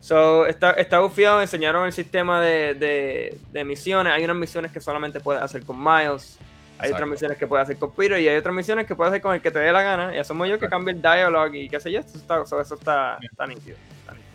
[0.00, 4.12] So, está, está bufiado, enseñaron el sistema de, de, de misiones.
[4.12, 6.38] Hay unas misiones que solamente puedes hacer con Miles.
[6.78, 6.94] Hay Exacto.
[6.96, 9.34] otras misiones que puedes hacer con Peter y hay otras misiones que puedes hacer con
[9.34, 10.14] el que te dé la gana.
[10.14, 12.00] Y asumo yo que cambie el dialogue y qué sé yo.
[12.00, 13.76] Eso está, so, eso está, está nítido.
[14.00, 14.28] está nítido.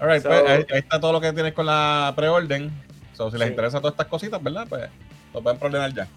[0.00, 2.70] Alright, So- pues ahí, ahí está todo lo que tienes con la preorden.
[3.14, 3.52] So, si les Sí.
[3.52, 4.66] interesa todas estas cositas, ¿verdad?
[4.68, 4.88] Pues
[5.34, 6.08] lo pueden preordenar ya.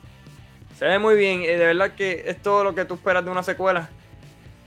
[0.77, 1.41] Se ve muy bien.
[1.41, 3.89] y de verdad que es todo lo que tú esperas de una secuela.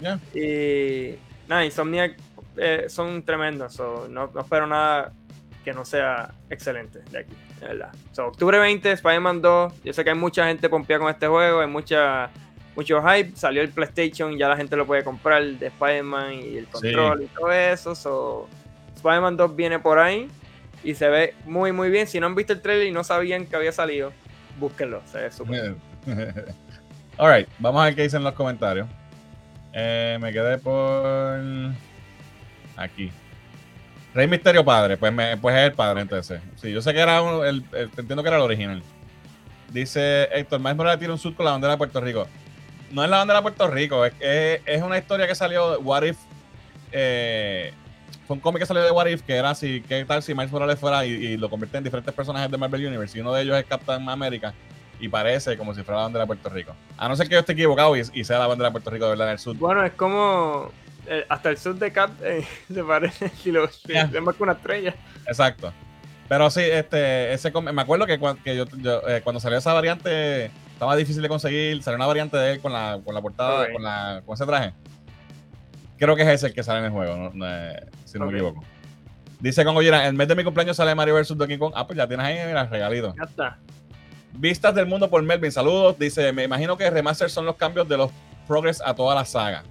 [0.01, 0.19] Ya.
[0.35, 1.17] Y
[1.49, 2.17] nada, Insomniac
[2.57, 3.75] eh, son tremendos.
[3.75, 5.13] so, no, no espero nada
[5.65, 7.93] que no sea excelente de aquí, de verdad.
[8.13, 9.73] So, octubre 20, Spider-Man 2.
[9.85, 12.31] Yo sé que hay mucha gente pompeada con este juego, hay mucha,
[12.75, 13.37] mucho hype.
[13.37, 17.27] Salió el PlayStation, ya la gente lo puede comprar de Spider-Man y el control y
[17.27, 17.95] todo eso.
[17.95, 18.49] So,
[18.97, 20.29] Spider-Man 2 viene por ahí
[20.83, 22.07] y se ve muy, muy bien.
[22.07, 24.13] Si no han visto el trailer y no sabían que había salido,
[24.61, 25.03] búsquenlo.
[25.07, 25.75] Se ve súper.
[27.19, 28.87] Alright, vamos a ver qué dicen los comentarios.
[29.73, 31.39] Eh, me quedé por
[32.77, 33.11] aquí.
[34.15, 36.41] Rey Misterio Padre, pues, me, pues es el padre entonces.
[36.57, 38.83] Sí, yo sé que era uno- el, el- entiendo que era el original.
[39.73, 42.27] Dice Héctor, Miles Morales tiene un sud con la bandera de Puerto Rico.
[42.91, 46.03] No es la bandera de Puerto Rico, es, es, es una historia que salió What
[46.03, 46.17] If.
[46.91, 47.73] eh,
[48.31, 50.53] fue un cómic que salió de What If que era así, ¿qué tal si Miles
[50.53, 53.19] Morales fuera y, y lo convierte en diferentes personajes de Marvel Universe?
[53.19, 54.55] Y uno de ellos es Captain America
[55.01, 56.73] y parece como si fuera la bandera de Puerto Rico.
[56.97, 59.07] A no ser que yo esté equivocado y, y sea la bandera de Puerto Rico
[59.07, 59.57] de verdad en el sur.
[59.57, 60.71] Bueno, es como.
[61.09, 63.29] eh, hasta el sud de Cap eh, se parece.
[63.43, 64.03] Si lo si Ya.
[64.03, 64.95] es más que una estrella.
[65.27, 65.73] Exacto.
[66.29, 69.73] Pero sí, este, ese me acuerdo que, cuan- que yo, yo, eh, cuando salió esa
[69.73, 71.83] variante estaba difícil de conseguir.
[71.83, 74.73] Salió una variante de él con la, con la portada, con, la, con ese traje.
[76.01, 77.47] Creo que es ese el que sale en el juego, no- no,
[78.05, 78.65] si no me equivoco.
[79.39, 81.37] Dice Congo Gira, el mes de mi cumpleaños sale Mario vs.
[81.39, 81.73] Donkey Kong.
[81.77, 83.15] Ah, pues ya tienes ahí, mira, regalito.
[83.17, 83.59] Ya está.
[84.33, 85.99] Vistas del mundo por Melvin, saludos.
[85.99, 88.11] Dice, me imagino que remaster son los cambios de los
[88.49, 89.63] progress a toda la saga.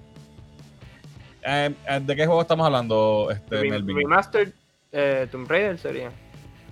[1.42, 3.96] Eh, eh, ¿De qué juego estamos hablando, este, Rem- Melvin?
[3.96, 4.52] remastered
[4.92, 6.10] eh, Tomb Raider sería.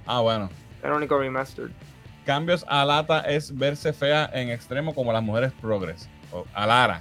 [0.07, 0.51] Ah, bueno.
[0.83, 1.71] El único remastered.
[2.27, 6.09] Cambios a Lata es verse fea en extremo como las mujeres progress.
[6.31, 7.01] O a Lara.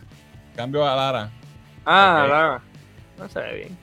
[0.55, 1.31] Cambio a Lara.
[1.89, 2.29] Ah, Ok.
[2.29, 2.61] Lara.
[3.17, 3.77] No se ve bien.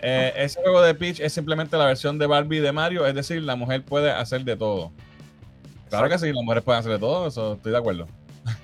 [0.00, 3.42] Eh, ese juego de Peach es simplemente la versión de Barbie de Mario, es decir,
[3.42, 4.92] la mujer puede hacer de todo.
[5.90, 8.06] Claro que sí, las mujeres pueden hacer de todo, eso estoy de acuerdo.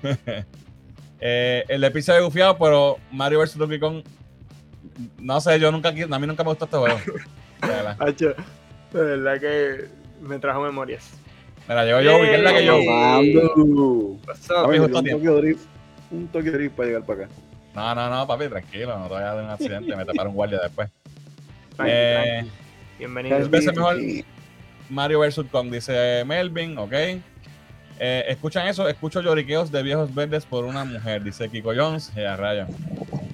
[1.25, 3.57] Eh, el de Peach se ve gufiado, pero Mario vs.
[3.57, 4.03] Donkey Kong,
[5.19, 6.97] no sé, yo nunca, a mí nunca me gustó este juego.
[7.61, 7.95] De verdad.
[8.01, 8.35] Hacho,
[8.91, 9.87] de verdad que
[10.21, 11.11] me trajo memorias.
[11.69, 12.75] Mira, llegó yo, ¿qué es la que yo?
[12.75, 14.91] Justo a un.
[14.91, 15.65] Tokyo Drift.
[16.11, 17.33] Un Tokyo Drift para llegar para acá.
[17.73, 20.35] No, no, no, papi, tranquilo, no te vayas a dar un accidente, me taparon un
[20.35, 20.89] guardia después.
[21.75, 22.51] Tranqui, Eh, tranqui.
[22.99, 23.35] Bienvenido.
[23.37, 23.97] Tres veces mejor.
[24.89, 25.41] Mario vs.
[25.51, 26.91] Kong, dice Melvin, ok.
[26.93, 28.87] Eh, ¿Escuchan eso?
[28.87, 32.11] Escucho lloriqueos de viejos verdes por una mujer, dice Kiko Jones.
[32.15, 32.69] Eh, a rayos.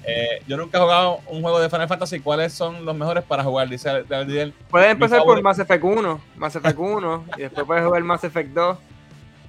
[0.06, 2.20] Eh, yo nunca he jugado un juego de Final Fantasy.
[2.20, 3.68] ¿Cuáles son los mejores para jugar?
[3.68, 4.54] Dice Aldiel.
[4.70, 8.50] Puedes empezar por Mass Effect 1, Mass Effect 1, y después puedes jugar Mass Effect
[8.54, 8.78] 2,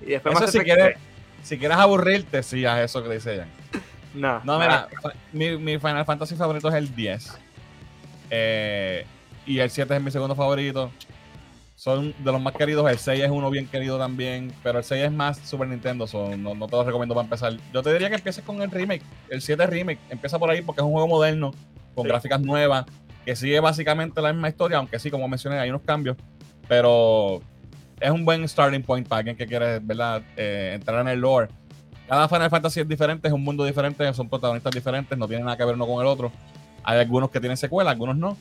[0.02, 1.00] y después Eso Mass si Effect quieres, 3.
[1.44, 3.48] si quieres aburrirte, sí, haz eso que dice ella.
[4.14, 7.38] No, No, mira, fa- mi, mi Final Fantasy favorito es el 10.
[8.30, 9.05] Eh,
[9.45, 10.91] y el 7 es mi segundo favorito.
[11.76, 12.88] son de los más queridos.
[12.91, 16.38] El 6 es uno bien querido también, pero el 6 es más Super Nintendo, so
[16.38, 17.53] no, no te lo recomiendo para empezar.
[17.74, 19.97] Yo te diría que empieces con el remake, el 7 remake.
[20.12, 21.51] Empieza por ahí porque es un juego moderno,
[21.95, 22.09] con Sí.
[22.09, 22.86] gráficas nuevas,
[23.26, 26.18] que sigue básicamente la misma historia, aunque sí, como mencioné, hay unos cambios,
[26.68, 27.41] pero
[27.99, 30.22] es un buen starting point para alguien que quiere ¿verdad?
[30.38, 31.47] Eh, entrar en el lore.
[32.12, 35.55] Cada Final Fantasy es diferente, es un mundo diferente, son protagonistas diferentes, no tienen nada
[35.55, 36.30] que ver uno con el otro.
[36.84, 38.36] Hay algunos que tienen secuela, algunos no.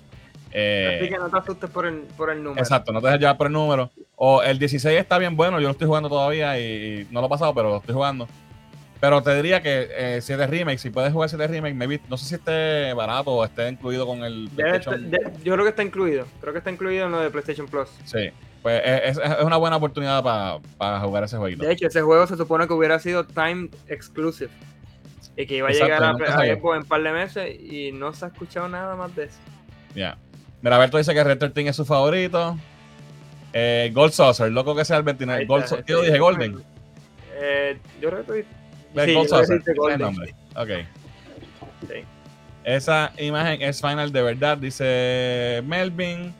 [0.50, 2.60] Eh, Así que no te asustes por el, por el número.
[2.60, 3.92] Exacto, no te dejes llevar por el número.
[4.16, 7.30] O el 16 está bien bueno, yo lo estoy jugando todavía y, no lo he
[7.30, 8.26] pasado, pero lo estoy jugando.
[8.98, 12.00] Pero te diría que eh, si es de remake, si puedes jugar 7 remake, maybe,
[12.08, 15.10] no sé si esté barato o esté incluido con el Debe PlayStation.
[15.12, 16.26] de- yo creo que está incluido.
[16.40, 17.88] Creo que está incluido en lo de PlayStation Plus.
[18.04, 18.30] Sí,
[18.62, 21.64] pues es, es- es una buena oportunidad para, para jugar ese jueguito.
[21.64, 24.50] De hecho, ese juego se supone que hubiera sido time exclusive.
[25.36, 26.02] Y que iba a Exacto, llegar
[26.40, 29.38] a, en un par de meses y no se ha escuchado nada más de eso.
[29.94, 30.18] Ya.
[30.60, 32.58] Mira, Alberto dice que Red 13 es su favorito.
[33.52, 35.40] Eh, Gold Saucer, loco que sea el 29.
[35.40, 36.18] Ahí Gold, está, Sau- ¿Qué lo sí, dije?
[36.18, 36.52] Golden.
[36.54, 36.68] juego.
[37.40, 38.46] Eh, yo creo que Sí,
[38.94, 40.00] Gold yo creo que Saucer, el Golden.
[40.00, 40.34] nombre.
[40.56, 40.68] Ok.
[41.88, 41.94] Sí.
[42.64, 46.34] Esa imagen es final de verdad, dice Melvin.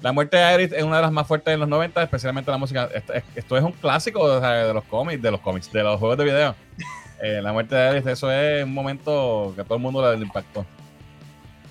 [0.00, 2.58] La muerte de Aerith es una de las más fuertes en los 90, especialmente la
[2.58, 2.88] música.
[3.34, 6.18] Esto, es- un clásico o sea, de los cómics, de los cómics, de los juegos
[6.18, 6.54] de video.
[7.20, 10.22] Eh, la muerte de Aerith, eso es un momento que a todo el mundo le
[10.22, 10.64] impactó.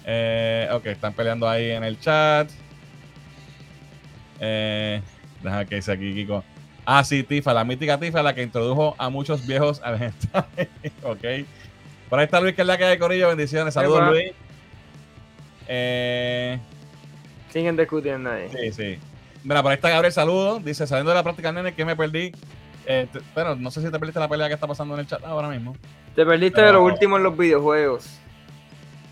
[0.05, 2.49] Eh, ok, están peleando ahí en el chat.
[4.41, 5.01] Eh,
[5.41, 6.43] deja que dice aquí, Kiko.
[6.85, 9.95] Ah, sí, Tifa, la mítica Tifa, la que introdujo a muchos viejos al
[11.03, 11.25] ok.
[12.09, 13.29] Por ahí está Luis, que es la que hay, Corillo.
[13.29, 13.73] Bendiciones.
[13.73, 14.09] Saludos.
[14.09, 14.31] Luis.
[15.67, 16.59] Eh,
[17.57, 18.47] Siguen discutiendo ahí.
[18.51, 18.99] sí, sí.
[19.43, 20.63] Mira, por ahí está Gabriel, saludos.
[20.63, 22.31] Dice, saliendo de la práctica, nene, que me perdí.
[22.85, 25.07] Eh, te- bueno, no sé si te perdiste la pelea que está pasando en el
[25.07, 25.75] chat ahora mismo.
[26.15, 28.19] Te perdiste Pero- de lo último en los videojuegos.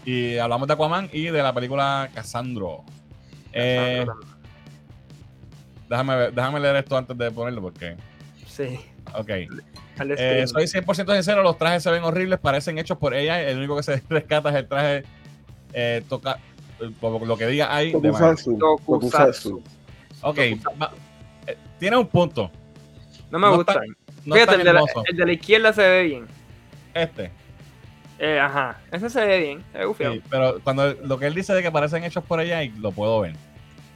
[0.06, 2.84] Y hablamos de Aquaman y de la película Cassandro.
[3.52, 4.06] Eh,
[5.90, 7.96] déjame, ver- déjame leer esto antes de ponerlo porque...
[8.48, 8.80] Sí.
[9.16, 9.30] Ok.
[10.00, 13.42] Eh, soy 100% sincero, los trajes se ven horribles, parecen hechos por ella.
[13.42, 15.04] El único que se rescata es el traje
[15.74, 16.38] eh, toca,
[17.00, 17.92] por lo que diga ahí.
[17.92, 18.58] Tokusatsu.
[18.58, 19.64] Tokusatsu.
[20.22, 20.58] Ok, eh,
[21.80, 22.50] tiene un punto.
[23.32, 23.74] no me no gusta.
[23.74, 23.86] está-
[24.26, 26.26] No Fíjate, el de, la, el de la izquierda se ve bien.
[26.94, 27.32] Este.
[28.18, 28.80] Eh, ajá.
[28.92, 29.64] Ese se ve bien.
[29.72, 30.14] Se ve.
[30.16, 33.20] Sí, pero cuando lo que él dice de que parecen hechos por ella, lo puedo
[33.20, 33.36] ver.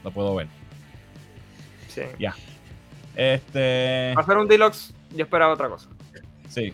[0.04, 0.46] Lo puedo ver.
[1.88, 2.02] Sí.
[3.16, 4.12] Este.
[4.14, 5.88] Para hacer un deluxe, yo esperaba otra cosa.
[6.48, 6.72] Sí.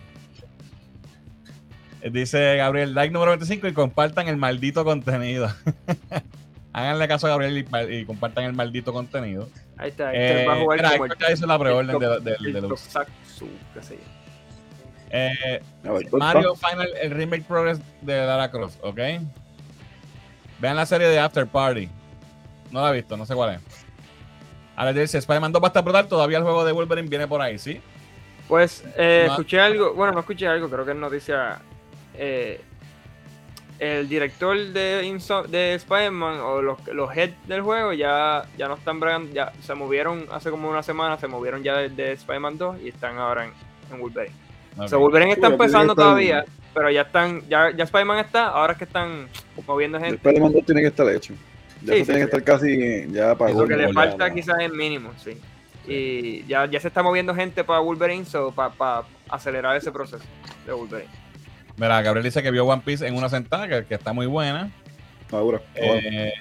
[2.01, 5.49] Eh, Dice Gabriel, like número 25 y compartan el maldito contenido.
[6.73, 9.49] Háganle caso a Gabriel y, pa- y compartan el maldito contenido.
[9.77, 10.09] Ahí está.
[10.09, 12.45] Ahí Eh, va a jugar mira, como Héctor ya hizo la preorden el de- del
[12.45, 12.83] el deluxe.
[12.93, 14.01] Tokusatsu, qué sé yo.
[15.09, 16.55] Eh, A ver, ¿dónde Mario?
[16.55, 18.99] Final, el remake progress de Lara Croft, ¿ok?
[20.59, 21.89] Vean la serie de After Party.
[22.71, 23.61] No la he visto, no sé cuál es.
[24.75, 27.41] Ahora dice, Spider-Man 2 va a estar brutal, todavía el juego de Wolverine viene por
[27.41, 27.81] ahí, ¿sí?
[28.47, 29.33] Pues eh, No.
[29.33, 31.59] escuché algo, bueno, no escuché algo, creo que es noticia.
[32.17, 32.61] Eh,
[33.79, 38.99] el director de, de Spider-Man o los, los heads del juego ya, ya no están
[38.99, 42.81] bregando, ya se movieron hace como una semana, se movieron ya de, de Spider-Man 2
[42.83, 43.51] y están ahora en,
[43.91, 44.35] en Wolverine.
[44.77, 44.83] Ok.
[44.83, 48.79] O sea, Wolverine está empezando todavía, pero ya están, ya, ya Spider-Man está, ahora es
[48.79, 49.27] que están
[49.67, 50.15] moviendo El gente.
[50.17, 51.33] Spider-Man 2 tiene que estar hecho.
[51.83, 52.13] Ya Sí, sí, tiene sí.
[52.13, 55.39] que estar casi ya para Lo que le falta ya, quizás es mínimo, sí.
[55.87, 60.23] Y ya, ya se está moviendo gente para Wolverine, so, para acelerar ese proceso
[60.65, 61.09] de Wolverine.
[61.77, 64.71] Mira, Gabriel dice que vio One Piece en una sentada, que, que está muy buena.
[65.31, 65.61] Madura.
[65.75, 66.33] Eh,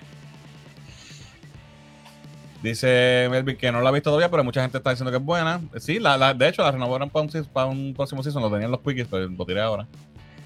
[2.62, 5.22] dice Melvin que no la ha visto todavía, pero mucha gente está diciendo que es
[5.24, 5.60] buena.
[5.78, 8.50] Sí, la, la- de hecho la renovaron para un, seas- para un próximo season, lo
[8.50, 9.86] tenían los quickies, pero lo tiré ahora.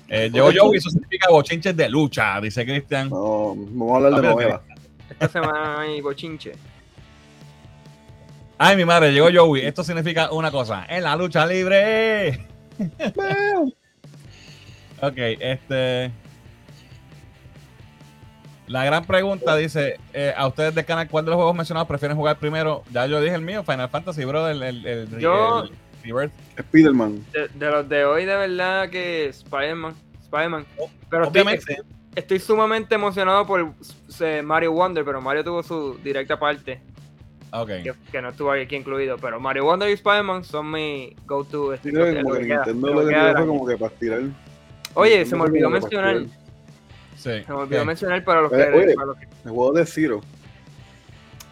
[0.09, 3.10] Eh, llegó Joey, eso significa bochinches de lucha, dice Cristian.
[3.10, 4.62] No, vamos a hablar de novela.
[5.09, 6.52] Esta semana hay bochinche.
[8.59, 9.65] Ay, mi madre, llegó Joey.
[9.65, 10.85] Esto significa una cosa.
[10.89, 12.44] En la lucha libre.
[15.01, 16.10] Ok, este.
[18.66, 22.16] La gran pregunta dice: eh, ¿A ustedes del canal cuál de los juegos mencionados prefieren
[22.16, 22.85] jugar primero?
[22.93, 25.70] Ya yo dije el mío, Final Fantasy, bro, el, el, el, Yo- el
[26.05, 26.32] Rebirth.
[26.56, 27.24] Spider-Man.
[27.32, 29.94] De, de los de hoy, de verdad que Spider-Man.
[30.22, 30.64] Spider-Man.
[31.10, 31.77] Pero estoy, Obviamente,
[32.14, 33.74] estoy sumamente emocionado por
[34.20, 36.81] eh, Mario Wonder, pero Mario tuvo su directa parte,
[37.51, 37.68] ok.
[37.82, 39.16] que, que no estuvo aquí incluido.
[39.18, 41.72] Pero Mario Wonder y Spider-Man son mi go-to.
[41.82, 41.90] Que
[42.22, 44.20] como que Nintendo lo que fue como que para tirar.
[44.95, 46.19] Oye, se me olvidó mencionar.
[47.17, 47.43] Sí.
[47.43, 47.87] Se me olvidó ¿Qué?
[47.87, 48.95] mencionar para los, Eh, que, oye.
[48.95, 50.21] para los que- El juego de Zero.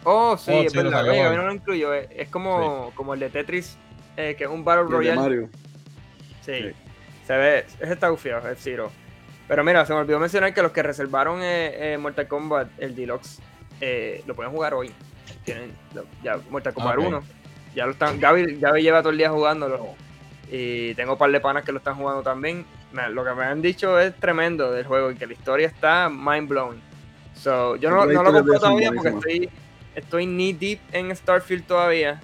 [0.03, 1.07] Oh, sí, Oh, es sí, verdad.
[1.07, 1.93] Oye, a mí no lo incluyo.
[1.93, 3.77] Es, es como, como el de Tetris,
[4.17, 5.19] eh, que es un Battle Royale.
[5.19, 5.49] Mario.
[6.45, 6.53] Sí.
[6.53, 6.71] Sí.
[7.27, 8.91] Se ve, ese está gufiado, el Zero.
[9.47, 12.95] Pero mira, se me olvidó mencionar que los que reservaron eh, eh, Mortal Kombat, el
[12.95, 13.39] Deluxe,
[13.81, 14.91] eh, lo pueden jugar hoy.
[15.45, 17.05] tienen lo- ya Mortal Kombat Ok.
[17.07, 17.23] 1.
[17.75, 19.89] Ya lo están, Gaby, Gaby lleva todo el día jugándolo.
[20.51, 22.65] Y tengo un par de panas que lo están jugando también.
[23.11, 26.47] Lo que me han dicho es tremendo del juego y que la historia está mind
[26.49, 26.81] blown.
[27.35, 29.49] So, yo no, no lo compro todavía porque estoy,
[29.95, 32.19] estoy knee deep en Starfield todavía.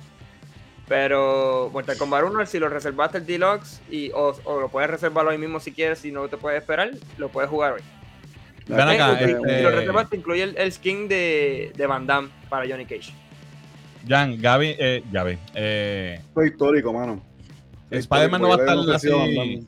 [0.87, 5.25] Pero Mortal Kombat 1, si lo reservaste el Deluxe y, o, o lo puedes reservar
[5.25, 7.81] hoy mismo si quieres, si no te puedes esperar, lo puedes jugar hoy.
[8.67, 12.29] Ven acá, Eh, este- Si lo reservaste, incluye el, el skin de, de Van Damme
[12.49, 13.13] para Johnny Cage.
[14.07, 17.21] Jan, Gaby, eh, Gaby, eh, Esto es histórico, mano.
[17.89, 19.65] Spider-Man no va a estar así.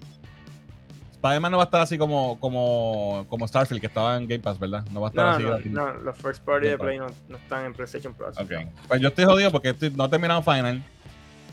[1.27, 4.57] Spider-Man no va a estar así como, como, como Starfield, que estaba en Game Pass,
[4.59, 4.83] ¿verdad?
[4.91, 5.69] No va a estar No, así.
[5.69, 6.77] no, los first party de.
[6.77, 8.37] Play no, no están en PlayStation Plus.
[8.37, 8.51] Ok.
[8.87, 10.83] Pues yo estoy jodido porque estoy- no he terminado Final.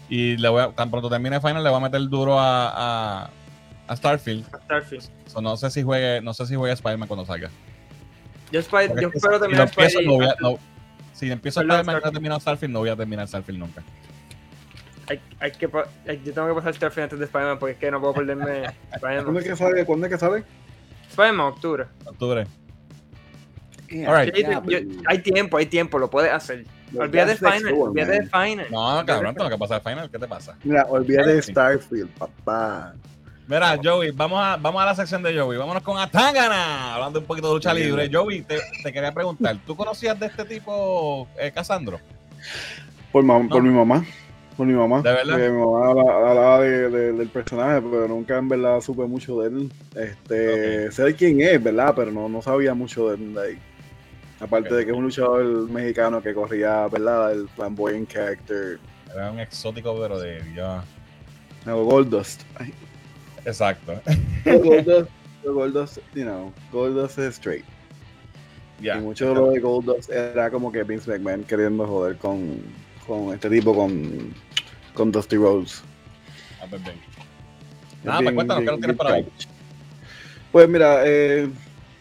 [0.08, 3.30] Y le voy a- tan pronto termine Final, le voy a meter duro a, a,
[3.88, 4.44] a Starfield.
[4.64, 5.04] Starfield.
[5.26, 7.50] So, no sé si juegue, no sé si juegue Spider-Man cuando salga.
[8.52, 9.70] Yo, Spy- yo espero terminar
[10.06, 10.58] no no-
[11.12, 12.12] si empiezo Spider-Man y no Starfield.
[12.12, 13.82] terminado Starfield, no voy a terminar Starfield nunca.
[15.08, 15.68] Hay, hay que,
[16.08, 18.44] hay- yo tengo que pasar Starfield antes de Spider-Man porque es que no puedo perderme
[19.00, 19.36] ¿Cuándo Spider-Man.
[19.38, 19.84] es que sale?
[19.84, 20.44] ¿Cuándo es que sale?
[21.10, 21.84] Spider-Man, octubre.
[22.06, 22.46] Octubre.
[23.88, 24.02] Sí,
[24.66, 26.64] yo- hay tiempo, hay tiempo, lo puedes hacer.
[26.96, 28.22] Olvídate de Final, olvídate de.
[28.28, 28.66] Final.
[28.70, 30.10] No, cabrón, tengo que pasar Final.
[30.10, 30.56] ¿Qué te pasa?
[30.64, 31.42] Mira, olvídate de.
[31.42, 32.94] Starfield, papá.
[33.46, 35.58] Mira, Joey, vamos a, vamos a la sección de Joey.
[35.58, 36.94] Vámonos con Atangana.
[36.94, 38.08] Hablando un poquito de lucha libre.
[38.12, 42.00] Joey, te, te quería preguntar, ¿tú conocías de este tipo, eh, Casandro?
[43.12, 43.48] Por, ma- No.
[43.48, 44.04] por mi mamá.
[44.56, 45.02] Por mi mamá.
[45.02, 45.32] ¿De verdad?
[45.32, 49.40] Porque mi mamá habla- hablaba de- de- del personaje, pero nunca en verdad supe mucho
[49.40, 49.72] de él.
[49.96, 51.92] Este, Sé de quién es, ¿verdad?
[51.96, 53.58] Pero no, no sabía mucho de él de ahí.
[54.40, 57.32] Aparte de que es un luchador mexicano que corría, ¿verdad?
[57.32, 58.78] El flamboyant character.
[59.12, 60.84] Era un exótico, pero de Dios.
[61.64, 62.42] No, Goldust.
[63.44, 64.00] Exacto.
[64.44, 65.10] Goldust,
[65.44, 67.64] Goldust, you know, Goldust es straight.
[68.80, 68.98] Ya.
[68.98, 72.58] Y mucho de lo de Goldust era como que Vince McMahon queriendo joder con,
[73.06, 74.34] con este tipo, con,
[74.94, 75.82] con Dusty Rhodes.
[76.60, 76.96] Ah, pues bien.
[78.04, 79.22] Nada, pues bien- cuéntanos, ¿qué bien- nos tienes ahí?
[79.24, 79.48] cabbage.
[80.52, 81.48] Pues mira, eh,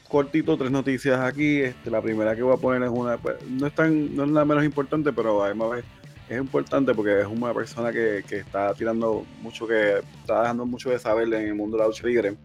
[0.08, 1.62] cortito, tres noticias aquí.
[1.62, 4.30] Este, la primera que voy a poner es una, pues, no es tan, no es
[4.30, 5.86] la menos importante, pero además es,
[6.30, 10.90] es importante porque es una persona que, que está tirando mucho, que está dejando mucho
[10.92, 12.36] de saber en el mundo de la lucha libre.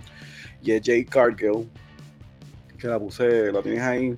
[0.62, 1.68] Y es Jay Cargill,
[2.78, 4.16] que la puse, lo tienes ahí,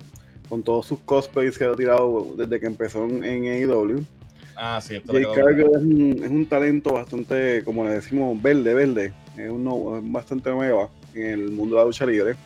[0.48, 4.04] con todos sus cosplays que ha tirado desde que empezó en AEW.
[4.62, 9.14] Ah, sí, Jay Cargill es un, es un talento bastante, como le decimos, verde, verde.
[9.34, 12.36] Es, uno, bastante nueva en el mundo de la lucha libre.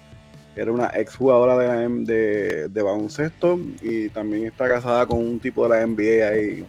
[0.54, 5.40] Era una ex jugadora de, la de, de baloncesto y también está casada con un
[5.40, 6.64] tipo de la NBA ahí.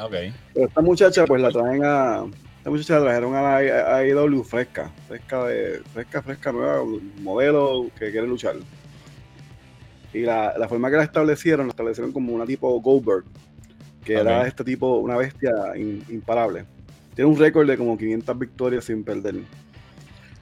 [0.00, 0.14] Ok.
[0.54, 2.24] Pero esta muchacha, pues la traen a.
[2.58, 6.84] Esta muchacha la trajeron a la a AEW fresca, fresca, de, fresca, fresca, nueva,
[7.22, 8.54] modelo que quiere luchar.
[10.12, 13.24] Y la, la forma que la establecieron, la establecieron como una tipo Goldberg,
[14.06, 16.64] que era este tipo, una bestia in- imparable.
[17.14, 19.34] Tiene un récord de como 500 victorias sin perder.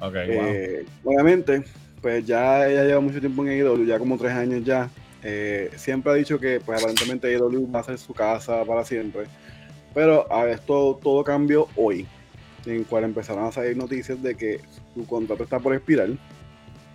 [0.01, 0.13] Wow.
[0.15, 1.65] Eh, Obviamente,
[2.03, 4.91] pues ya ella lleva mucho tiempo en AEW, ya como tres años ya.
[5.23, 9.25] Eh, siempre ha dicho que pues aparentemente AEW va a ser su casa para siempre.
[9.95, 12.07] Pero a esto todo cambió hoy,
[12.67, 14.61] en cual empezaron a salir noticias de que
[14.93, 16.11] su contrato está por expirar.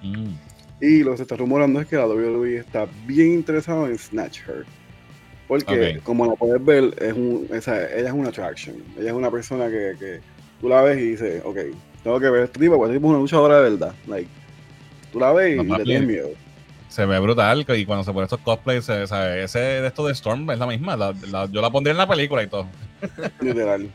[0.03, 0.33] Mm.
[0.81, 4.41] Y lo que se está rumorando es que la WWE está bien interesado en Snatch
[4.47, 4.65] Her.
[5.49, 8.75] Porque, como la puedes ver, es un, esa- ella es una attraction.
[8.97, 10.19] Ella es una persona que, que
[10.61, 11.57] tú la ves y dices, ok,
[12.03, 13.93] tengo que ver a este tipo, porque este tipo es una luchadora de verdad.
[14.07, 14.29] Like,
[15.11, 16.29] tú la ves y No, le tienes miedo.
[16.87, 20.13] Se ve brutal y cuando se ponen estos cosplays, se- sabe, ese de esto de
[20.13, 20.95] Storm es la misma.
[20.95, 22.67] la- la- yo la pondría en la película y todo.
[23.41, 23.89] Literal.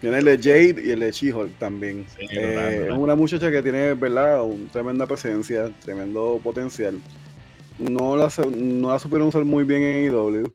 [0.00, 2.06] Tiene el de Jade y el de She-Hulk también.
[2.16, 4.42] Sí, Eh, es una muchacha que tiene, ¿verdad?
[4.44, 7.00] Un tremenda presencia, tremendo potencial.
[7.78, 10.52] No la, no la supieron usar muy bien en IW.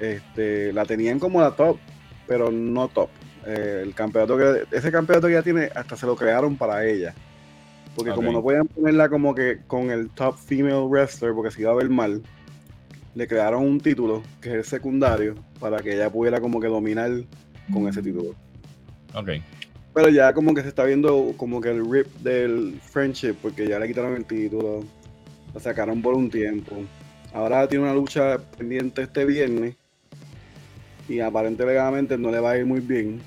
[0.00, 1.78] Este, la tenían como la top,
[2.26, 3.08] pero no top.
[3.46, 7.14] Eh, el campeonato que, ese campeonato que ella tiene, hasta se lo crearon para ella.
[7.94, 11.70] Porque como no podían ponerla como que con el top female wrestler, porque se iba
[11.70, 12.22] a ver mal,
[13.14, 17.10] le crearon un título, que es el secundario, para que ella pudiera como que dominar
[17.72, 18.34] con ese título.
[19.14, 19.30] Ok.
[19.94, 23.78] Pero ya como que se está viendo como que el rip del friendship, porque ya
[23.78, 24.84] le quitaron el título,
[25.54, 26.76] la sacaron por un tiempo.
[27.32, 29.74] Ahora tiene una lucha pendiente este viernes
[31.08, 33.20] y aparentemente no le va a ir muy bien,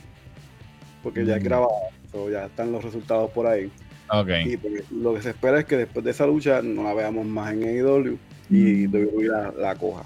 [1.03, 1.45] porque ya es Mm.
[1.45, 1.71] grabado,
[2.11, 3.71] so ya están los resultados por ahí.
[4.11, 4.29] Ok.
[4.45, 7.25] Y porque lo que se espera es que después de esa lucha no la veamos
[7.25, 8.17] más en AEW
[8.49, 10.03] y WWE la, la coja.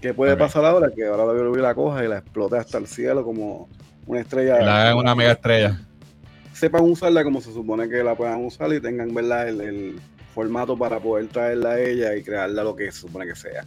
[0.00, 0.90] ¿Qué puede pasar ahora?
[0.94, 3.68] Que ahora WWE la coja y la explote hasta el cielo como
[4.06, 4.58] una estrella.
[4.58, 5.80] Que la hagan una mega estrella.
[6.52, 9.48] sepan usarla como se supone que la puedan usar y tengan ¿verdad?
[9.48, 10.00] El, el
[10.34, 13.64] formato para poder traerla a ella y crearla lo que se supone que sea.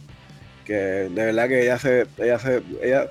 [0.64, 3.10] que de verdad que ella se, ella se, ella,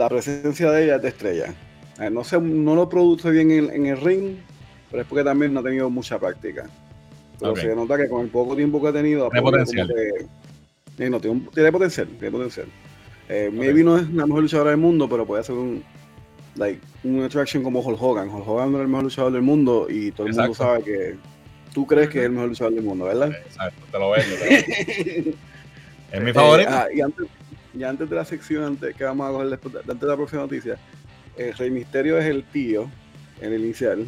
[0.00, 1.54] la presencia de ella es de estrella.
[2.00, 4.36] Eh, no sé, no lo produce bien en, en el ring,
[4.90, 6.68] pero es porque también no ha tenido mucha práctica.
[7.38, 9.88] Pero se nota que con el poco tiempo que ha tenido, Tiene potencial.
[9.88, 12.66] que- eh, no, tiene, un- tiene potencial, tiene potencial.
[13.28, 15.82] Eh, Maybe no es la mejor luchadora del mundo, pero puede ser un,
[16.56, 18.28] like, un attraction como Hulk Hogan.
[18.30, 21.16] Hulk Hogan no es el mejor luchador del mundo y todo el mundo sabe que
[21.74, 23.30] tú crees que es el mejor luchador del mundo, ¿verdad?
[23.46, 24.36] Exacto, te lo vendo.
[24.36, 24.50] te lo
[25.24, 25.30] vendo.
[26.12, 26.70] Es mi Eh, favorito.
[26.72, 27.26] ah, y, antes,
[27.74, 30.42] y antes de la sección antes, que vamos a coger después, antes de la próxima
[30.42, 30.78] noticia,
[31.36, 32.90] el Rey Misterio es el tío,
[33.40, 34.06] en el inicial.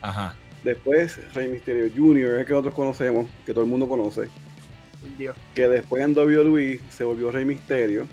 [0.00, 0.34] Ajá.
[0.64, 4.28] Después Rey Misterio Jr., es el que nosotros conocemos, que todo el mundo conoce.
[5.18, 5.36] Dios.
[5.54, 8.06] Que después en WWE se volvió Rey Misterio.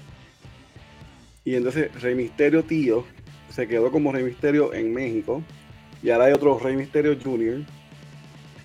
[1.45, 3.05] Y entonces Rey Misterio tío
[3.49, 5.43] se quedó como Rey Misterio en México.
[6.01, 7.63] Y ahora hay otro Rey Misterio Jr.,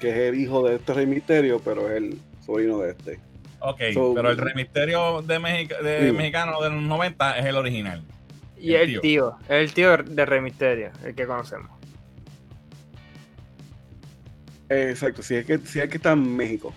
[0.01, 3.21] que es el hijo de este Rey Misterio, pero es el sobrino de este.
[3.61, 6.13] Ok, So- pero el Rey Misterio de, Mexica- de Sí.
[6.17, 8.03] mexicano de los 90 es el original.
[8.57, 9.01] Y El el tío.
[9.01, 9.37] tío.
[9.45, 11.71] es el tío de Rey Misterio, el que conocemos.
[14.69, 16.73] Eh, Exacto, si es que, si es que está en México.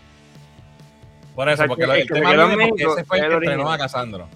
[1.35, 3.35] Por eso, Exacto, porque el el que quedó en México ese fue el es que
[3.35, 3.77] el entrenó a original.
[3.79, 4.27] Casandro.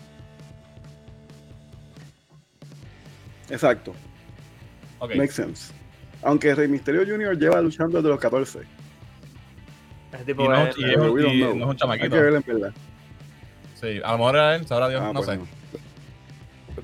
[3.49, 3.93] Exacto,
[4.99, 5.15] Ok.
[5.15, 5.71] makes sense.
[6.23, 7.37] Aunque Rey Misterio Jr.
[7.37, 8.59] lleva luchando desde los 14.
[10.27, 12.09] Y no, es- y Eh, es y no es un Hay chamaquito.
[12.15, 12.73] que ver en verdad.
[13.75, 15.37] Sí, a lo mejor era él, sabrá Dios, Ah, no pues sé.
[15.37, 15.45] no.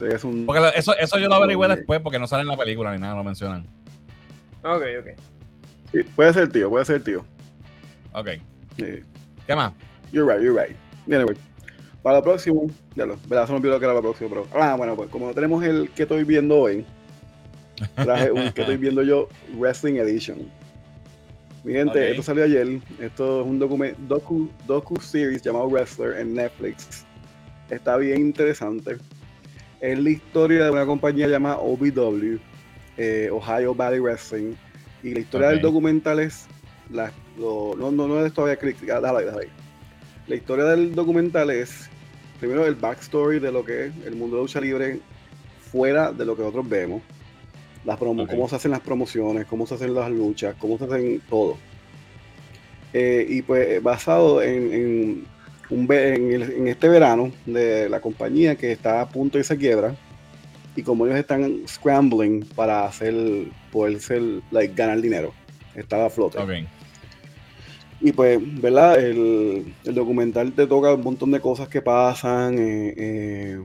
[0.07, 2.93] Es un, Porque eso, eso yo lo averigüé después porque no sale en la película
[2.93, 3.65] ni nada, lo mencionan.
[4.63, 5.07] Ok, ok.
[5.91, 7.25] sí, puede ser tío, puede ser tío.
[8.13, 8.29] Ok.
[8.77, 8.85] Sí.
[9.45, 9.73] ¿Qué más?
[10.11, 10.75] You're right, you're right.
[11.11, 11.35] Anyway,
[12.01, 12.61] para la próxima,
[12.95, 14.47] ya lo, verdad, se me olvidó que era la próxima, pero.
[14.53, 16.85] Ah, bueno, pues como no tenemos el que estoy viendo hoy,
[17.95, 20.39] traje un que estoy viendo yo, Wrestling Edition.
[21.63, 22.79] Mi gente, esto salió ayer.
[22.99, 27.05] Esto es un docu, docu series llamado Wrestler en Netflix.
[27.69, 28.97] Está bien interesante.
[29.79, 32.39] Es la historia de una compañía llamada OVW,
[32.97, 34.53] eh, Ohio Valley Wrestling.
[35.03, 36.47] Y la historia del documental es.
[36.91, 38.77] La, lo- no, no, no es todavía clic.
[38.89, 39.47] ah, déjala ahí.
[40.27, 41.89] La historia del documental es.
[42.39, 44.99] Primero, el backstory de lo que es el mundo de lucha libre
[45.71, 47.01] fuera de lo que nosotros vemos.
[47.85, 48.23] Las promo-.
[48.35, 51.57] Cómo se hacen las promociones, cómo se hacen las luchas, cómo se hacen todo.
[52.93, 55.25] Eh, y pues basado en, en
[55.69, 59.57] un en, el- en este verano de la compañía que está a punto de irse
[59.57, 59.95] quiebra
[60.75, 63.13] y como ellos están scrambling para hacer
[63.71, 64.21] poder ser,
[64.51, 65.33] like, ganar dinero,
[65.75, 66.37] estar a flote.
[68.01, 68.99] Y pues, ¿verdad?
[68.99, 72.57] El, el documental te toca un montón de cosas que pasan.
[72.59, 73.61] eh, eh,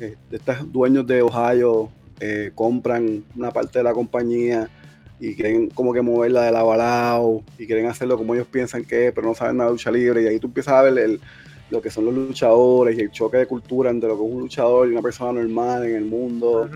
[0.00, 4.68] eh, estos dueños de Ohio eh, compran una parte de la compañía
[5.20, 8.84] y quieren como que moverla de lado a lado y quieren hacerlo como ellos piensan
[8.84, 10.22] que es, pero no saben nada de lucha libre.
[10.22, 11.20] Y ahí tú empiezas a ver el-
[11.70, 14.40] lo que son los luchadores y el choque de cultura entre lo que es un
[14.40, 16.68] luchador y una persona normal en el mundo.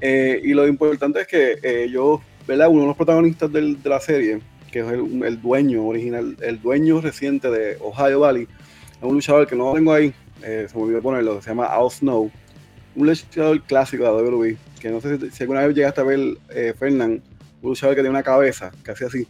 [0.00, 2.68] Eh, y lo importante es que eh, ellos, ¿verdad?
[2.68, 4.40] Uno de los protagonistas del- de la serie,
[4.70, 8.42] que es el, el dueño original, el dueño reciente de Ohio Valley,
[8.98, 10.12] es un luchador que no tengo ahí,
[10.42, 12.30] eh, se me olvidó ponerlo, se llama Al Snow,
[12.96, 16.20] un luchador clásico de WWE, que no sé si, si alguna vez llegaste a ver
[16.50, 17.22] eh, Fernand,
[17.62, 19.26] un luchador que tiene una cabeza, que hacía así,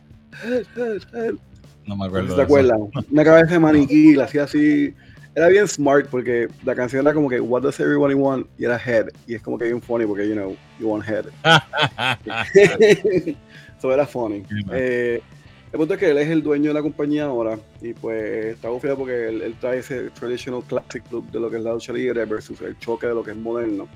[1.86, 2.28] No me no acuerdo.
[2.30, 2.78] de te acuerdas,
[3.10, 4.94] una cabeza de maniquí, la hacía así,
[5.34, 8.46] era bien smart porque la canción era como que What does everybody want?
[8.58, 11.26] y era head, y es como que bien funny porque, you know, you want head.
[13.78, 14.44] Eso era funny.
[14.72, 15.20] Eh,
[15.72, 18.68] el punto es que él es el dueño de la compañía ahora y pues está
[18.68, 21.92] confiado porque él, él trae ese traditional classic look de lo que es la lucha
[21.92, 23.86] libre versus el choque de lo que es moderno.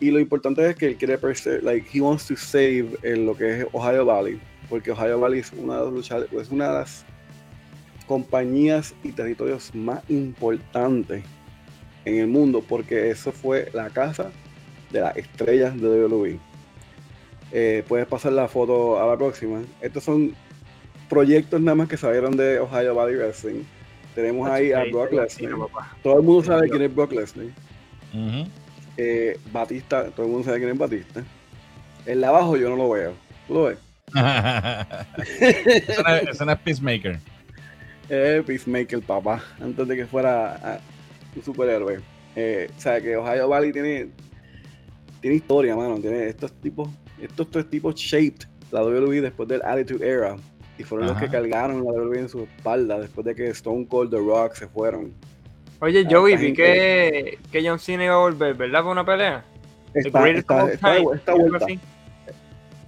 [0.00, 1.18] Y lo importante es que él quiere,
[1.62, 5.52] like, he wants to save en lo que es Ohio Valley, porque Ohio Valley es
[5.52, 7.04] una de las, luchas- es una de las
[8.06, 11.24] compañías y territorios más importantes
[12.04, 14.30] en el mundo, porque eso fue la casa
[14.92, 16.38] de las estrellas de WWE.
[17.52, 19.62] Eh, puedes pasar la foto a la próxima.
[19.80, 20.34] Estos son
[21.08, 23.62] proyectos nada más que salieron de Ohio Valley Wrestling.
[24.14, 25.50] Tenemos ahí a Brock Lesnar.
[26.02, 27.46] Todo el mundo sabe quién es Brock Lesnar.
[28.14, 28.48] Ujú.
[28.96, 31.22] Eh, Batista, todo el mundo sabe quién es Batista.
[32.06, 33.14] El de abajo yo no lo veo.
[33.46, 33.78] ¿Tú lo ves?
[35.40, 37.18] Es- es Peacemaker.
[38.08, 39.42] Eh, Peacemaker, papá.
[39.60, 40.80] Antes de que fuera ah,
[41.34, 42.00] un superhéroe.
[42.36, 44.08] Eh, o sea, que Ohio Valley tiene,
[45.20, 45.98] tiene historia, mano.
[45.98, 46.88] Tiene estos tipos,
[47.20, 50.36] estos tres tipos shaped la WWE después del Attitude Era.
[50.78, 54.10] Y fueron los que cargaron la WWE en su espalda después de que Stone Cold
[54.10, 55.14] The Rock se fueron.
[55.80, 58.80] Oye, Joey, vi que, que John Cena iba a volver, ¿verdad?
[58.80, 59.44] Para una pelea.
[59.94, 61.66] Está, Greatest está, of all está de, time, está vuelta.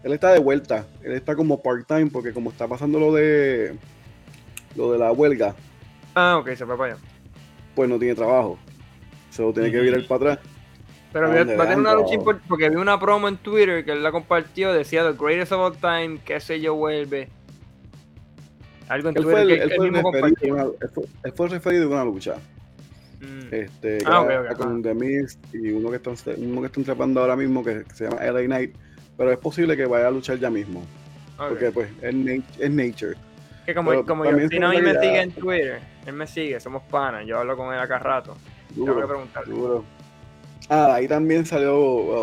[0.04, 0.86] Él está de vuelta.
[1.02, 3.76] Él está como part-time porque como está pasando lo de
[4.74, 5.54] lo de la huelga,
[6.14, 7.02] Ah, ok, se fue para allá.
[7.74, 8.58] pues no tiene trabajo.
[9.30, 10.48] Se lo tiene que virar para atrás.
[11.12, 13.84] Pero ¿A va, va a tener una lucha importante porque vi una promo en Twitter
[13.84, 17.28] que él la compartió, decía The Greatest of All Time, qué sé yo, vuelve.
[18.88, 21.04] Algo en Él Twitter fue el, que él él fue el mismo referido él fue,
[21.24, 22.36] él fue el referido de una lucha.
[23.20, 23.52] Mm.
[23.54, 26.66] Este, que Ah, ok, era ok, con The Miz y uno que están uno que
[26.68, 28.76] están trepando ahora mismo que, que se llama LA Knight.
[29.16, 30.82] Pero es posible que vaya a luchar ya mismo.
[31.36, 32.14] Porque pues es,
[32.58, 33.16] es nature.
[33.66, 36.58] que como, pero como a mí se me que sigue en Twitter, él me sigue,
[36.60, 38.36] somos panas, yo hablo con él acá rato.
[38.74, 39.54] Tengo que Duro, preguntarle.
[39.54, 39.84] duro.
[40.68, 41.78] Ah, ahí también salió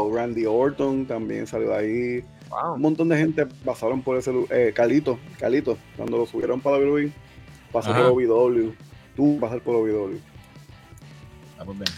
[0.05, 2.23] well, Randy Orton, también salió ahí.
[2.49, 2.75] Wow.
[2.75, 7.11] Un montón de gente pasaron por ese eh, Calito, Calito, cuando lo subieron para WWE,
[7.71, 8.03] pasó Ajá.
[8.09, 8.73] por OVW.
[9.15, 10.19] Tú pasar por OVW.
[11.57, 11.91] Ah, pues bien.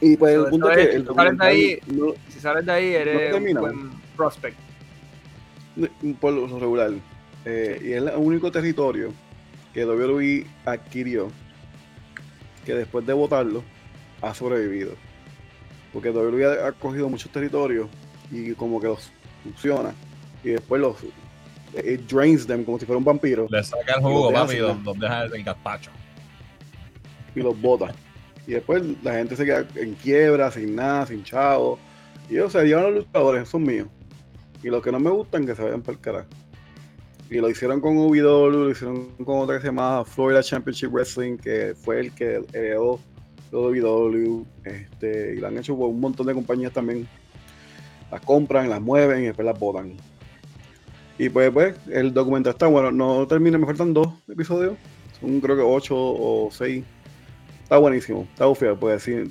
[0.00, 2.72] Y pues el punto es que el tú sales de ahí- no- Si sales de
[2.72, 4.56] ahí, eres un buen prospect.
[6.20, 6.92] por lo regular.
[7.44, 9.12] eh, y es el único territorio
[9.74, 11.28] que WWE adquirió
[12.64, 13.64] que después de votarlo
[14.20, 14.92] ha sobrevivido.
[15.92, 17.88] Porque WWE ha, cogido muchos territorios
[18.30, 19.10] y como que los
[19.42, 19.92] funciona
[20.44, 20.96] y después los
[21.84, 24.58] it drains them como si fuera un vampiro Le saca el Y jugo, papi, y
[24.58, 25.90] los, deja en gazpacho.
[27.34, 27.94] y los bota.
[28.46, 31.78] Y después la gente se queda en quiebra, sin nada, sin chavo.
[32.28, 33.88] Y ellos se llevan a los luchadores, son míos.
[34.62, 36.28] Y los que no me gustan, que se vayan para el carajo.
[37.30, 41.38] Y lo hicieron con UW, lo hicieron con otra que se llama Florida Championship Wrestling,
[41.38, 43.00] que fue el que heredó
[43.50, 44.44] lo de.
[44.64, 47.06] Este, y lo han hecho por un montón de compañías también.
[48.10, 49.94] Las compran, las mueven y después las botan.
[51.18, 52.90] Y pues, pues, el documental está bueno.
[52.90, 54.74] No termina, me faltan dos episodios.
[55.20, 56.84] Son creo que ocho o seis.
[57.72, 59.30] Está buenísimo, está bufeo, pues decir,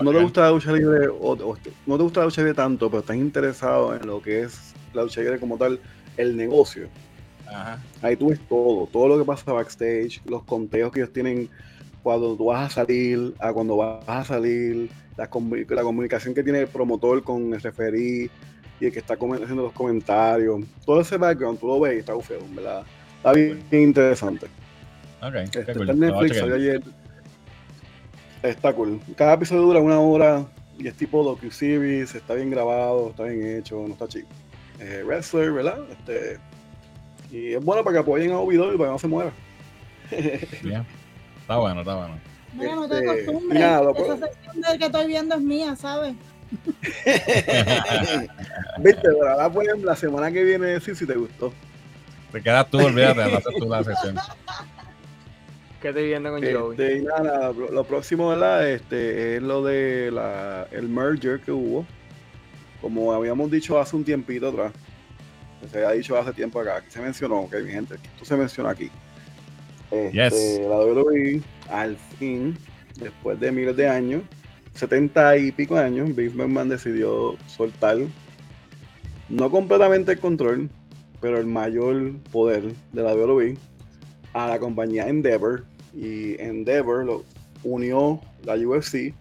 [0.00, 2.88] no te gusta la lucha libre, o, o- no te gusta la lucha libre tanto,
[2.88, 5.78] pero estás interesado en lo que es la lucha libre como tal,
[6.16, 6.88] el negocio.
[7.46, 7.78] Ajá.
[8.00, 11.50] Ahí tú ves todo, todo lo que pasa backstage, los conteos que ellos tienen
[12.02, 14.88] cuando tú vas a salir, a cuando vas a salir,
[15.18, 15.28] la,
[15.68, 18.30] la comunicación que tiene el promotor con el referí
[18.80, 20.62] y el que está haciendo los comentarios.
[20.86, 22.84] Todo ese background, tú lo ves y está bufeo, en ¿verdad?
[23.18, 24.46] Está bien, bien interesante.
[25.44, 25.82] Este, qué cool.
[25.82, 26.40] está en Netflix, chequear.
[26.40, 26.82] salió ayer.
[28.42, 29.00] Está cool.
[29.16, 30.44] Cada episodio dura una hora
[30.78, 34.28] y es tipo docu-series, está bien grabado, está bien hecho, no está chico.
[34.80, 35.78] Eh, wrestler, ¿verdad?
[35.90, 36.38] Este,
[37.30, 39.30] y es bueno para que apoyen a Ovidor y para que no se muera.
[40.62, 40.84] Bien.
[41.40, 42.18] Está bueno, está bueno.
[42.54, 43.60] Mira, no te Este, acostumbres.
[43.60, 46.14] nada, Esa sección del que estoy viendo es mía, ¿sabes?
[48.78, 51.52] Viste, pero ahora pueden la semana que viene decir si te gustó.
[52.30, 54.16] Te quedas tú, olvídate, vas a hacer tú la sesión.
[55.82, 56.70] ¿Qué estoy viendo con Joey?
[56.78, 58.70] Este, nada, lo, lo próximo, ¿verdad?
[58.70, 61.84] Este, es lo de la, el merger que hubo.
[62.80, 64.72] Como habíamos dicho hace un tiempito atrás.
[65.72, 66.82] Se había dicho hace tiempo acá.
[66.82, 67.96] Que se mencionó, ok, mi gente.
[67.96, 68.90] Esto se menciona aquí.
[69.90, 70.60] Este, Yes.
[70.68, 72.56] La WWE, al fin,
[73.00, 74.22] después de miles de años,
[74.74, 77.98] 70 y pico años, Vince McMahon decidió soltar,
[79.28, 80.70] no completamente el control,
[81.20, 83.56] pero el mayor poder de la WWE
[84.32, 85.64] a la compañía Endeavor.
[85.94, 87.24] Y Endeavor lo
[87.64, 89.14] unió la UFC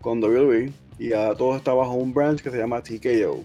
[0.00, 3.44] con WWE y ahora todo está bajo un branch que se llama TKO.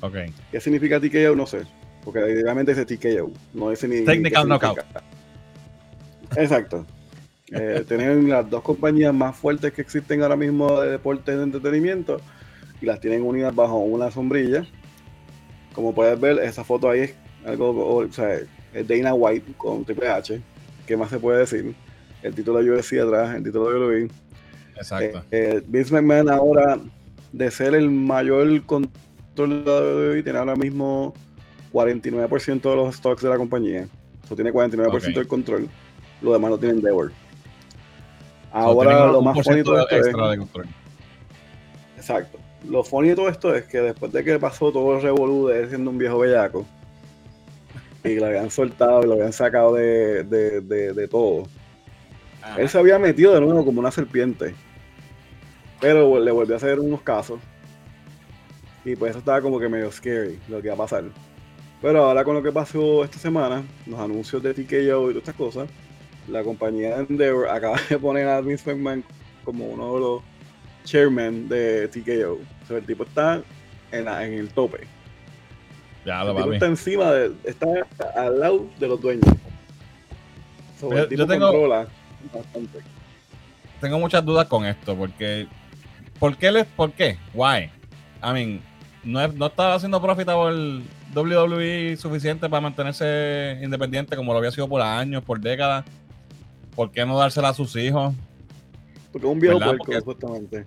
[0.00, 0.16] Ok.
[0.50, 1.34] ¿Qué significa TKO?
[1.34, 1.62] No sé.
[2.04, 3.30] Porque realmente dice TKO.
[3.54, 4.04] No dice ni.
[4.04, 4.78] Technical knockout.
[6.36, 6.86] Exacto.
[7.52, 12.20] Eh, tienen las dos compañías más fuertes que existen ahora mismo de deporte de entretenimiento
[12.80, 14.66] y las tienen unidas bajo una sombrilla.
[15.74, 17.14] Como puedes ver, esa foto ahí es
[17.46, 18.38] algo, o sea,
[18.72, 20.40] es Dana White con Triple H.
[20.88, 21.74] ¿Qué más se puede decir?
[22.22, 24.10] El título de UFC atrás, el título de WWE.
[24.74, 25.18] Exacto.
[25.30, 26.78] Eh, eh, Vince McMahon ahora,
[27.30, 31.12] de ser el mayor control de WWE, tiene ahora mismo
[31.74, 33.86] 49% de los stocks de la compañía.
[34.24, 35.02] Eso tiene 49% Ok.
[35.14, 35.68] del control.
[36.22, 37.12] Lo demás lo tiene Endeavor.
[38.50, 40.68] Ahora lo más bonito de esto es, de.
[41.98, 42.38] Exacto.
[42.66, 45.60] Lo funny de todo esto es que después de que pasó todo el revolú de
[45.60, 46.66] él siendo un viejo bellaco
[48.04, 51.44] y lo habían soltado y lo habían sacado de, de- de- de todo,
[52.42, 52.60] Ajá.
[52.60, 54.54] Él se había metido de nuevo como una serpiente.
[55.80, 57.40] Pero le volvió a hacer unos casos.
[58.84, 61.04] Y pues eso estaba como que medio scary lo que iba a pasar.
[61.82, 65.34] Pero ahora con lo que pasó esta semana, los anuncios de TKO y todas estas
[65.34, 65.68] cosas,
[66.28, 69.04] la compañía Endeavor acaba de poner a Vince McMahon
[69.44, 70.22] como uno de los
[70.84, 72.34] chairmen de TKO.
[72.34, 73.42] O sea, el tipo está
[73.92, 74.78] en, la- en el tope.
[76.04, 76.54] Ya El lo tipo papi.
[76.54, 77.66] está encima de, está
[78.16, 79.24] al lado de los dueños.
[80.80, 81.86] So, Yo- el tipo yo tengo- controla
[82.32, 82.78] bastante.
[83.80, 85.46] Tengo muchas dudas con esto, porque.
[86.18, 86.50] ¿Por qué?
[86.50, 87.16] Les, ¿Por qué?
[87.34, 87.70] Why?
[88.22, 88.60] I mean,
[89.04, 90.82] no, no estaba haciendo profitable
[91.14, 95.84] WWE suficiente para mantenerse independiente como lo había sido por años, por décadas.
[96.74, 98.14] ¿Por qué no dársela a sus hijos?
[99.12, 100.66] Porque es un viejo puerco, Porque- supuestamente.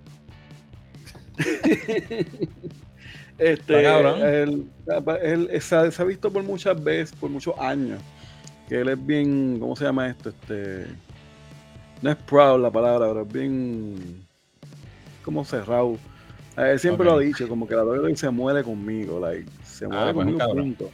[3.38, 4.68] este, él,
[5.22, 8.00] él se, ha, se ha visto por muchas veces, por muchos años,
[8.68, 10.30] que él es bien, ¿cómo se llama esto?
[10.30, 10.86] Este,
[12.00, 14.26] no es proud la palabra, pero es bien,
[15.24, 15.96] como cerrado.
[16.56, 19.86] Eh, Él siempre lo ha dicho, como que la WWE se muere conmigo, like, se
[19.88, 20.90] muere pues, conmigo, punto.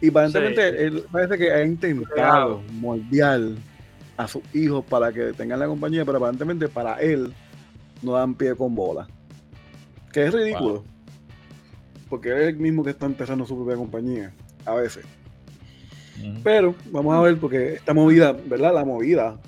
[0.00, 0.76] Y aparentemente Sí.
[0.84, 3.40] él parece que ha intentado moldear
[4.16, 7.32] a sus hijos para que tengan la compañía, pero aparentemente para él
[8.02, 9.08] no dan pie con bola.
[10.12, 10.84] Que es ridículo.
[12.08, 14.32] Porque él es el mismo que está empezando su propia compañía,
[14.64, 15.04] a veces.
[16.42, 18.74] Pero vamos a ver, porque esta movida, ¿verdad?
[18.74, 19.38] La movida,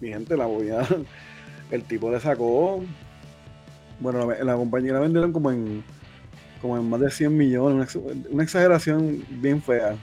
[0.00, 0.86] mi gente, la movida,
[1.70, 2.82] el tipo le sacó,
[4.00, 5.84] bueno, la, la compañía la vendieron como en,
[6.62, 9.94] como en más de 100 millones, una, ex- una exageración bien fea.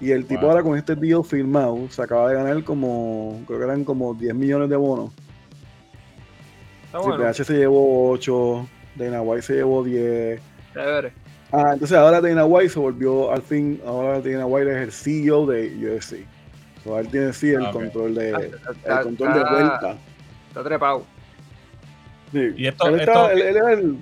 [0.00, 0.50] Y el tipo Wow.
[0.50, 4.34] ahora con este deal firmado se acaba de ganar como, creo que eran como 10
[4.34, 5.10] millones de bonos.
[6.86, 7.32] Está bueno.
[7.34, 10.40] Se llevó 8, Dana White se llevó 10.
[10.74, 11.12] Chévere.
[11.52, 15.46] Ah, entonces ahora Dana White se volvió, al fin, ahora Dana White es el CEO
[15.46, 16.26] de UFC.
[16.82, 19.96] So, él tiene sí el Ah, control de, el Está, control de está- vuelta.
[20.48, 21.04] está trepado.
[22.32, 22.50] Sí.
[22.56, 23.96] Y esto- él, esto- estaba- él- él era el,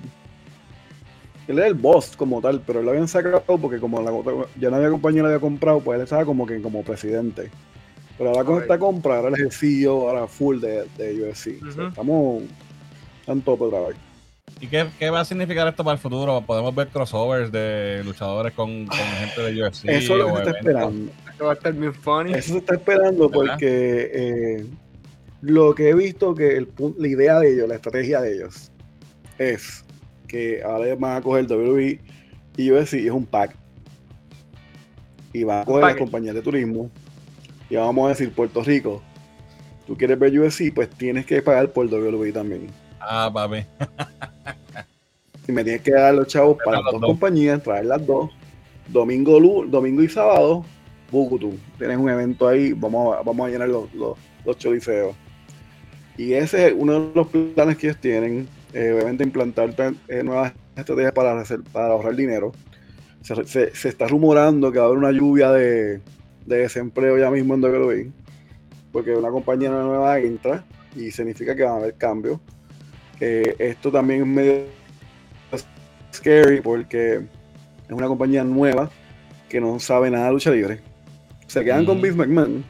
[1.47, 4.11] él era el boss como tal, pero lo habían sacado porque como la,
[4.59, 7.51] ya no había compañía lo había comprado, pues él estaba como que como presidente.
[8.17, 8.61] Pero ahora con Ok.
[8.63, 11.59] esta compra, ahora él es el CEO, ahora full de, de UFC.
[11.67, 12.43] O sea, estamos
[13.27, 13.97] en tope otra vez.
[14.59, 16.41] ¿Y qué, qué va a significar esto para el futuro?
[16.41, 19.85] ¿Podemos ver crossovers de luchadores con, con gente de UFC?
[19.85, 21.11] Eso es lo que se está esperando.
[21.29, 22.33] Esto va a estar bien funny.
[22.33, 23.53] Eso se está esperando ¿Verdad?
[23.53, 24.65] porque eh,
[25.41, 28.71] lo que he visto que el, la idea de ellos, la estrategia de ellos,
[29.37, 29.83] es
[30.27, 31.99] que ahora van a coger WWE
[32.57, 33.55] y UFC y es un pack.
[35.33, 36.89] Y van a coger las compañías de turismo
[37.69, 39.01] y vamos a decir Puerto Rico.
[39.87, 42.67] Tú quieres ver UFC, pues tienes que pagar por WWE también.
[42.99, 43.65] Ah, papi.
[45.47, 47.09] Y me tienes que dar los chavos para las dos dos.
[47.11, 48.31] compañías, traer las dos.
[48.87, 50.65] Domingo, domingo y sábado,
[51.11, 51.53] Bukutu.
[51.77, 54.57] Tienes un evento ahí, vamos a, vamos a llenar los, los, los.
[56.17, 58.47] Y ese es uno de los planes que ellos tienen.
[58.73, 59.73] eh, obviamente implantar
[60.07, 62.51] eh, nuevas estrategias para, hacer- para ahorrar dinero.
[63.21, 66.01] Se, se- se está rumorando que va a haber una lluvia de,
[66.45, 68.11] de desempleo ya mismo en WWE.
[68.91, 70.63] Porque una compañía nueva entra
[70.95, 72.39] y significa que van a haber cambios.
[73.19, 74.53] Eh, esto también es medio
[76.13, 78.89] scary porque es una compañía nueva
[79.49, 80.79] que no sabe nada de lucha libre.
[81.47, 82.01] Se quedan con.
[82.01, 82.63] Vince McMahon,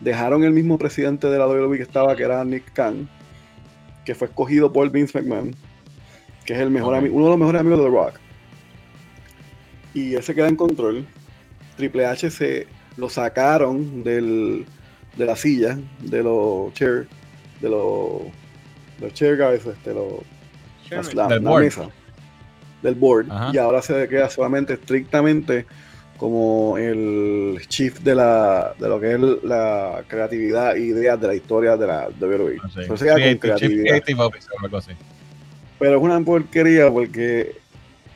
[0.00, 3.08] dejaron el mismo presidente de la WWE que estaba, que era Nick Khan,
[4.04, 5.54] que fue escogido por Vince McMahon,
[6.44, 7.02] que es el mejor Ok.
[7.02, 8.14] ami- uno de los mejores amigos de The Rock.
[9.94, 11.06] Y él se queda en control.
[11.76, 12.66] Triple H se
[12.96, 14.66] lo sacaron del,
[15.16, 17.08] de la silla, de los chair,
[17.60, 18.22] de los,
[19.00, 21.88] los chair guys, este, los, la, mesa
[22.82, 23.50] del board Ajá.
[23.52, 25.66] y ahora se queda solamente estrictamente
[26.16, 31.34] como el chief de la de lo que es la creatividad e ideas de la
[31.34, 32.56] historia de la WWE.
[32.74, 34.26] Se queda Creative- creatividad.
[34.26, 34.90] Officer o algo así.
[35.78, 37.56] Pero es una porquería porque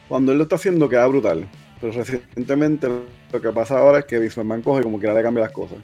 [0.09, 1.47] cuando él lo está haciendo queda brutal.
[1.81, 2.89] Pero recientemente
[3.33, 5.79] lo que pasa ahora es que Vince McMahon coge como que le cambia las cosas.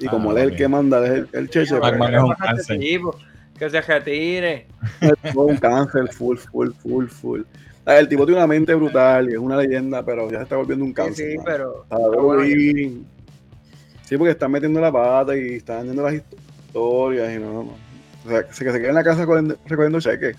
[0.00, 1.92] Y Ah, como él es el que manda, es el, el cheche, pues,
[3.58, 4.66] que se retire.
[5.22, 7.42] es un cáncer, full, full, full, full.
[7.86, 10.84] El tipo tiene una mente brutal y es una leyenda, pero ya se está volviendo
[10.84, 11.30] un Sí, cáncer.
[11.32, 11.46] sí, mano.
[11.90, 12.22] pero.
[12.22, 12.42] Bueno.
[14.04, 17.74] Sí, porque están metiendo la pata y están haciendo las historias y no, no.
[18.24, 19.26] O sea, que se, que se queda en la casa
[19.66, 20.36] recogiendo, cheques.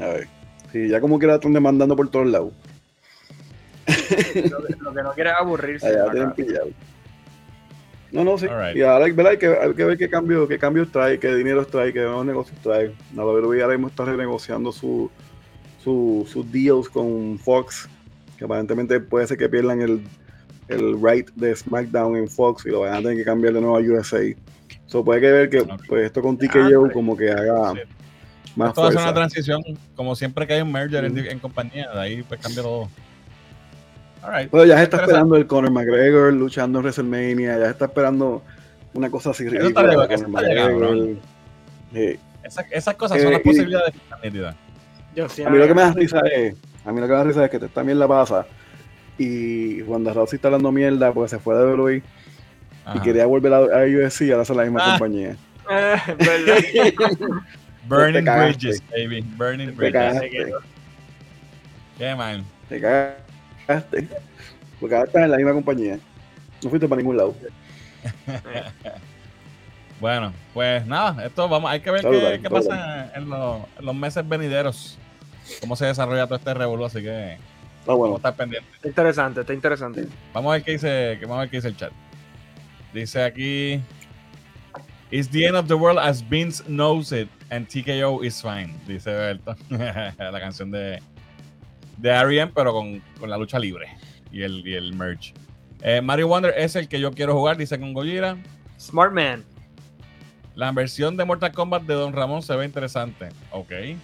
[0.00, 0.28] A ver.
[0.72, 2.52] Sí, ya como que la están demandando por todos lados.
[4.50, 5.86] lo, que- lo que no quiere es aburrirse.
[5.88, 6.68] Allá tienen pillado.
[8.12, 8.46] No, no, sí.
[8.74, 9.32] Y ahora ¿verdad?
[9.32, 12.24] Hay, que, hay que ver qué cambios qué cambios trae, qué dinero trae, qué nuevos
[12.24, 12.92] negocios trae.
[13.14, 15.10] La WWE ahora mismo está renegociando su,
[15.88, 17.88] su, sus deals con Fox,
[18.36, 20.02] que aparentemente puede ser que pierdan el,
[20.68, 23.76] el right de SmackDown en Fox y lo van a tener que cambiar de nuevo
[23.78, 24.20] a USA.
[24.86, 26.92] So puede que ver que pues, esto con Ah, TKO hombre.
[26.92, 27.80] como que haga Sí.
[28.56, 29.62] más Esto va a ser una transición,
[29.96, 31.18] como siempre que hay un merger en, Mm.
[31.30, 32.88] en compañía, de ahí pues cambia todo.
[34.22, 34.50] Alright.
[34.50, 38.42] Pero ya se está esperando el Conor McGregor luchando en WrestleMania, ya se está esperando
[38.92, 40.06] una cosa así Eso está ridícula.
[40.06, 41.16] de eso está llegando, McGregor.
[41.94, 42.18] Sí.
[42.42, 44.54] Esa- esas cosas Eh, son las y- posibilidades nítidas.
[45.14, 46.54] Yo sí, A mí lo que me da risa es,
[46.84, 48.46] a mí lo que me da risa es que también la pasa
[49.18, 52.02] y cuando Rousey está hablando mierda porque se fue de WWE
[52.94, 54.90] y quería volver a, a UFC, ahora son la misma Ah.
[54.98, 55.36] compañía.
[55.70, 56.94] Eh.
[57.88, 58.30] Burning Te.
[58.44, 59.20] Bridges, baby.
[59.36, 59.92] Burning Te Bridges.
[59.92, 60.52] cagaste,
[61.98, 62.44] Yeah, man.
[62.68, 64.08] te cagaste.
[64.80, 65.98] Porque ahora estás en la misma compañía.
[66.62, 67.34] No fuiste para ningún lado.
[70.00, 72.02] Bueno, pues nada, esto vamos, hay que ver
[72.40, 74.98] qué, pasa en los, en los meses venideros.
[75.60, 77.36] Cómo se desarrolla todo este revolú, así que
[77.84, 78.14] vamos bueno.
[78.14, 78.72] a estar pendientes.
[78.76, 80.06] Está interesante, está interesante.
[80.32, 81.92] Vamos a ver qué dice, que- vamos a ver qué dice el chat.
[82.92, 83.80] Dice aquí.
[85.10, 88.74] It's the end of the world as Vince knows it and TKO is fine.
[88.86, 89.56] Dice Berto.
[89.70, 91.00] la canción de,
[91.96, 93.88] de R.E.M., pero con, con la lucha libre
[94.30, 95.32] y el, y el merch.
[95.80, 98.36] Eh, Mario Wonder es el que yo quiero jugar, dice con Gojira.
[98.78, 99.44] Smart Man.
[100.58, 103.28] La versión de Mortal Kombat de Don Ramón se ve interesante.
[103.52, 103.70] Ok.
[103.70, 103.96] Me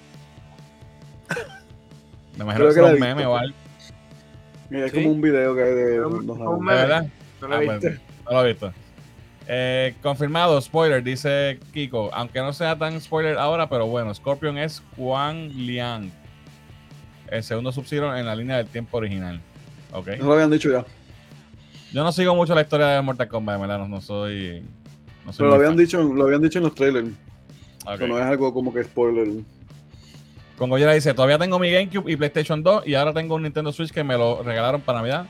[2.36, 3.06] imagino Creo que que la es he un visto.
[3.16, 3.56] meme o algo.
[4.70, 4.98] Mira, es Sí.
[5.02, 5.96] como un video que hay de.
[5.98, 6.10] No.
[6.10, 6.74] ¿De meme.
[6.74, 7.06] verdad?
[7.40, 7.78] ¿No lo Ah, viste?
[7.80, 8.72] pues, no lo he visto.
[9.48, 12.10] Eh, confirmado, spoiler, dice Kiko.
[12.14, 16.12] Aunque no sea tan spoiler ahora, pero bueno, Scorpion es Juan Liang.
[17.32, 19.40] El segundo Sub-Zero en la línea del tiempo original.
[19.92, 20.06] Ok.
[20.06, 20.84] Eso lo habían dicho ya.
[21.92, 24.62] Yo no sigo mucho la historia de Mortal Kombat, de verdad, no, no soy.
[25.24, 25.78] No Pero lo habían fan.
[25.78, 27.08] dicho, lo habían dicho en los trailers.
[27.86, 27.94] Ok.
[27.94, 29.28] Eso no es algo como que spoiler.
[30.58, 33.72] Con Gojira dice: Todavía tengo mi GameCube y PlayStation 2 y ahora tengo un Nintendo
[33.72, 35.26] Switch que me lo regalaron para Navidad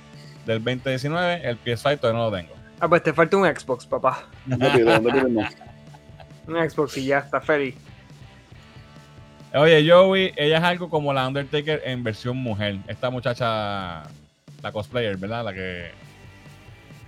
[0.46, 1.48] del 2019.
[1.48, 2.52] El PS5 todavía no lo tengo.
[2.80, 4.24] Ah, pues te falta un Xbox, papá.
[4.46, 5.46] ¿Dónde.
[6.46, 7.74] Un Xbox y ya está feliz.
[9.54, 12.76] Oye, Joey, ella es algo como la Undertaker en versión mujer.
[12.86, 14.02] Esta muchacha,
[14.62, 15.44] la cosplayer, ¿verdad?
[15.44, 15.90] La que.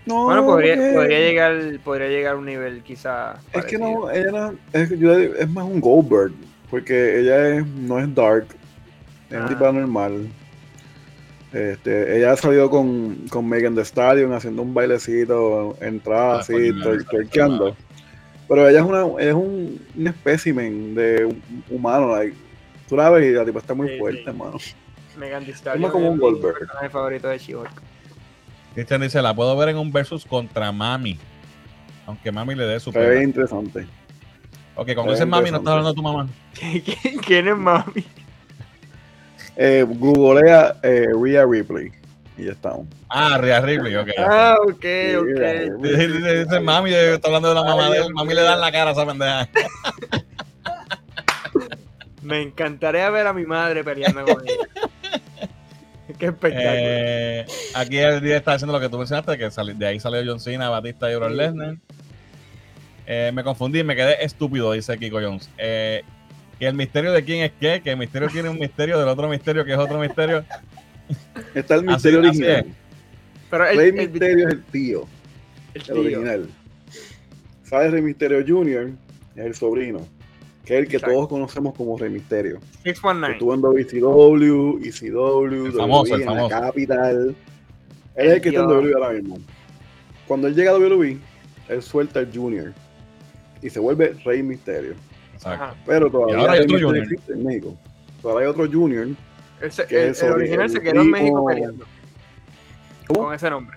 [0.06, 1.54] No, Bueno, podría, podría llegar
[1.84, 3.34] podría llegar a un nivel quizá.
[3.52, 6.32] Es que no, ella no, es, que yo- es más un Goldberg,
[6.70, 8.46] porque ella es, no es dark,
[9.30, 9.40] es Ah.
[9.42, 10.28] un tipo normal.
[11.52, 16.52] Este, ella ha salido con, con Megan Thee Stallion haciendo un bailecito, entrada Ah, así,
[16.72, 17.74] mal.
[18.48, 21.34] Pero ella es una, ella es un, un espécimen de
[21.70, 22.36] humano, like,
[22.88, 24.28] tú la ves y la tipa está muy Sí, fuerte, sí.
[24.28, 24.58] hermano.
[25.18, 26.58] Megan Thee Es Stallion más como un mi Goldberg.
[26.58, 27.82] personaje favorito de She-Hulk.
[28.76, 31.18] Cristian dice: La puedo ver en un versus contra Mami.
[32.06, 33.86] Aunque Mami le dé su Se ve interesante.
[34.76, 36.28] Ok, cuando dices Mami, no estás hablando de tu mamá.
[36.54, 38.04] ¿Quién- ¿Quién es mami?
[39.56, 41.90] Eh, googlea eh, Rhea Ripley
[42.36, 42.86] y ya estamos.
[43.08, 44.08] Ah, Rhea Ripley, ok.
[44.18, 44.78] Ah, ok, ok.
[45.82, 48.12] Dice, dice- dice Mami, está hablando de la mamá de él.
[48.12, 49.48] Mami le da en la cara a esa pendeja.
[52.22, 54.85] Me encantaría ver a mi madre peleando con ella.
[56.18, 56.70] Qué espectáculo.
[56.74, 60.40] Eh, aquí el día está haciendo lo que tú mencionaste, que de ahí salió John
[60.40, 61.36] Cena, Batista y Brock Sí.
[61.36, 61.76] Lesnar.
[63.06, 65.48] Eh, me confundí, me quedé estúpido, dice Kiko Jones.
[65.58, 66.02] Eh,
[66.58, 69.28] que el misterio de quién es qué, que el misterio tiene un misterio del otro
[69.28, 70.44] misterio que es otro misterio.
[71.54, 72.66] Está el Así- misterio así original.
[73.50, 75.06] Pero el, Rey el- Misterio es el tío,
[75.74, 76.00] el el tío.
[76.00, 76.48] original.
[77.62, 77.92] ¿Sabes?
[77.92, 78.90] Rey Misterio Jr.
[79.36, 80.06] es el sobrino,
[80.66, 81.14] que es el que Exacto.
[81.16, 82.58] todos conocemos como Rey Misterio.
[82.84, 83.32] Que 619.
[83.34, 86.48] Estuvo en WCW, ECW, El famoso, WWE, el en la.
[86.48, 87.36] Capital.
[88.16, 88.66] Él es el que está en.
[88.68, 89.38] WWE ahora mismo.
[90.26, 91.18] Cuando él llega a WWE,
[91.68, 92.72] él suelta el Junior
[93.62, 94.94] y se vuelve Rey Misterio.
[95.34, 95.64] Exacto.
[95.64, 95.74] Ajá.
[95.86, 97.04] Pero todavía Y ahora hay otro Misterio Junior.
[97.12, 97.78] existe en México.
[98.22, 99.08] Todavía hay otro Junior.
[99.60, 101.84] El, se- Que el- es el sobre original el se quedó en México peleando.
[103.06, 103.20] ¿Cómo?
[103.26, 103.76] Con ese nombre.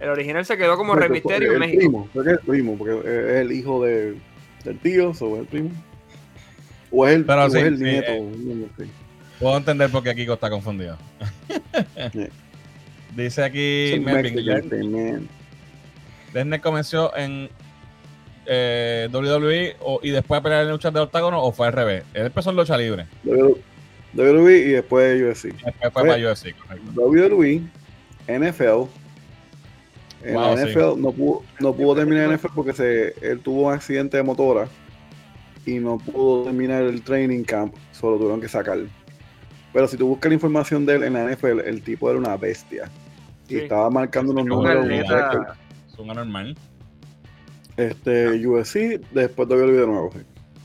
[0.00, 1.80] El original se quedó como Rey Misterio en el México.
[1.80, 4.14] primo, creo que es el primo, porque es el hijo de,
[4.64, 5.70] del tío, o es el primo.
[6.90, 8.12] O es el, Pero o sí, es el sí, nieto.
[8.12, 8.86] eh.
[9.38, 10.96] Puedo entender por qué Kiko está confundido.
[13.16, 15.28] Dice aquí Melvin.
[16.34, 17.48] Lesnar comenzó en
[18.46, 22.04] eh, WWE o- y después a pelear en luchas de octágono o fue al revés.
[22.14, 23.06] Él empezó en lucha libre.
[24.14, 25.46] WWE y después UFC.
[25.46, 26.90] y Después fue Oye, para UFC, correcto.
[27.02, 27.60] WWE,
[28.28, 28.88] NFL.
[30.24, 30.56] En Wow.
[30.56, 34.22] NFL no pudo, no pudo terminar en NFL porque se, él tuvo un accidente de
[34.22, 34.66] motora
[35.76, 38.78] y no pudo terminar el training camp, solo tuvieron que sacar.
[39.72, 42.36] Pero si tú buscas la información de él en la NFL, el tipo era una
[42.36, 42.90] bestia.
[43.48, 43.56] Y Sí.
[43.60, 44.86] estaba marcando unos Un Un números.
[45.92, 46.56] Es un anormal.
[47.76, 50.10] Este, UFC, después WWE de nuevo.
[50.12, 50.20] sí.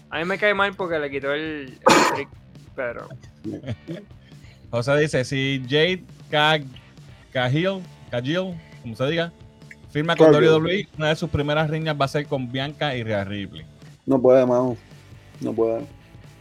[0.10, 2.30] A mí me cae mal porque le quitó el, el trick,
[2.76, 3.08] pero
[4.72, 6.66] José dice, si Jade Cag-
[7.32, 7.82] Cahill,
[8.12, 8.54] Cahill,
[8.84, 9.32] como se diga,
[9.92, 10.32] firma con.
[10.34, 13.66] WWE, una de sus primeras riñas va a ser con Bianca y Rhea Ripley.
[14.06, 14.78] No puede, mano.
[15.42, 15.86] No puede.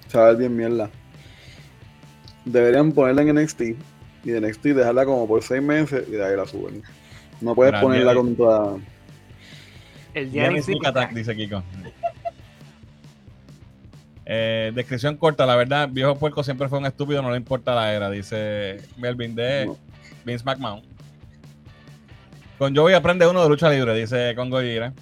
[0.08, 0.90] Saber bien mierda.
[2.44, 3.60] Deberían ponerla en NXT
[4.24, 6.82] y de NXT dejarla como por seis meses y de ahí la suben.
[7.40, 8.16] No puedes ponerla ahí.
[8.16, 8.76] contra.
[10.14, 11.62] el día Giannis Sneak Attack, dice Kiko.
[14.24, 17.92] Eh, descripción corta, la verdad, viejo puerco siempre fue un estúpido, no le importa la
[17.92, 19.76] era, dice Melvin de No.
[20.24, 20.82] Vince McMahon.
[22.58, 24.92] Con Joey aprende uno de lucha libre, dice Congo Gira.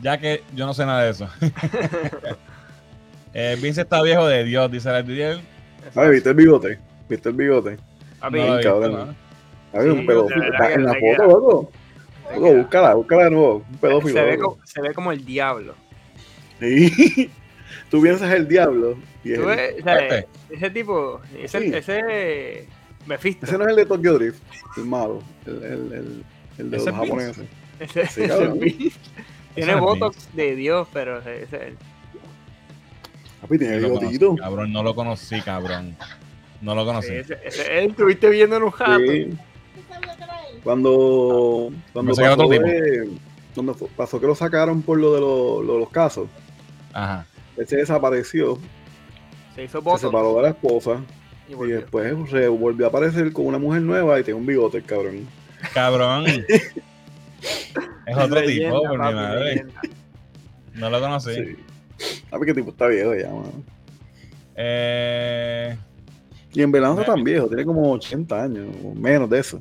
[0.00, 1.28] Ya que yo no sé nada de eso.
[3.34, 5.40] Eh, Vince está viejo de Dios, dice la Didier.
[5.94, 6.78] Ay, ¿viste el bigote?
[7.08, 7.76] ¿Viste el bigote?
[8.20, 8.92] No he visto, cabrón.
[9.72, 9.78] ¿no?
[9.78, 10.44] Hay Sí, un pedófilo.
[10.44, 11.70] en la foto, loco.
[12.34, 13.64] Loco, búscala, búscala de nuevo.
[13.70, 14.12] Un pedófilo.
[14.14, 14.50] se, ve loco.
[14.54, 15.74] como, se ve como el diablo.
[16.60, 17.30] Sí.
[17.90, 18.98] Tú piensas el diablo.
[19.24, 20.26] Y el- o sea, Este.
[20.50, 21.72] ese tipo, ese, Sí.
[21.74, 22.66] ese
[23.06, 24.42] Mephisto, ese no es el de Tokyo Drift,
[24.76, 26.24] el malo, el, el, el,
[26.58, 27.46] el de ¿Ese los japoneses.
[27.80, 28.92] ese, Sí, ese
[29.54, 31.76] tiene botox de Dios, pero ese, es él.
[33.40, 34.26] Papi, tiene bigotito.
[34.28, 35.96] conocí, cabrón, no lo conocí, cabrón.
[36.60, 37.12] No lo conocí.
[37.12, 38.98] Ese, ese estuviste viendo en un jato.
[39.00, 39.30] Sí.
[40.64, 42.66] Cuando, cuando pasó, otro tipo.
[42.66, 43.08] de-
[43.54, 46.28] cuando pasó que lo sacaron por lo de lo- lo de los casos,
[46.92, 47.26] Ajá.
[47.56, 48.58] él se desapareció,
[49.54, 51.00] Se hizo se botox separó de la esposa
[51.48, 54.84] y después se volvió a aparecer con una mujer nueva y tiene un bigote, el
[54.84, 55.26] cabrón.
[55.74, 56.26] Cabrón.
[56.48, 59.44] es otro Leyenda, tipo, por mi madre.
[59.44, 59.80] leyenda.
[60.74, 61.34] No lo conocí.
[61.34, 61.56] Sí.
[62.30, 63.52] Papi, que tipo está viejo ya, mano.
[64.56, 65.76] Eh,
[66.52, 69.58] Y en verdad no está tan viejo, tiene como 80 años, o menos de eso.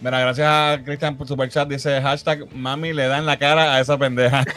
[0.00, 1.68] mira, gracias a Cristian por super chat.
[1.68, 4.44] Dice hashtag mami le da en la cara a esa pendeja.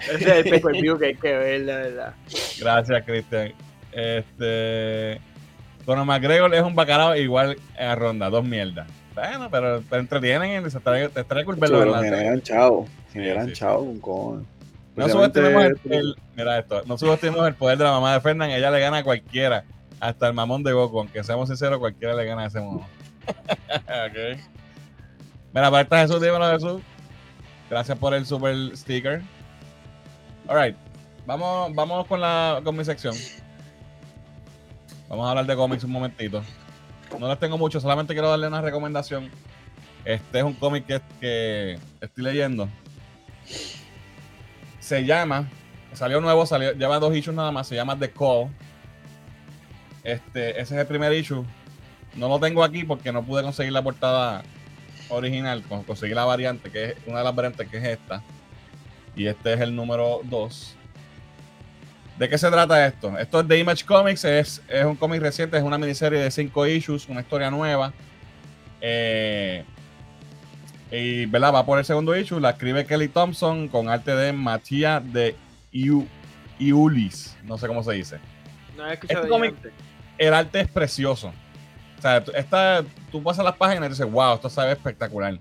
[0.00, 2.14] Ese es el pay per view que hay que ver, la verdad.
[2.60, 3.52] Gracias, Cristian.
[3.90, 5.20] Este.
[5.86, 8.86] Conor McGregor es un bacalao igual a Ronda, dos mierdas.
[9.14, 13.46] Bueno, pero te entretienen y se trae, te trae en Pero la- generan chavo, generan
[13.46, 13.52] sí.
[13.52, 14.46] chavo con cojones.
[14.96, 18.50] No subestimemos el, el- mira esto, no subestimemos el poder de la mamá de Fernán,
[18.50, 19.64] ella le gana a cualquiera,
[20.00, 22.86] hasta el mamón de Goku, aunque seamos sinceros, cualquiera le gana a ese mono.
[23.26, 24.38] Ok.
[25.52, 26.82] Mira, para esta Jesús, dímelo Jesús.
[27.70, 29.22] Gracias por el super sticker.
[30.48, 30.76] Alright,
[31.26, 33.14] vamos, vamos con la con mi sección.
[35.08, 36.42] Vamos a hablar de cómics un momentito.
[37.18, 39.30] No les tengo mucho, solamente quiero darle una recomendación.
[40.04, 42.68] Este es un cómic que, que estoy leyendo
[44.80, 45.48] se llama,
[45.94, 48.48] salió nuevo, salió, lleva dos issues nada más, se llama The Call.
[50.02, 51.42] Este, ese es el primer issue.
[52.16, 54.42] No lo tengo aquí porque no pude conseguir la portada
[55.08, 58.22] original, con- conseguí la variante, que es una de las variantes que es esta.
[59.16, 60.76] Y este es el número 2.
[62.18, 63.18] ¿De qué se trata esto?
[63.18, 66.66] Esto es de Image Comics, es, es un cómic reciente, es una miniserie de cinco
[66.66, 67.92] issues, una historia nueva.
[68.80, 69.64] Eh,
[70.92, 71.52] y ¿verdad?
[71.54, 75.34] va por el segundo issue, la escribe Kelly Thompson con arte de Matías de
[75.72, 76.06] Iu-
[76.60, 78.18] Iulis, no sé cómo se dice.
[78.76, 79.56] No he escuchado Este cómic-.
[80.16, 81.32] El arte es precioso.
[81.98, 85.36] O sea, esta, tú pasas las páginas y dices, wow, esto se ve espectacular.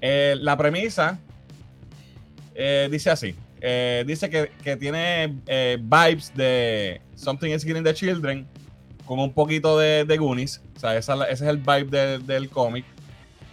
[0.00, 1.18] Eh, la premisa
[2.54, 3.34] eh, dice así.
[3.62, 8.46] Eh, dice que, que tiene eh, vibes de Something is Killing the Children
[9.06, 10.60] con un poquito de, de Goonies.
[10.76, 12.84] O sea, ese es el vibe de- del cómic.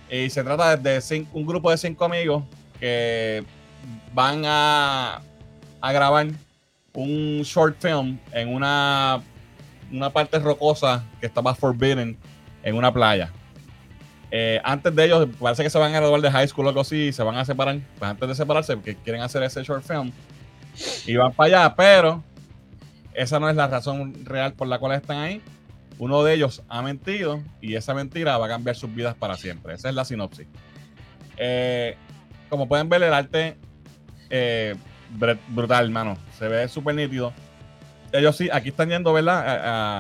[0.10, 2.44] Y se trata de cin- un grupo de cinco amigos
[2.80, 3.44] que
[4.14, 5.22] van a,
[5.80, 6.27] a grabar
[6.94, 9.22] un short film en una,
[9.91, 12.18] una parte rocosa que estaba forbidden
[12.64, 13.31] en una playa.
[14.31, 16.81] Eh, antes de ellos, parece que se van a graduar de high school o algo
[16.81, 17.80] así y se van a separar.
[17.97, 20.11] Pues antes de separarse, porque quieren hacer ese short film.
[21.06, 22.23] Y van para allá, pero
[23.14, 25.41] esa no es la razón real por la cual están ahí.
[25.97, 29.73] Uno de ellos ha mentido y esa mentira va a cambiar sus vidas para siempre.
[29.73, 30.47] Esa es la sinopsis.
[31.38, 31.97] Eh,
[32.49, 33.57] como pueden ver, el arte
[34.30, 34.76] eh,
[35.18, 36.18] br- brutal, mano.
[36.38, 37.34] Se ve súper nítido.
[38.11, 39.45] Ellos sí, aquí están yendo, ¿verdad?
[39.47, 39.53] A,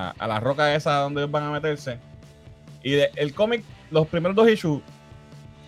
[0.09, 1.97] a- a la roca esa donde ellos van a meterse.
[2.83, 4.81] Y de- el cómic, los primeros dos issues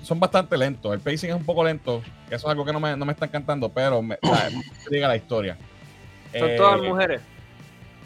[0.04, 0.94] son bastante lentos.
[0.94, 2.02] El pacing es un poco lento.
[2.28, 4.50] que Eso es algo que no me, no me está encantando, pero me, la,
[4.90, 5.58] diga la historia.
[6.38, 7.22] Son Eh, todas mujeres.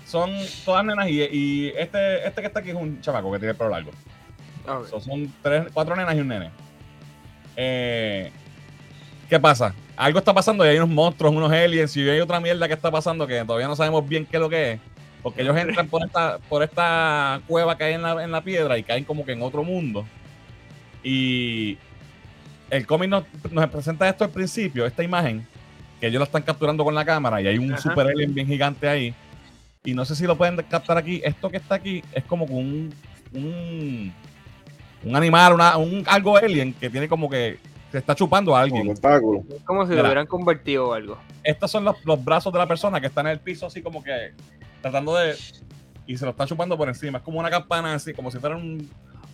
[0.05, 0.31] Son
[0.63, 3.57] todas nenas y, y este, este que está aquí es un chamaco que tiene el
[3.57, 3.91] pelo largo.
[4.89, 6.51] So, son tres, cuatro nenas y un nene.
[7.55, 8.31] Eh,
[9.29, 9.73] ¿Qué pasa?
[9.95, 12.91] Algo está pasando y hay unos monstruos, unos aliens y hay otra mierda que está
[12.91, 14.79] pasando que todavía no sabemos bien qué es lo que es.
[15.25, 18.77] Porque ellos entran por esta, por esta cueva que hay en la, en la piedra
[18.77, 20.05] y caen como que en otro mundo.
[21.03, 21.79] Y
[22.69, 25.47] el cómic nos, nos presenta esto al principio, esta imagen,
[25.99, 27.81] que ellos la están capturando con la cámara y hay un Ajá.
[27.81, 29.15] super alien bien gigante ahí.
[29.83, 31.23] Y no sé si lo pueden captar aquí.
[31.25, 32.93] Esto que está aquí es como con un,
[33.33, 34.13] un,
[35.05, 37.57] un animal, una, un algo alien que tiene como que
[37.91, 38.91] se está chupando a Como alguien.
[38.95, 40.03] Es como si Mira.
[40.03, 41.17] lo hubieran convertido o algo.
[41.43, 44.03] Estos son los, los brazos de la persona que están en el piso, así como
[44.03, 44.33] que
[44.85, 45.35] tratando de.
[46.05, 47.17] Y se lo está chupando por encima.
[47.17, 48.87] Es como una campana, así, como si fuera un.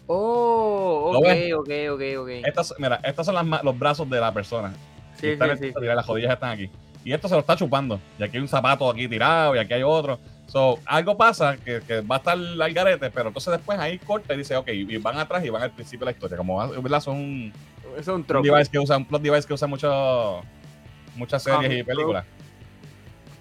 [0.07, 2.29] Oh, ¿Lo ok, ok, ok, ok.
[2.45, 4.73] Estas, mira, estos son las los brazos de la persona.
[5.19, 5.73] Sí, Y sí, el sí.
[5.79, 6.69] mira, las rodillas están aquí.
[7.03, 7.99] Y esto se lo está chupando.
[8.17, 10.19] Y aquí hay un zapato aquí tirado, y aquí hay otro.
[10.47, 14.33] So, algo pasa que, que va a estar al garete, pero entonces después ahí corta
[14.33, 16.37] y dice, ok, y van atrás y van al principio de la historia.
[16.37, 17.01] Como ¿verdad?
[17.01, 17.53] son un,
[17.97, 20.41] es un un device que usa, un plot device que usa mucho,
[21.15, 22.25] muchas series Comic y películas.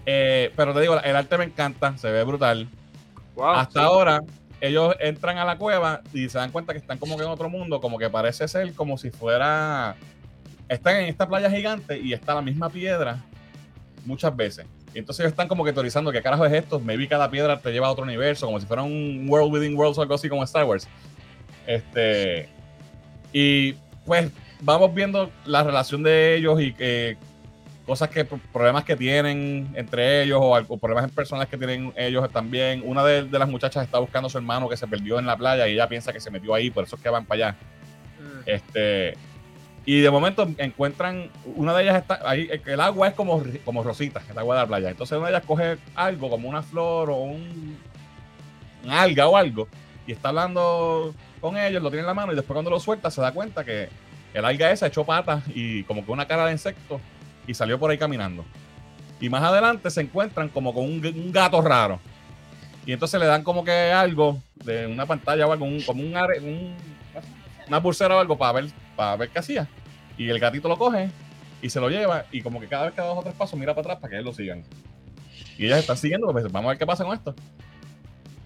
[0.06, 2.68] Eh, pero te digo, el arte me encanta, se ve brutal.
[3.35, 3.86] Wow, Hasta sí.
[3.86, 4.22] ahora,
[4.60, 7.48] ellos entran a la cueva y se dan cuenta que están como que en otro
[7.48, 9.97] mundo, como que parece ser como si fuera.
[10.68, 13.24] Están en esta playa gigante y está la misma piedra
[14.05, 14.66] muchas veces.
[14.94, 16.81] Y entonces ellos están como que teorizando qué carajo es esto.
[16.81, 19.98] Maybe cada piedra te lleva a otro universo, como si fuera un World Within Worlds
[19.98, 20.89] o algo así como Star Wars.
[21.66, 22.48] Este.
[23.32, 23.74] Y
[24.05, 27.16] pues vamos viendo la relación de ellos y que
[27.86, 32.82] cosas que problemas que tienen entre ellos o, algo- problemas personales que tienen ellos también.
[32.85, 35.36] Una de, de las muchachas está buscando a su hermano que se perdió en la
[35.36, 37.57] playa y ella piensa que se metió ahí, por eso es que van para allá.
[38.20, 38.43] Mm.
[38.47, 39.15] Este
[39.86, 44.23] y de momento encuentran una de ellas está ahí el- agua es como como rosita,
[44.31, 44.90] el agua de la playa.
[44.90, 47.77] Entonces una de ellas coge algo como una flor o un,
[48.85, 49.69] un alga o algo
[50.07, 53.11] y está hablando con ellos, lo tiene en la mano y después cuando lo suelta
[53.11, 53.89] se da cuenta que
[54.35, 57.01] el alga esa echó patas y como que una cara de insecto
[57.47, 58.45] y salió por ahí caminando.
[59.21, 62.01] Y más adelante se encuentran como con un, gato raro.
[62.87, 66.41] Y entonces le dan como que algo de una pantalla o algo, como un, are-
[66.41, 66.75] un-
[67.69, 69.69] una pulsera o algo para ver, para ver qué hacía.
[70.17, 71.11] Y el gatito lo coge
[71.62, 73.59] y se lo lleva y como que cada vez que da dos o tres pasos
[73.59, 74.65] mira para atrás para que ellos lo sigan.
[75.59, 77.35] Y ellas están siguiendo, pues vamos a ver qué pasa con esto.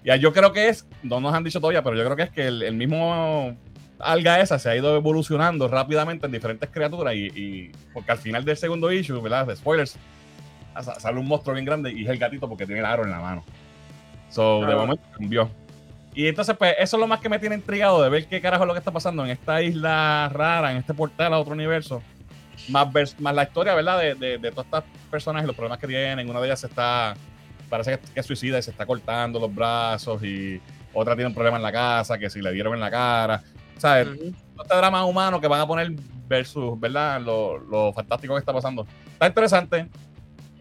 [0.05, 2.31] Ya yo creo que es, no nos han dicho todavía, pero yo creo que es
[2.31, 3.57] que el, el mismo
[3.99, 8.45] alga esa se ha ido evolucionando rápidamente en diferentes criaturas y, y- porque al final
[8.45, 9.47] del segundo issue, ¿verdad?
[9.47, 9.97] De spoilers,
[10.83, 13.11] sa- sale un monstruo bien grande y es el gatito porque tiene el aro en
[13.11, 13.45] la mano.
[14.31, 15.49] So, de momento cambió.
[16.17, 18.65] Y entonces, pues, eso es lo más que me tiene intrigado de ver qué carajo
[18.65, 22.03] es lo que está pasando en esta isla rara, en este portal a otro universo.
[22.69, 23.99] Más, vers- más la historia, ¿verdad?
[23.99, 26.29] De, de, de todas estas personas y los problemas que tienen.
[26.31, 27.15] Una de ellas se está,
[27.69, 30.61] parece que, que es suicida y se está cortando los brazos y
[30.93, 33.43] otra tiene un problema en la casa, que si le dieron en la cara.
[33.79, 34.09] ¿Sabes?
[34.09, 34.33] Ujú.
[34.55, 35.93] todo este drama humano que van a poner
[36.29, 37.21] versus, ¿verdad?
[37.21, 38.87] Lo, lo fantástico que está pasando.
[39.13, 39.89] Está interesante.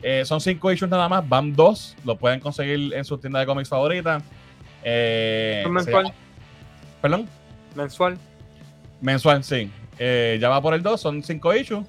[0.02, 1.28] Eh, son cinco issues nada más.
[1.28, 1.96] Van dos.
[2.04, 4.22] Lo pueden conseguir en su tienda de cómics favorita.
[4.84, 6.04] Eh, ¿Es se mensual?
[6.06, 6.16] llama-
[7.02, 7.30] Perdón.
[7.76, 8.18] Mensual.
[9.02, 9.72] Mensual, sí.
[10.00, 11.86] Eh, ya va por el 2, son cinco issues.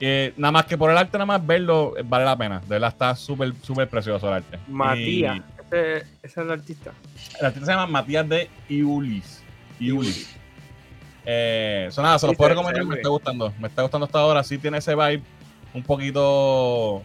[0.00, 2.60] Eh, nada más que por el arte, nada más verlo eh, vale la pena.
[2.60, 4.58] De verdad está súper, súper precioso el arte.
[4.68, 5.36] Matías.
[5.38, 5.42] Y
[5.74, 6.92] Ese, ese es el artista.
[7.38, 9.39] el artista se llama Matías de Iulis.
[9.80, 10.36] Iulis.
[11.26, 12.84] Eh, eso nada, se los Sí, puedo recomendar.
[12.84, 13.52] Me está gustando.
[13.58, 14.42] Me está gustando hasta ahora.
[14.44, 15.22] Sí tiene ese vibe
[15.74, 17.02] un poquito.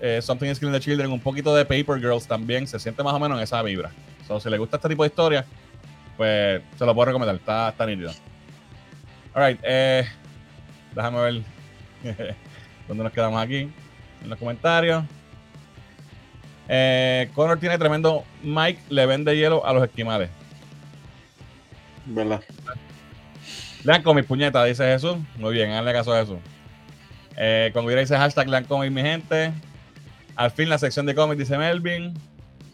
[0.00, 2.66] eh, Something is Killing the Children, un poquito de Paper Girls también.
[2.66, 3.90] Se siente más o menos en esa vibra.
[4.26, 5.44] So, si le gusta este tipo de historia,
[6.16, 7.36] pues se lo puedo recomendar.
[7.36, 8.12] Está, está nítido.
[9.34, 10.04] Alright, eh,
[10.94, 11.42] déjame ver
[12.88, 13.70] dónde nos quedamos aquí.
[14.22, 15.04] En los comentarios.
[16.68, 20.28] Eh, Connor tiene tremendo Mike, le vende hielo a los esquimales.
[22.08, 22.40] ¿Verdad?
[23.84, 25.16] Lean con mis puñetas, dice Jesús.
[25.36, 26.38] Muy bien, hazle caso a Jesús.
[27.36, 29.52] Eh, Guira dice hashtag lean cómics, mi gente.
[30.34, 32.14] Al fin la sección de cómics, dice Melvin.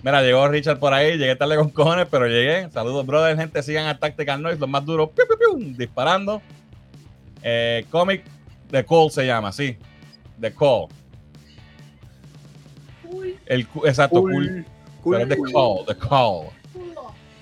[0.03, 2.71] Mira, llegó Richard por ahí, llegué tarde con cojones, pero llegué.
[2.71, 3.63] Saludos, brother, gente.
[3.63, 6.43] Sigan a Tactical Noise, los más duros, piu, piu, piu, disparando.
[7.43, 8.25] Eh, cómic
[8.71, 9.77] The Call se llama, sí.
[10.41, 10.89] The Call.
[13.11, 14.65] Uy, El, exacto, cool.
[15.03, 15.17] Cool.
[15.19, 16.54] Pero es The Call, The Call.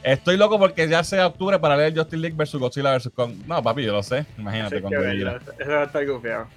[0.03, 3.35] Estoy loco porque ya sea octubre para leer Justice League versus Godzilla versus Kong.
[3.47, 4.27] No, papi, yo lo sé.
[4.37, 5.25] Imagínate llegue.
[5.25, 5.43] ¿verdad?
[5.59, 6.49] Eso va a estar gufiado.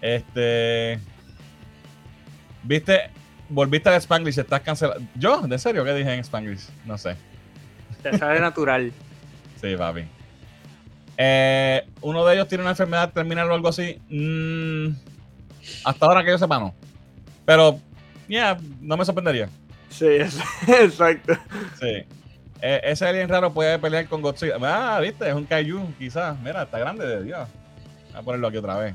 [0.00, 0.98] Este.
[2.62, 3.10] ¿Viste?
[3.48, 5.00] Volviste al Spanglish, estás cancelado.
[5.14, 5.40] ¿Yo?
[5.42, 5.84] ¿De serio?
[5.84, 6.68] ¿Qué dije en Spanglish?
[6.84, 7.16] No sé.
[8.02, 8.92] Te sale natural.
[9.60, 10.04] Sí, papi.
[11.16, 14.00] Eh, uno de ellos tiene una enfermedad terminal o algo así.
[14.08, 14.94] Mm,
[15.84, 16.74] hasta ahora que yo sepa, no.
[17.44, 17.78] Pero,
[18.28, 19.48] ya, no me sorprendería.
[19.88, 20.06] Sí,
[20.68, 21.34] exacto.
[21.80, 22.04] Sí.
[22.64, 24.54] Eh, ese alien raro puede pelear con Godzilla.
[24.62, 26.38] Ah, viste, es un Kaiju, quizás.
[26.40, 27.48] Mira, está grande de Dios.
[28.12, 28.94] Voy a ponerlo aquí otra vez.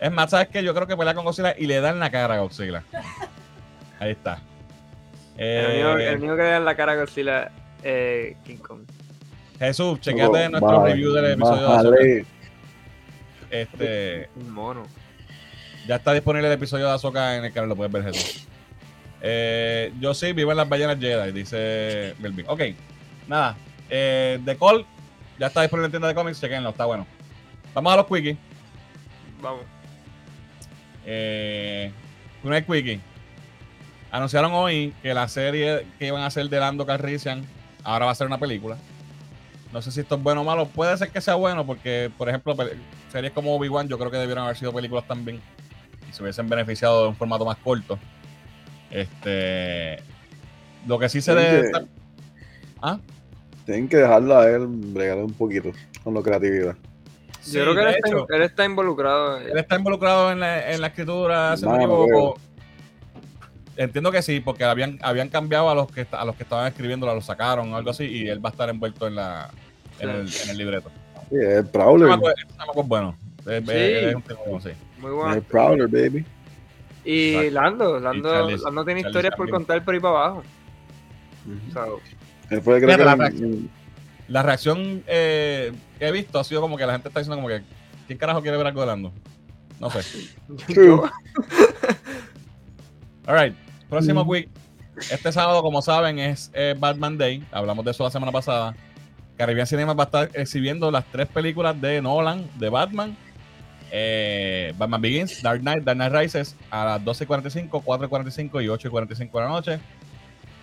[0.00, 0.62] Es más, ¿sabes qué?
[0.62, 2.82] Yo creo que pelea con Godzilla y le dan la cara a Godzilla.
[4.00, 4.40] Ahí está.
[5.36, 7.50] El Eh, único, el único que le da en la cara a Godzilla
[7.82, 8.80] eh, King Kong.
[9.58, 12.24] Jesús, chequeate Oh, nuestro review del episodio de bájale.
[13.50, 14.86] Este, Un mono.
[15.86, 18.46] ya está disponible el episodio de Azoka en el canal, lo puedes ver, Jesús.
[19.22, 22.46] Eh, yo sí vivo en las ballenas Jedi, dice Melvin.
[22.48, 22.62] Ok,
[23.28, 23.56] nada.
[23.88, 24.86] Eh, The Call
[25.38, 27.06] ya está disponible en tienda de cómics, chequenlo, está bueno.
[27.74, 28.36] Vamos a los quickies.
[29.40, 29.62] Vamos.
[31.06, 31.90] Eh,
[32.42, 33.00] primer quickie.
[34.10, 37.44] Anunciaron hoy que la serie que iban a hacer de Lando Calrissian
[37.84, 38.76] ahora va a ser una película.
[39.72, 40.66] No sé si esto es bueno o malo.
[40.66, 42.56] Puede ser que sea bueno porque, por ejemplo,
[43.10, 45.40] series como Obi-Wan yo creo que debieron haber sido películas también
[46.08, 47.98] y se hubiesen beneficiado de un formato más corto.
[48.90, 49.98] Este,
[50.86, 51.86] lo que sí se estar-
[52.82, 52.98] ¿Ah?
[53.66, 55.70] Tienen que dejarlo a él bregar un poquito
[56.02, 56.74] con la creatividad.
[57.40, 59.38] Sí, Yo creo que él está, hecho, él está involucrado.
[59.38, 62.40] él está involucrado en la, en la escritura, si no me Mano, equivoco.
[63.76, 67.06] entiendo que sí, porque habían, habían cambiado a los que a los que estaban escribiendo,
[67.06, 69.50] los sacaron o algo así, y él va a estar envuelto en la
[70.00, 70.90] en, el, en el libreto.
[71.30, 72.08] Sí, es Prowler.
[72.10, 73.16] es- es bueno.
[73.46, 73.72] Es, Sí.
[73.72, 74.14] es- es
[74.46, 74.70] un sí.
[74.98, 75.34] Muy Es bueno.
[75.34, 76.24] el Prowler, baby.
[77.12, 77.50] Y Exacto.
[77.54, 80.42] Lando, Lando, Charles- Lando tiene Charles historias por contar por ahí para abajo.
[81.72, 82.00] So,
[82.50, 83.70] Él la reacción.
[84.28, 87.48] La reacción eh, que he visto ha sido como que la gente está diciendo como
[87.48, 87.62] que
[88.06, 89.12] ¿quién carajo quiere ver algo de Lando?
[89.80, 90.02] No sé.
[90.68, 91.00] True.
[93.26, 93.54] Alright,
[93.88, 94.28] próximo Mm.
[94.28, 94.48] week.
[95.10, 97.44] Este sábado, como saben, es eh, Batman Day.
[97.52, 98.74] Hablamos de eso la semana pasada.
[99.36, 103.16] Caribbean Cinema va a estar exhibiendo las tres películas de Nolan, de Batman.
[103.92, 109.40] Eh, Batman Begins, Dark Knight, Dark Knight Rises a las 12.45, 4.45 y 8.45 de
[109.40, 109.80] la noche.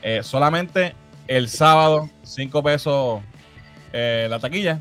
[0.01, 0.93] Eh, solamente
[1.27, 3.21] el sábado, 5 pesos
[3.93, 4.79] eh, la taquilla.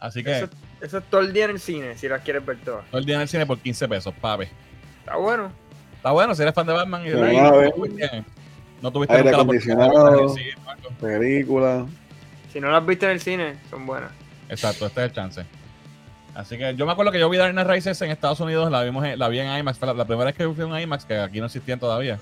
[0.00, 0.48] Así que eso,
[0.80, 2.84] eso es todo el día en el cine, si las quieres ver todas.
[2.86, 4.46] todo el día en el cine por 15 pesos, papi.
[5.00, 5.52] Está bueno.
[5.94, 8.24] Está bueno, si eres fan de Batman y de a no, tuviste-
[8.80, 10.34] no tuviste Aire acondicionado.
[10.98, 11.86] película.
[12.52, 14.10] Si no las viste en el cine, son buenas.
[14.48, 15.44] Exacto, este es el chance.
[16.34, 18.82] Así que yo me acuerdo que yo vi Dark Knight Rises en Estados Unidos, la
[18.82, 20.78] vimos en- la vi en IMAX, fue la, la primera vez que fui a un
[20.78, 22.18] IMAX, que aquí no existían todavía.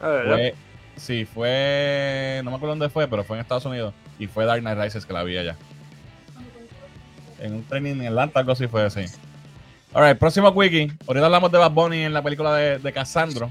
[0.00, 0.36] A ver, ¿verdad?
[0.36, 0.54] Fue,
[0.96, 4.60] sí, fue, no me acuerdo dónde fue, pero fue en Estados Unidos y fue Dark
[4.60, 5.56] Knight Rises que la vi allá.
[7.40, 9.04] En un training en Atlanta, algo así fue así.
[9.94, 10.92] Alright, próximo quickie.
[11.06, 13.50] Ahorita hablamos de Bad Bunny en la película de, de Cassandro.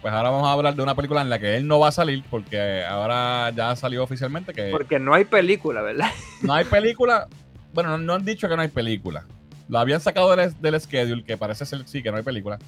[0.00, 1.92] Pues ahora vamos a hablar de una película en la que él no va a
[1.92, 6.10] salir, porque ahora ya salió oficialmente que Porque no hay película, ¿verdad?
[6.42, 7.28] no hay película.
[7.72, 9.24] Bueno, no, no han dicho que no hay película.
[9.68, 12.58] Lo habían sacado del, del schedule, que parece ser sí que no hay película.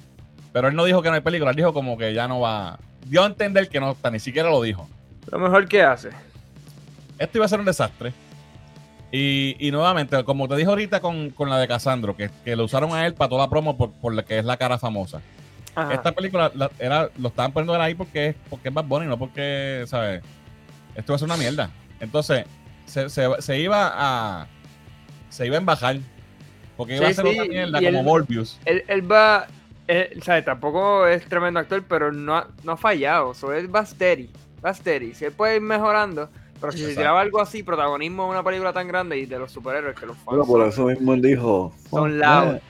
[0.53, 2.79] Pero él no dijo que no hay película, él dijo como que ya no va.
[3.05, 4.89] Dio a entender que no está, ni siquiera lo dijo.
[5.31, 6.09] Lo mejor que hace.
[7.19, 8.13] Esto iba a ser un desastre.
[9.11, 12.65] Y, y nuevamente, como te dije ahorita con, con la de Cassandro, que, que lo
[12.65, 15.21] usaron a él para toda la promo por, por la que es la cara famosa.
[15.75, 15.93] Ajá.
[15.93, 19.17] Esta película la- era, lo estaban poniendo ahí porque es, porque es Bad Bunny, no
[19.17, 20.23] porque, ¿sabes?
[20.95, 21.69] Esto va a ser una mierda.
[21.99, 22.45] Entonces,
[22.85, 24.47] se, se- se iba a.
[25.35, 25.97] Se iba a embajar.
[26.77, 28.59] Porque iba Sí, a ser sí, una mierda y como él- Morbius.
[28.65, 29.47] Él, él va.
[29.87, 30.45] Él, ¿sabes?
[30.45, 33.33] Tampoco es tremendo actor, pero no ha, no ha fallado.
[33.33, 34.29] So, él va steady.
[34.65, 35.13] Va steady.
[35.13, 36.29] Si él puede ir mejorando.
[36.59, 39.51] Pero si se tiraba algo así, protagonismo de una película tan grande y de los
[39.51, 41.73] superhéroes, que los fans Pero por son, eso mismo él dijo.
[41.89, 42.53] son "Fuck loud.
[42.53, 42.61] that".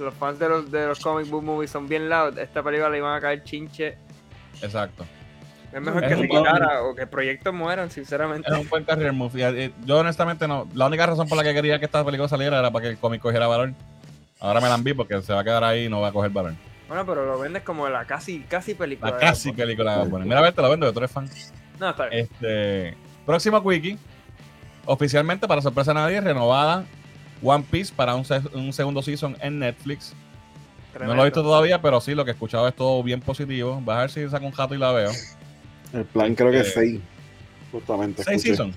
[0.00, 2.36] Los fans de los, de los comic book movies son bien loud.
[2.36, 3.96] Esta película le iban a caer chinche.
[4.60, 5.06] Exacto.
[5.76, 8.50] Es mejor Es que se quitara o que proyectos mueran, sinceramente.
[8.50, 9.32] Es un buen career move.
[9.64, 10.66] Eh, Yo, honestamente, no.
[10.74, 12.98] La única razón por la que quería que esta película saliera era para que el
[12.98, 13.72] cómic cogiera valor.
[14.40, 16.30] Ahora me la enví porque se va a quedar ahí y no va a coger
[16.30, 16.54] valor.
[16.88, 19.10] Bueno, pero lo vendes como la casi, casi película.
[19.10, 20.10] La casi película de.
[20.24, 21.28] Mira, a ver, te la vendo, que tú eres fan.
[21.78, 22.22] No, está bien.
[22.30, 22.96] Este,
[23.26, 23.98] próximo quickie.
[24.86, 26.84] Oficialmente, para sorpresa de nadie, renovada
[27.42, 30.14] One Piece para un, se- un segundo season en Netflix.
[30.98, 33.78] No lo he visto todavía, pero sí, lo que he escuchado es todo bien positivo.
[33.84, 35.10] Voy a ver si saco un jato y la veo.
[35.92, 37.00] El plan creo que Eh, es 6.
[37.72, 38.22] Justamente.
[38.24, 38.56] Seis escuché.
[38.56, 38.76] seasons.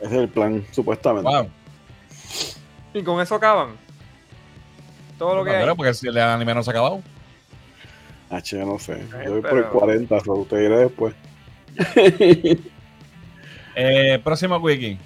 [0.00, 1.28] Ese es el plan, supuestamente.
[1.30, 1.48] Wow.
[2.94, 3.70] Y con eso acaban.
[5.18, 5.74] Todo lo que hay.
[5.76, 7.02] porque si el anime no se ha acabado.
[8.30, 8.92] H, no sé.
[8.94, 11.14] Eh, Yo voy por el 40, so te diré después.
[13.80, 14.98] Eh, próximo wiki.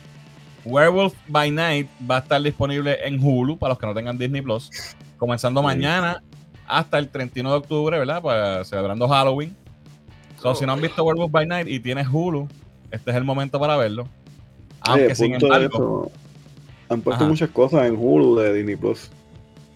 [0.65, 4.41] Werewolf by Night va a estar disponible en Hulu para los que no tengan Disney
[4.41, 4.71] Plus.
[5.19, 5.67] Comenzando Sí.
[5.67, 6.23] mañana
[6.67, 8.23] hasta el 31 de octubre, ¿verdad?
[8.23, 9.55] Pues, celebrando Halloween.
[10.43, 12.49] So, si no han visto Werewolf by Night y tienes Hulu,
[12.91, 14.03] este es el momento para verlo.
[14.03, 14.09] Oye,
[14.81, 16.13] Aunque sin punto de embargo, eso,
[16.89, 17.31] han puesto Ajá.
[17.31, 19.11] muchas cosas en Hulu de Disney Plus.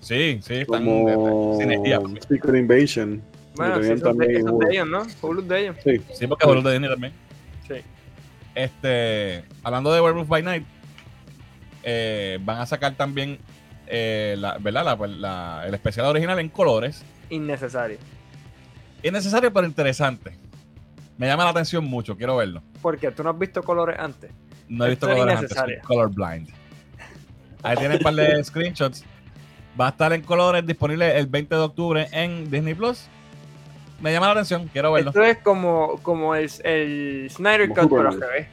[0.01, 2.01] sí, sí, están Como sinergia.
[2.28, 3.22] Secret Invasion.
[3.55, 5.02] Bueno, sí, es de, ellos, ¿no?
[5.22, 5.76] Hulu de ellos.
[5.84, 6.01] Sí.
[6.14, 7.12] Sí, porque Hulu de Disney también.
[7.68, 7.74] Sí.
[8.55, 10.64] Este, hablando de Werewolf by Night,
[11.84, 13.38] eh, van a sacar también
[13.86, 14.84] eh, la, ¿verdad?
[14.84, 17.05] La- la- el especial original en colores.
[17.30, 17.98] Innecesario.
[19.02, 20.32] Innecesario, pero interesante.
[21.18, 22.62] Me llama la atención mucho, quiero verlo.
[22.82, 24.30] Porque tú no has visto colores antes.
[24.68, 26.51] No he visto Esto colores antes, soy colorblind.
[27.62, 29.05] Ahí tienen un par de screenshots.
[29.80, 33.06] Va a estar en colores disponible el 20 de octubre en Disney Plus.
[34.01, 35.10] Me llama la atención, quiero verlo.
[35.10, 38.48] Esto es como, como el, el Snyder Como Cut, pero al revés.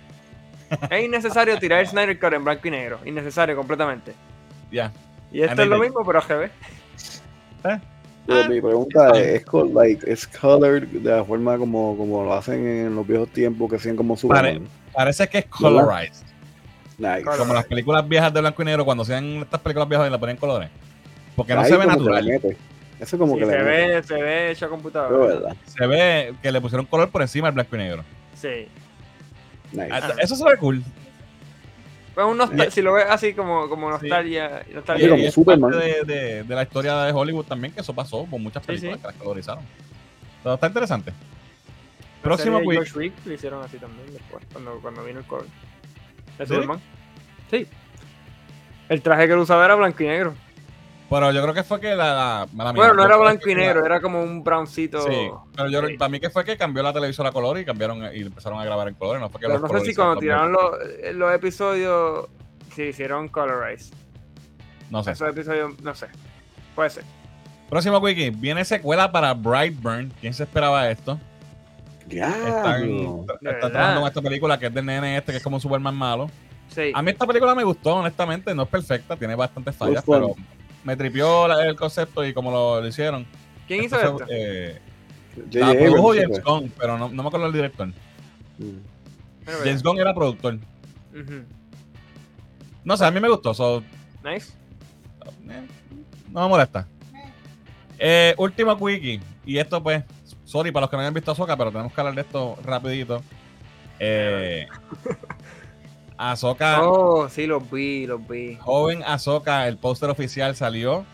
[0.90, 2.99] Es innecesario tirar el Snyder Cut en blanco y negro.
[3.06, 4.14] Innecesario completamente.
[4.72, 4.91] Ya.
[5.31, 6.52] Y esto And es lo mismo, pero al revés.
[8.26, 9.44] Pero Ah, mi pregunta está es.
[9.44, 13.70] ¿es, like, ¿es colored de la forma como, como lo hacen en los viejos tiempos
[13.70, 14.68] que hacían como Superman?
[14.94, 16.26] Parece que es colorized.
[16.98, 17.24] Nice.
[17.38, 20.18] Como las películas viejas de blanco y negro, cuando hacían estas películas viejas y la
[20.20, 20.70] ponen en colores.
[21.36, 22.30] Porque no Ahí se ve natural.
[23.00, 23.88] Eso como Sí, que se le mete.
[23.95, 25.56] ve, se ve hecho a Pero computadora.
[25.66, 28.04] Se ve que le pusieron color por encima del blanco y negro.
[28.40, 28.68] Sí.
[29.74, 29.90] Nice.
[29.91, 30.82] Ah, Eso se ve cool.
[32.14, 34.64] Pues un nostal- si lo ves así como, como nostalgia.
[34.69, 35.06] Y, nostalgia.
[35.06, 35.72] Sí, como y es Superman.
[35.72, 38.68] parte de, de- de la historia de Hollywood también, que eso pasó con muchas Sí,
[38.68, 39.02] películas sí.
[39.02, 39.64] que las colorizaron.
[40.44, 41.11] Pero está interesante.
[42.22, 42.76] Próximo serie de.
[42.85, 45.45] George Reed lo hicieron así también después, cuando, cuando vino el cover.
[46.38, 46.53] ¿De ¿Sí?
[46.53, 46.80] Superman?
[47.49, 47.68] Sí.
[48.90, 50.34] El traje que él usaba era blanco y negro.
[51.14, 52.48] Pero yo creo que fue que la.
[52.56, 55.02] la mía, Bueno, no era blanco y la- negro, era como un browncito.
[55.02, 55.98] Sí, pero yo Sí.
[55.98, 58.65] para mí que fue que cambió la televisora a color y cambiaron y empezaron a
[58.65, 60.72] grabar en colores, no fue que Pero los no sé si cuando tiraron los,
[61.14, 62.27] los episodios
[62.76, 63.94] se hicieron colorized.
[64.90, 65.11] No sé.
[65.11, 66.07] Esos episodios, no sé.
[66.76, 67.03] Puede ser.
[67.69, 70.11] Próximo wiki, viene secuela para Brightburn.
[70.22, 71.19] ¿Quién se esperaba esto?
[72.10, 72.81] Están,
[73.41, 75.61] De están trabajando con esta película que es del nene este, que es como un
[75.61, 76.30] Superman malo.
[76.69, 76.91] Sí.
[76.94, 78.53] A mí esta película me gustó, honestamente.
[78.53, 80.34] No es perfecta, tiene bastantes fallas, pero.
[80.84, 83.26] Me tripió la- el concepto y como lo, lo hicieron.
[83.68, 84.80] ¿Quién hizo Esto eh,
[85.54, 86.44] la produjo James.
[86.44, 87.88] Gunn, pero no, no me acuerdo el director.
[88.58, 88.78] Mm.
[89.64, 90.58] James Gunn era productor.
[92.84, 93.54] No sé, a mí me gustó.
[93.54, 93.82] so,
[94.24, 94.54] Nice.
[95.50, 95.68] eh,
[96.30, 96.88] no me molesta.
[97.98, 99.22] Eh, último quickie.
[99.46, 100.04] Y esto, pues,
[100.44, 103.22] sorry para los que no hayan visto Ahsoka, pero tenemos que hablar de esto rapidito.
[104.00, 104.68] Eh,
[106.18, 108.56] Ahsoka, Oh, sí, los vi, los vi.
[108.61, 111.06] joven Ahsoka, el póster oficial salió.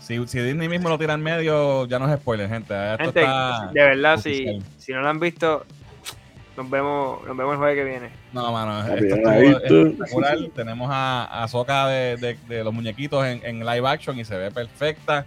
[0.00, 2.74] Si, si Disney mismo lo tira en medio, ya no es spoiler, gente.
[2.92, 3.70] Esto Gente, está...
[3.72, 4.46] de verdad, si,
[4.76, 5.64] si no lo han visto,
[6.56, 8.10] nos vemos, nos vemos el jueves que viene.
[8.32, 10.38] No, mano, esto estuvo espectacular.
[10.56, 14.36] Tenemos a a Ahsoka de, de- de los muñequitos en, en live action y se
[14.36, 15.24] ve perfecta.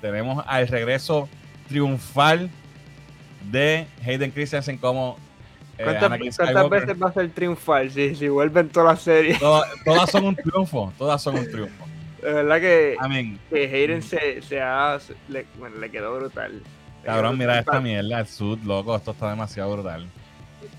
[0.00, 1.28] Tenemos al regreso
[1.68, 2.48] triunfal
[3.50, 5.18] de Hayden Christensen como
[5.84, 6.80] ¿Cuántas, Anakin cuántas Skywalker.
[6.80, 9.38] veces va a ser triunfal si, si vuelven todas las series?
[9.38, 11.84] Todas, todas son un triunfo, todas son un triunfo.
[12.22, 13.38] De verdad que, Amén.
[13.50, 14.98] que Hayden se, se ha,
[15.28, 16.60] le, bueno, le quedó brutal.
[17.04, 20.06] Cabrón, quedó mira esta mierda, el suit, loco, esto está demasiado brutal.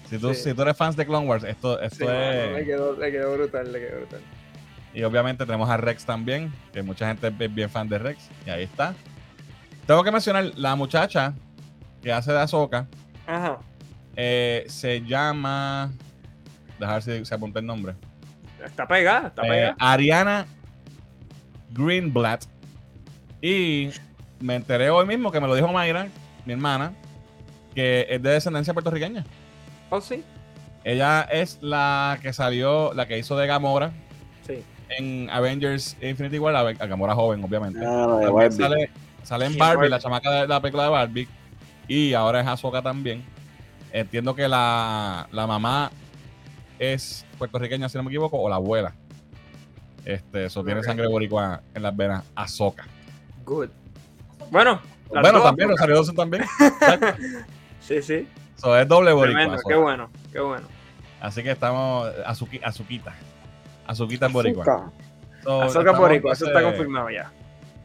[0.09, 0.41] Si tú, Sí.
[0.49, 2.53] si tú eres fan de Clone Wars, esto, esto Sí, es...
[2.53, 4.21] le, quedó, le quedó brutal, le quedó brutal.
[4.93, 8.29] Y obviamente tenemos a Rex también, que mucha gente es bien fan de Rex.
[8.45, 8.93] Y ahí está.
[9.85, 11.33] Tengo que mencionar, la muchacha
[12.01, 12.87] que hace de Ahsoka
[13.25, 13.59] Ajá.
[14.17, 15.91] Eh, se llama...
[16.79, 17.93] Dejar si se apunta el nombre.
[18.63, 19.75] Está pegada, está Eh, pegada.
[19.79, 20.45] Ariana
[21.71, 22.43] Greenblatt.
[23.41, 23.89] Y
[24.39, 26.07] me enteré hoy mismo que me lo dijo Mayra,
[26.45, 26.93] mi hermana,
[27.73, 29.23] que es de descendencia puertorriqueña.
[29.89, 30.23] Oh, sí.
[30.83, 33.91] Ella es la que salió, la que hizo de Gamora
[34.45, 34.63] Sí.
[34.97, 37.79] en Avengers Infinity War, a Gamora joven, obviamente.
[37.85, 38.55] Ah, la de También Barbie.
[38.57, 38.89] sale,
[39.23, 39.89] sale en Sí, Barbie, Barbie.
[39.89, 41.27] la chamaca de la película de Barbie.
[41.87, 43.23] Y ahora es Ahsoka también.
[43.99, 45.89] Entiendo que la, la mamá
[46.77, 48.93] es puertorriqueña, si no me equivoco, o la abuela.
[50.05, 52.23] Este, eso tiene sangre boricua en las venas.
[52.35, 52.85] Ahsoka.
[53.43, 53.69] Good.
[54.51, 54.79] Bueno,
[55.11, 55.47] las bueno, dos.
[55.47, 56.43] también, Rosario Dawson también.
[57.79, 58.27] Sí, sí.
[58.57, 59.39] So, es doble boricua.
[59.43, 60.67] Tremendo, qué bueno, qué bueno.
[61.21, 62.11] Así que estamos.
[62.25, 63.15] Azuki, Azuquita.
[63.87, 64.91] Azuquita es boricua.
[65.41, 67.31] So, Azoka Boricua, eso está confirmado ya.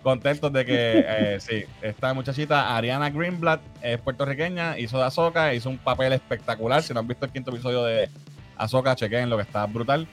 [0.03, 5.71] Contentos de que eh, sí, esta muchachita Ariana Greenblatt es puertorriqueña, hizo de Azoka, hizo
[5.71, 6.83] un papel espectacular.
[6.83, 8.09] Si no han visto el quinto episodio de
[8.57, 10.07] Azoka, chequen lo que está brutal.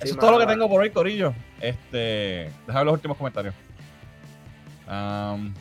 [0.00, 1.32] Eso es todo lo que tengo por hoy, Corillo.
[1.60, 3.54] Este, déjame los últimos comentarios.
[4.88, 5.54] Um,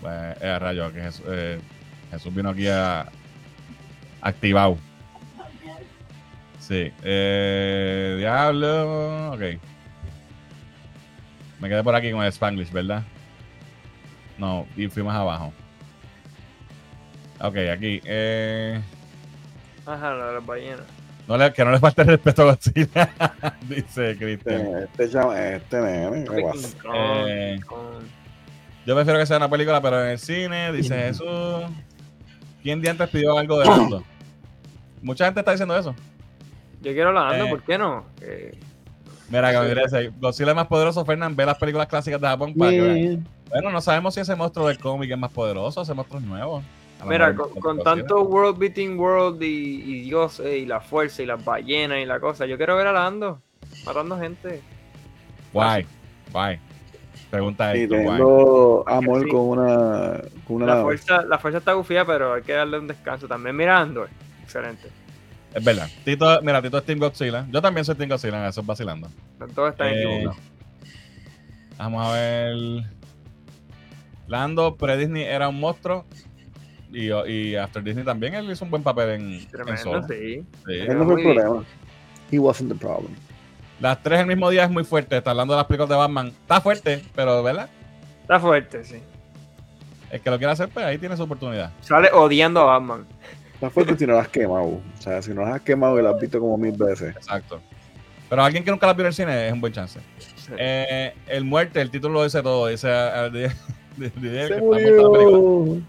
[0.00, 1.58] pues, eh, rayo, que Jesús, eh,
[2.10, 3.06] Jesús vino aquí a
[4.20, 4.76] activado.
[6.58, 6.92] Sí.
[7.02, 9.32] Eh, diablo.
[9.32, 9.69] Ok.
[11.60, 13.02] Me quedé por aquí con el Spanglish, ¿verdad?
[14.38, 15.52] No, y fui más abajo.
[17.40, 18.00] Ok, aquí.
[18.04, 18.80] Eh,
[19.86, 20.80] Ajá, lo de las ballenas.
[21.28, 23.10] no le, que no le falte el respeto a Godzilla,
[23.68, 24.60] dice Cristian.
[24.98, 26.24] Este, este, este nene,
[26.94, 27.60] Eh.
[28.86, 31.26] Yo prefiero que sea una película, pero en el cine, dice Jesús.
[32.62, 34.04] ¿Quién de antes pidió algo de Lando?
[35.02, 35.94] Mucha gente está diciendo eso.
[36.82, 38.06] Yo quiero la ando, eh, ¿por qué no?
[38.22, 38.58] Eh,
[39.30, 39.74] Mira, Sí.
[39.84, 43.18] dice, Godzilla es más poderoso, Fernán, ve las películas clásicas de Japón para que.
[43.48, 46.62] Bueno, no sabemos si ese monstruo del cómic es más poderoso, ese monstruo es nuevo.
[47.06, 49.46] Mira, con, tanto World Beating World y,
[49.82, 52.92] y Dios y la fuerza y las ballenas y la cosa, yo quiero ver a
[52.92, 53.40] Lando
[53.86, 54.60] matando gente.
[55.52, 55.86] Guay,
[56.30, 56.58] guay.
[57.30, 58.04] Pregunta Y esto, guay.
[58.06, 59.28] teniendo amor Sí.
[59.30, 62.86] con una, con una La fuerza, la fuerza está gufía, pero hay que darle un
[62.88, 63.26] descanso.
[63.26, 64.06] También mirando,
[64.42, 64.88] excelente.
[65.54, 65.88] Es verdad.
[66.04, 67.46] Tito, mira, Tito es Team Godzilla.
[67.50, 69.08] Yo también soy Team Godzilla, eso es vacilando.
[69.54, 70.26] Todos están Eh.
[71.76, 72.56] Vamos a ver.
[74.28, 76.04] Lando, pre-Disney era un monstruo.
[76.92, 80.02] Y, y After Disney también él hizo un buen papel en, en Tremendo, Solo.
[80.08, 80.44] sí.
[80.66, 80.72] Sí.
[80.72, 81.64] Él no fue el problema.
[82.32, 83.12] He wasn't the problem.
[83.80, 85.16] Las tres el mismo día es muy fuerte.
[85.16, 86.26] Está hablando de las películas de Batman.
[86.28, 87.68] Está fuerte, pero ¿verdad?
[88.22, 89.00] Está fuerte, sí.
[90.10, 91.70] El que lo quiera hacer, pues ahí tiene su oportunidad.
[91.80, 93.06] Sale odiando a Batman.
[93.60, 94.64] Está fuerte si no las has quemado.
[94.68, 97.14] O sea, si no las has quemado y las has visto como mil veces.
[97.14, 97.60] Exacto.
[98.30, 100.00] Pero alguien que nunca la vio en el cine es un buen chance.
[100.18, 100.52] Sí.
[100.56, 102.68] Eh, el muerte, el título lo dice todo.
[102.68, 103.54] Dice al día-
[103.96, 105.82] de- de- de- que Se la película.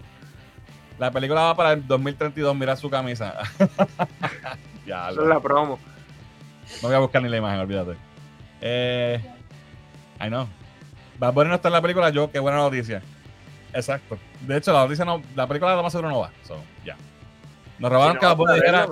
[0.98, 3.34] La película va para el 2032, mira su camisa.
[4.86, 5.78] ya, Eso es la promo.
[6.82, 7.96] no voy a buscar ni la imagen, olvídate.
[8.60, 9.18] Eh,
[10.20, 10.46] I know.
[11.18, 13.02] Bad Bunny no está en la película, yo, qué buena noticia.
[13.72, 14.18] Exacto.
[14.42, 16.30] De hecho, la noticia no, la película lo más seguro no va.
[16.44, 16.96] So, ya.
[17.82, 18.86] Nos robaron Si que no, Bad Bunny dijera,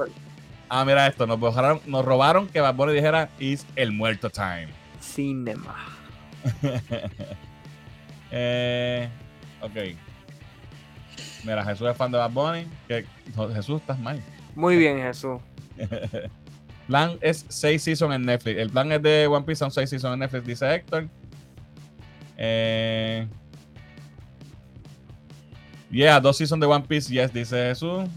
[0.69, 4.69] ah, mira esto, nos robaron, nos robaron que Bad Bunny dijera, is el muerto time.
[5.01, 5.77] Cinema.
[8.33, 9.09] Eh,
[9.61, 9.77] ok.
[11.43, 12.67] Mira, Jesús es fan de Bad Bunny.
[12.87, 13.05] Que,
[13.35, 14.23] no, Jesús, estás mal.
[14.55, 15.41] Muy bien, Jesús.
[16.87, 18.57] plan es 6 seasons en Netflix.
[18.57, 21.09] El plan es de One Piece, son 6 seasons en Netflix, dice Héctor.
[22.37, 23.27] Eh,
[25.91, 28.09] yeah, dos seasons de One Piece, yes, dice Jesús.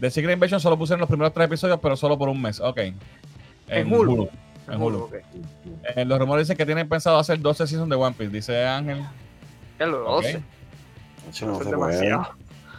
[0.00, 2.60] The Secret Invasion solo pusieron los primeros tres episodios, pero solo por un mes.
[2.60, 2.80] Ok.
[3.68, 4.28] En Hulu.
[4.68, 4.98] En Hulu.
[5.04, 5.14] Ok.
[5.96, 9.02] Eh, los rumores dicen que tienen pensado hacer 12 seasons de One Piece, dice Ángel.
[9.78, 10.24] Ya lo Ok.
[10.24, 10.42] 12.
[11.30, 12.28] Eso no Eso es se demasiado.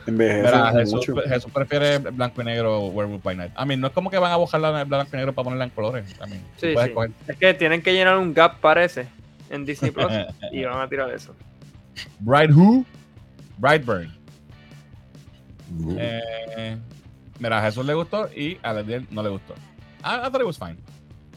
[0.07, 1.05] Mira, Jesús.
[1.27, 3.51] Jesús prefiere blanco y negro Werewolf by Night.
[3.55, 5.69] A mí no es como que van a en blanco y negro para ponerla en
[5.71, 6.15] colores.
[6.57, 6.91] Sí, sí.
[7.27, 9.07] Es que tienen que llenar un gap, parece,
[9.49, 10.11] en Disney Plus.
[10.51, 11.35] y van a tirar eso.
[12.19, 12.85] Bright Who?
[13.57, 14.11] Brightburn.
[15.79, 15.95] Uh.
[15.99, 16.77] Eh,
[17.39, 19.53] mira, a Jesús le gustó y a Lediel no le gustó.
[20.03, 20.77] I, I thought it was fine.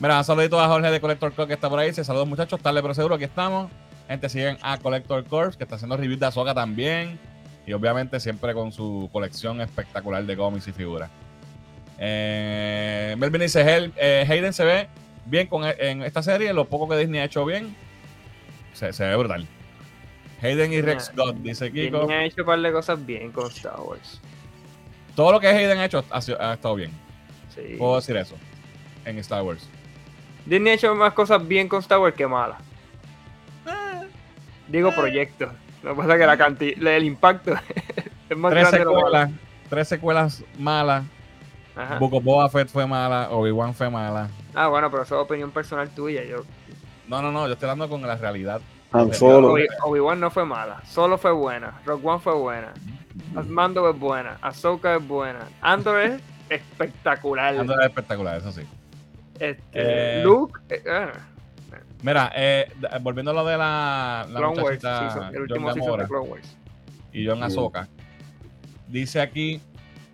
[0.01, 1.93] Mira, un saludito a Jorge de Collector Corp que está por ahí.
[1.93, 3.71] Se saludos muchachos, tarde pero seguro, aquí estamos.
[4.09, 7.19] Gente, siguen a Collector Corp que está haciendo reviews de Azoka también.
[7.67, 11.09] Y obviamente siempre con su colección espectacular de cómics y figuras.
[11.99, 14.89] Eh, Melvin dice, "Hel- eh, Hayden se ve
[15.27, 16.53] bien con, en esta serie.
[16.53, 17.77] Lo poco que Disney ha hecho bien,
[18.73, 19.47] se, se ve brutal.
[20.43, 22.01] Hayden y Rex Scott, dice Kiko.
[22.01, 24.21] Disney ha hecho un par de cosas bien con Star Wars.
[25.15, 26.91] Todo lo que Hayden ha hecho ha, estado bien.
[27.55, 27.77] Sí.
[27.79, 28.37] Puedo decir eso.
[29.05, 29.69] En Star Wars.
[30.47, 32.59] Disney ha hecho más cosas bien con Star Wars que malas.
[34.69, 35.53] Digo proyectos.
[35.83, 37.53] Lo que pasa es que la cantidad, el impacto
[38.31, 39.31] es más Tres grande de lo secuelas.
[39.69, 41.05] Tres secuelas malas.
[41.77, 41.99] Ajá.
[41.99, 43.29] Book of Boba Fett fue mala.
[43.31, 44.29] Obi-Wan fue mala.
[44.55, 46.25] Ah, bueno, pero eso es opinión personal tuya.
[46.25, 46.45] Yo,
[47.09, 47.47] No, no, no.
[47.47, 48.61] Yo estoy hablando con la realidad.
[48.93, 49.53] Han Solo.
[49.55, 50.83] Obi- Obi-Wan no fue mala.
[50.85, 51.81] Solo fue buena.
[51.87, 52.73] Rogue One fue buena.
[53.49, 54.39] Mando es buena.
[54.43, 55.41] Ahsoka es buena.
[55.61, 57.57] Andor es espectacular.
[57.57, 58.63] Ando es espectacular, eso sí.
[59.39, 60.61] Este, Eh, Luke.
[60.69, 60.83] eh,
[62.03, 62.71] Mira, eh,
[63.01, 64.81] volviendo a lo de la, la Clone Wars.
[64.81, 66.57] season, el último season de Clone Wars.
[67.13, 67.89] y John Ahsoka.
[68.89, 69.61] Dice aquí,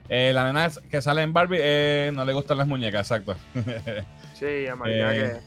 [0.08, 3.34] eh, la nena que sale en Barbie eh, no le gustan las muñecas, exacto.
[4.34, 5.40] Sí, amarilla Eh,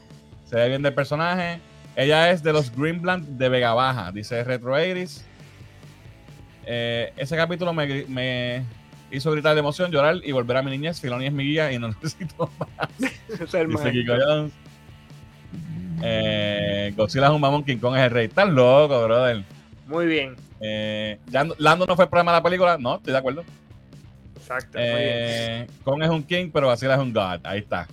[0.44, 1.60] Se ve bien del personaje.
[1.94, 5.22] Ella es de los Greenblanc de Vega Baja, dice Retro 80s.
[6.64, 8.64] Eh, ese capítulo me,
[9.10, 11.00] hizo gritar de emoción, llorar y volver a mi niñez.
[11.00, 12.88] Filoni es mi guía y no necesito más.
[13.28, 13.92] es el Dice más.
[13.92, 14.52] Kiko Jones.
[16.04, 18.26] Eh, Godzilla es un mamón, King Kong es el rey.
[18.26, 19.44] Estás loco, brother.
[19.86, 20.34] Muy bien.
[20.60, 22.78] Eh, Lando- no fue el problema de la película.
[22.78, 23.44] No, estoy de acuerdo.
[24.36, 24.78] Exacto.
[24.78, 24.98] muy bien.
[24.98, 27.40] Eh, Kong es un king, pero Godzilla es un god.
[27.44, 27.86] Ahí está.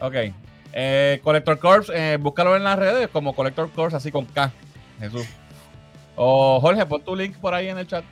[0.00, 0.14] Ok.
[0.76, 4.50] Eh, Collector Corps, eh, búscalo en las redes como Collector Corps, así con K.
[4.98, 5.24] Jesús.
[6.16, 8.04] O Jorge, pon tu link por ahí en el chat.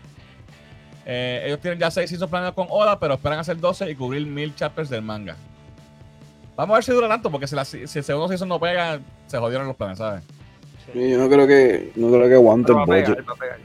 [1.04, 4.24] Eh, ellos tienen ya 6 seasons planeados con Oda, pero esperan hacer 12 y cubrir
[4.26, 5.36] 1000 chapters del manga.
[6.54, 9.00] Vamos a ver si dura tanto, porque si, la- si el segundo season no pega,
[9.26, 10.22] se jodieron los planes, ¿sabes?
[10.92, 11.10] Sí.
[11.10, 13.28] Yo no creo que, no creo que aguante el va a pegar, budget.
[13.28, 13.58] va a pegar.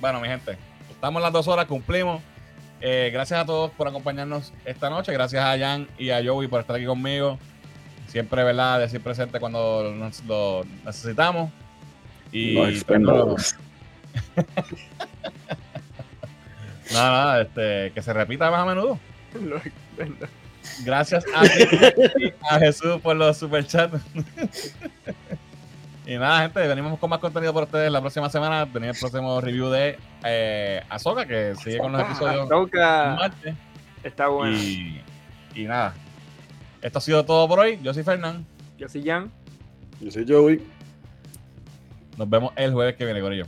[0.00, 0.56] Bueno, mi gente,
[0.90, 2.22] estamos en las dos horas, cumplimos.
[2.80, 5.12] Eh, gracias a todos por acompañarnos esta noche.
[5.12, 7.38] Gracias a Jan y a Joey por estar aquí conmigo.
[8.08, 8.80] Siempre, ¿verdad?
[8.80, 11.50] Decir presente cuando nos lo necesitamos.
[12.32, 13.56] Y Los pues, expendables.
[16.92, 18.98] nada, nada, este, que se repita más a menudo.
[19.40, 19.60] Lo-
[20.84, 21.64] Gracias a ti
[22.18, 24.00] y a Jesús por los superchats.
[26.06, 28.64] y nada, gente, venimos con más contenido por ustedes la próxima semana.
[28.64, 33.54] Venimos el próximo review de eh, Ahsoka, que sigue con los episodios Ahsoka martes.
[34.02, 34.56] está bueno.
[34.56, 35.00] Y,
[35.54, 35.94] y nada.
[36.80, 37.78] Esto ha sido todo por hoy.
[37.82, 38.46] Yo soy Fernán.
[38.78, 39.30] Yo soy Jan.
[40.00, 40.62] Yo soy Joey.
[42.16, 43.46] Nos vemos el jueves que viene, Corillo.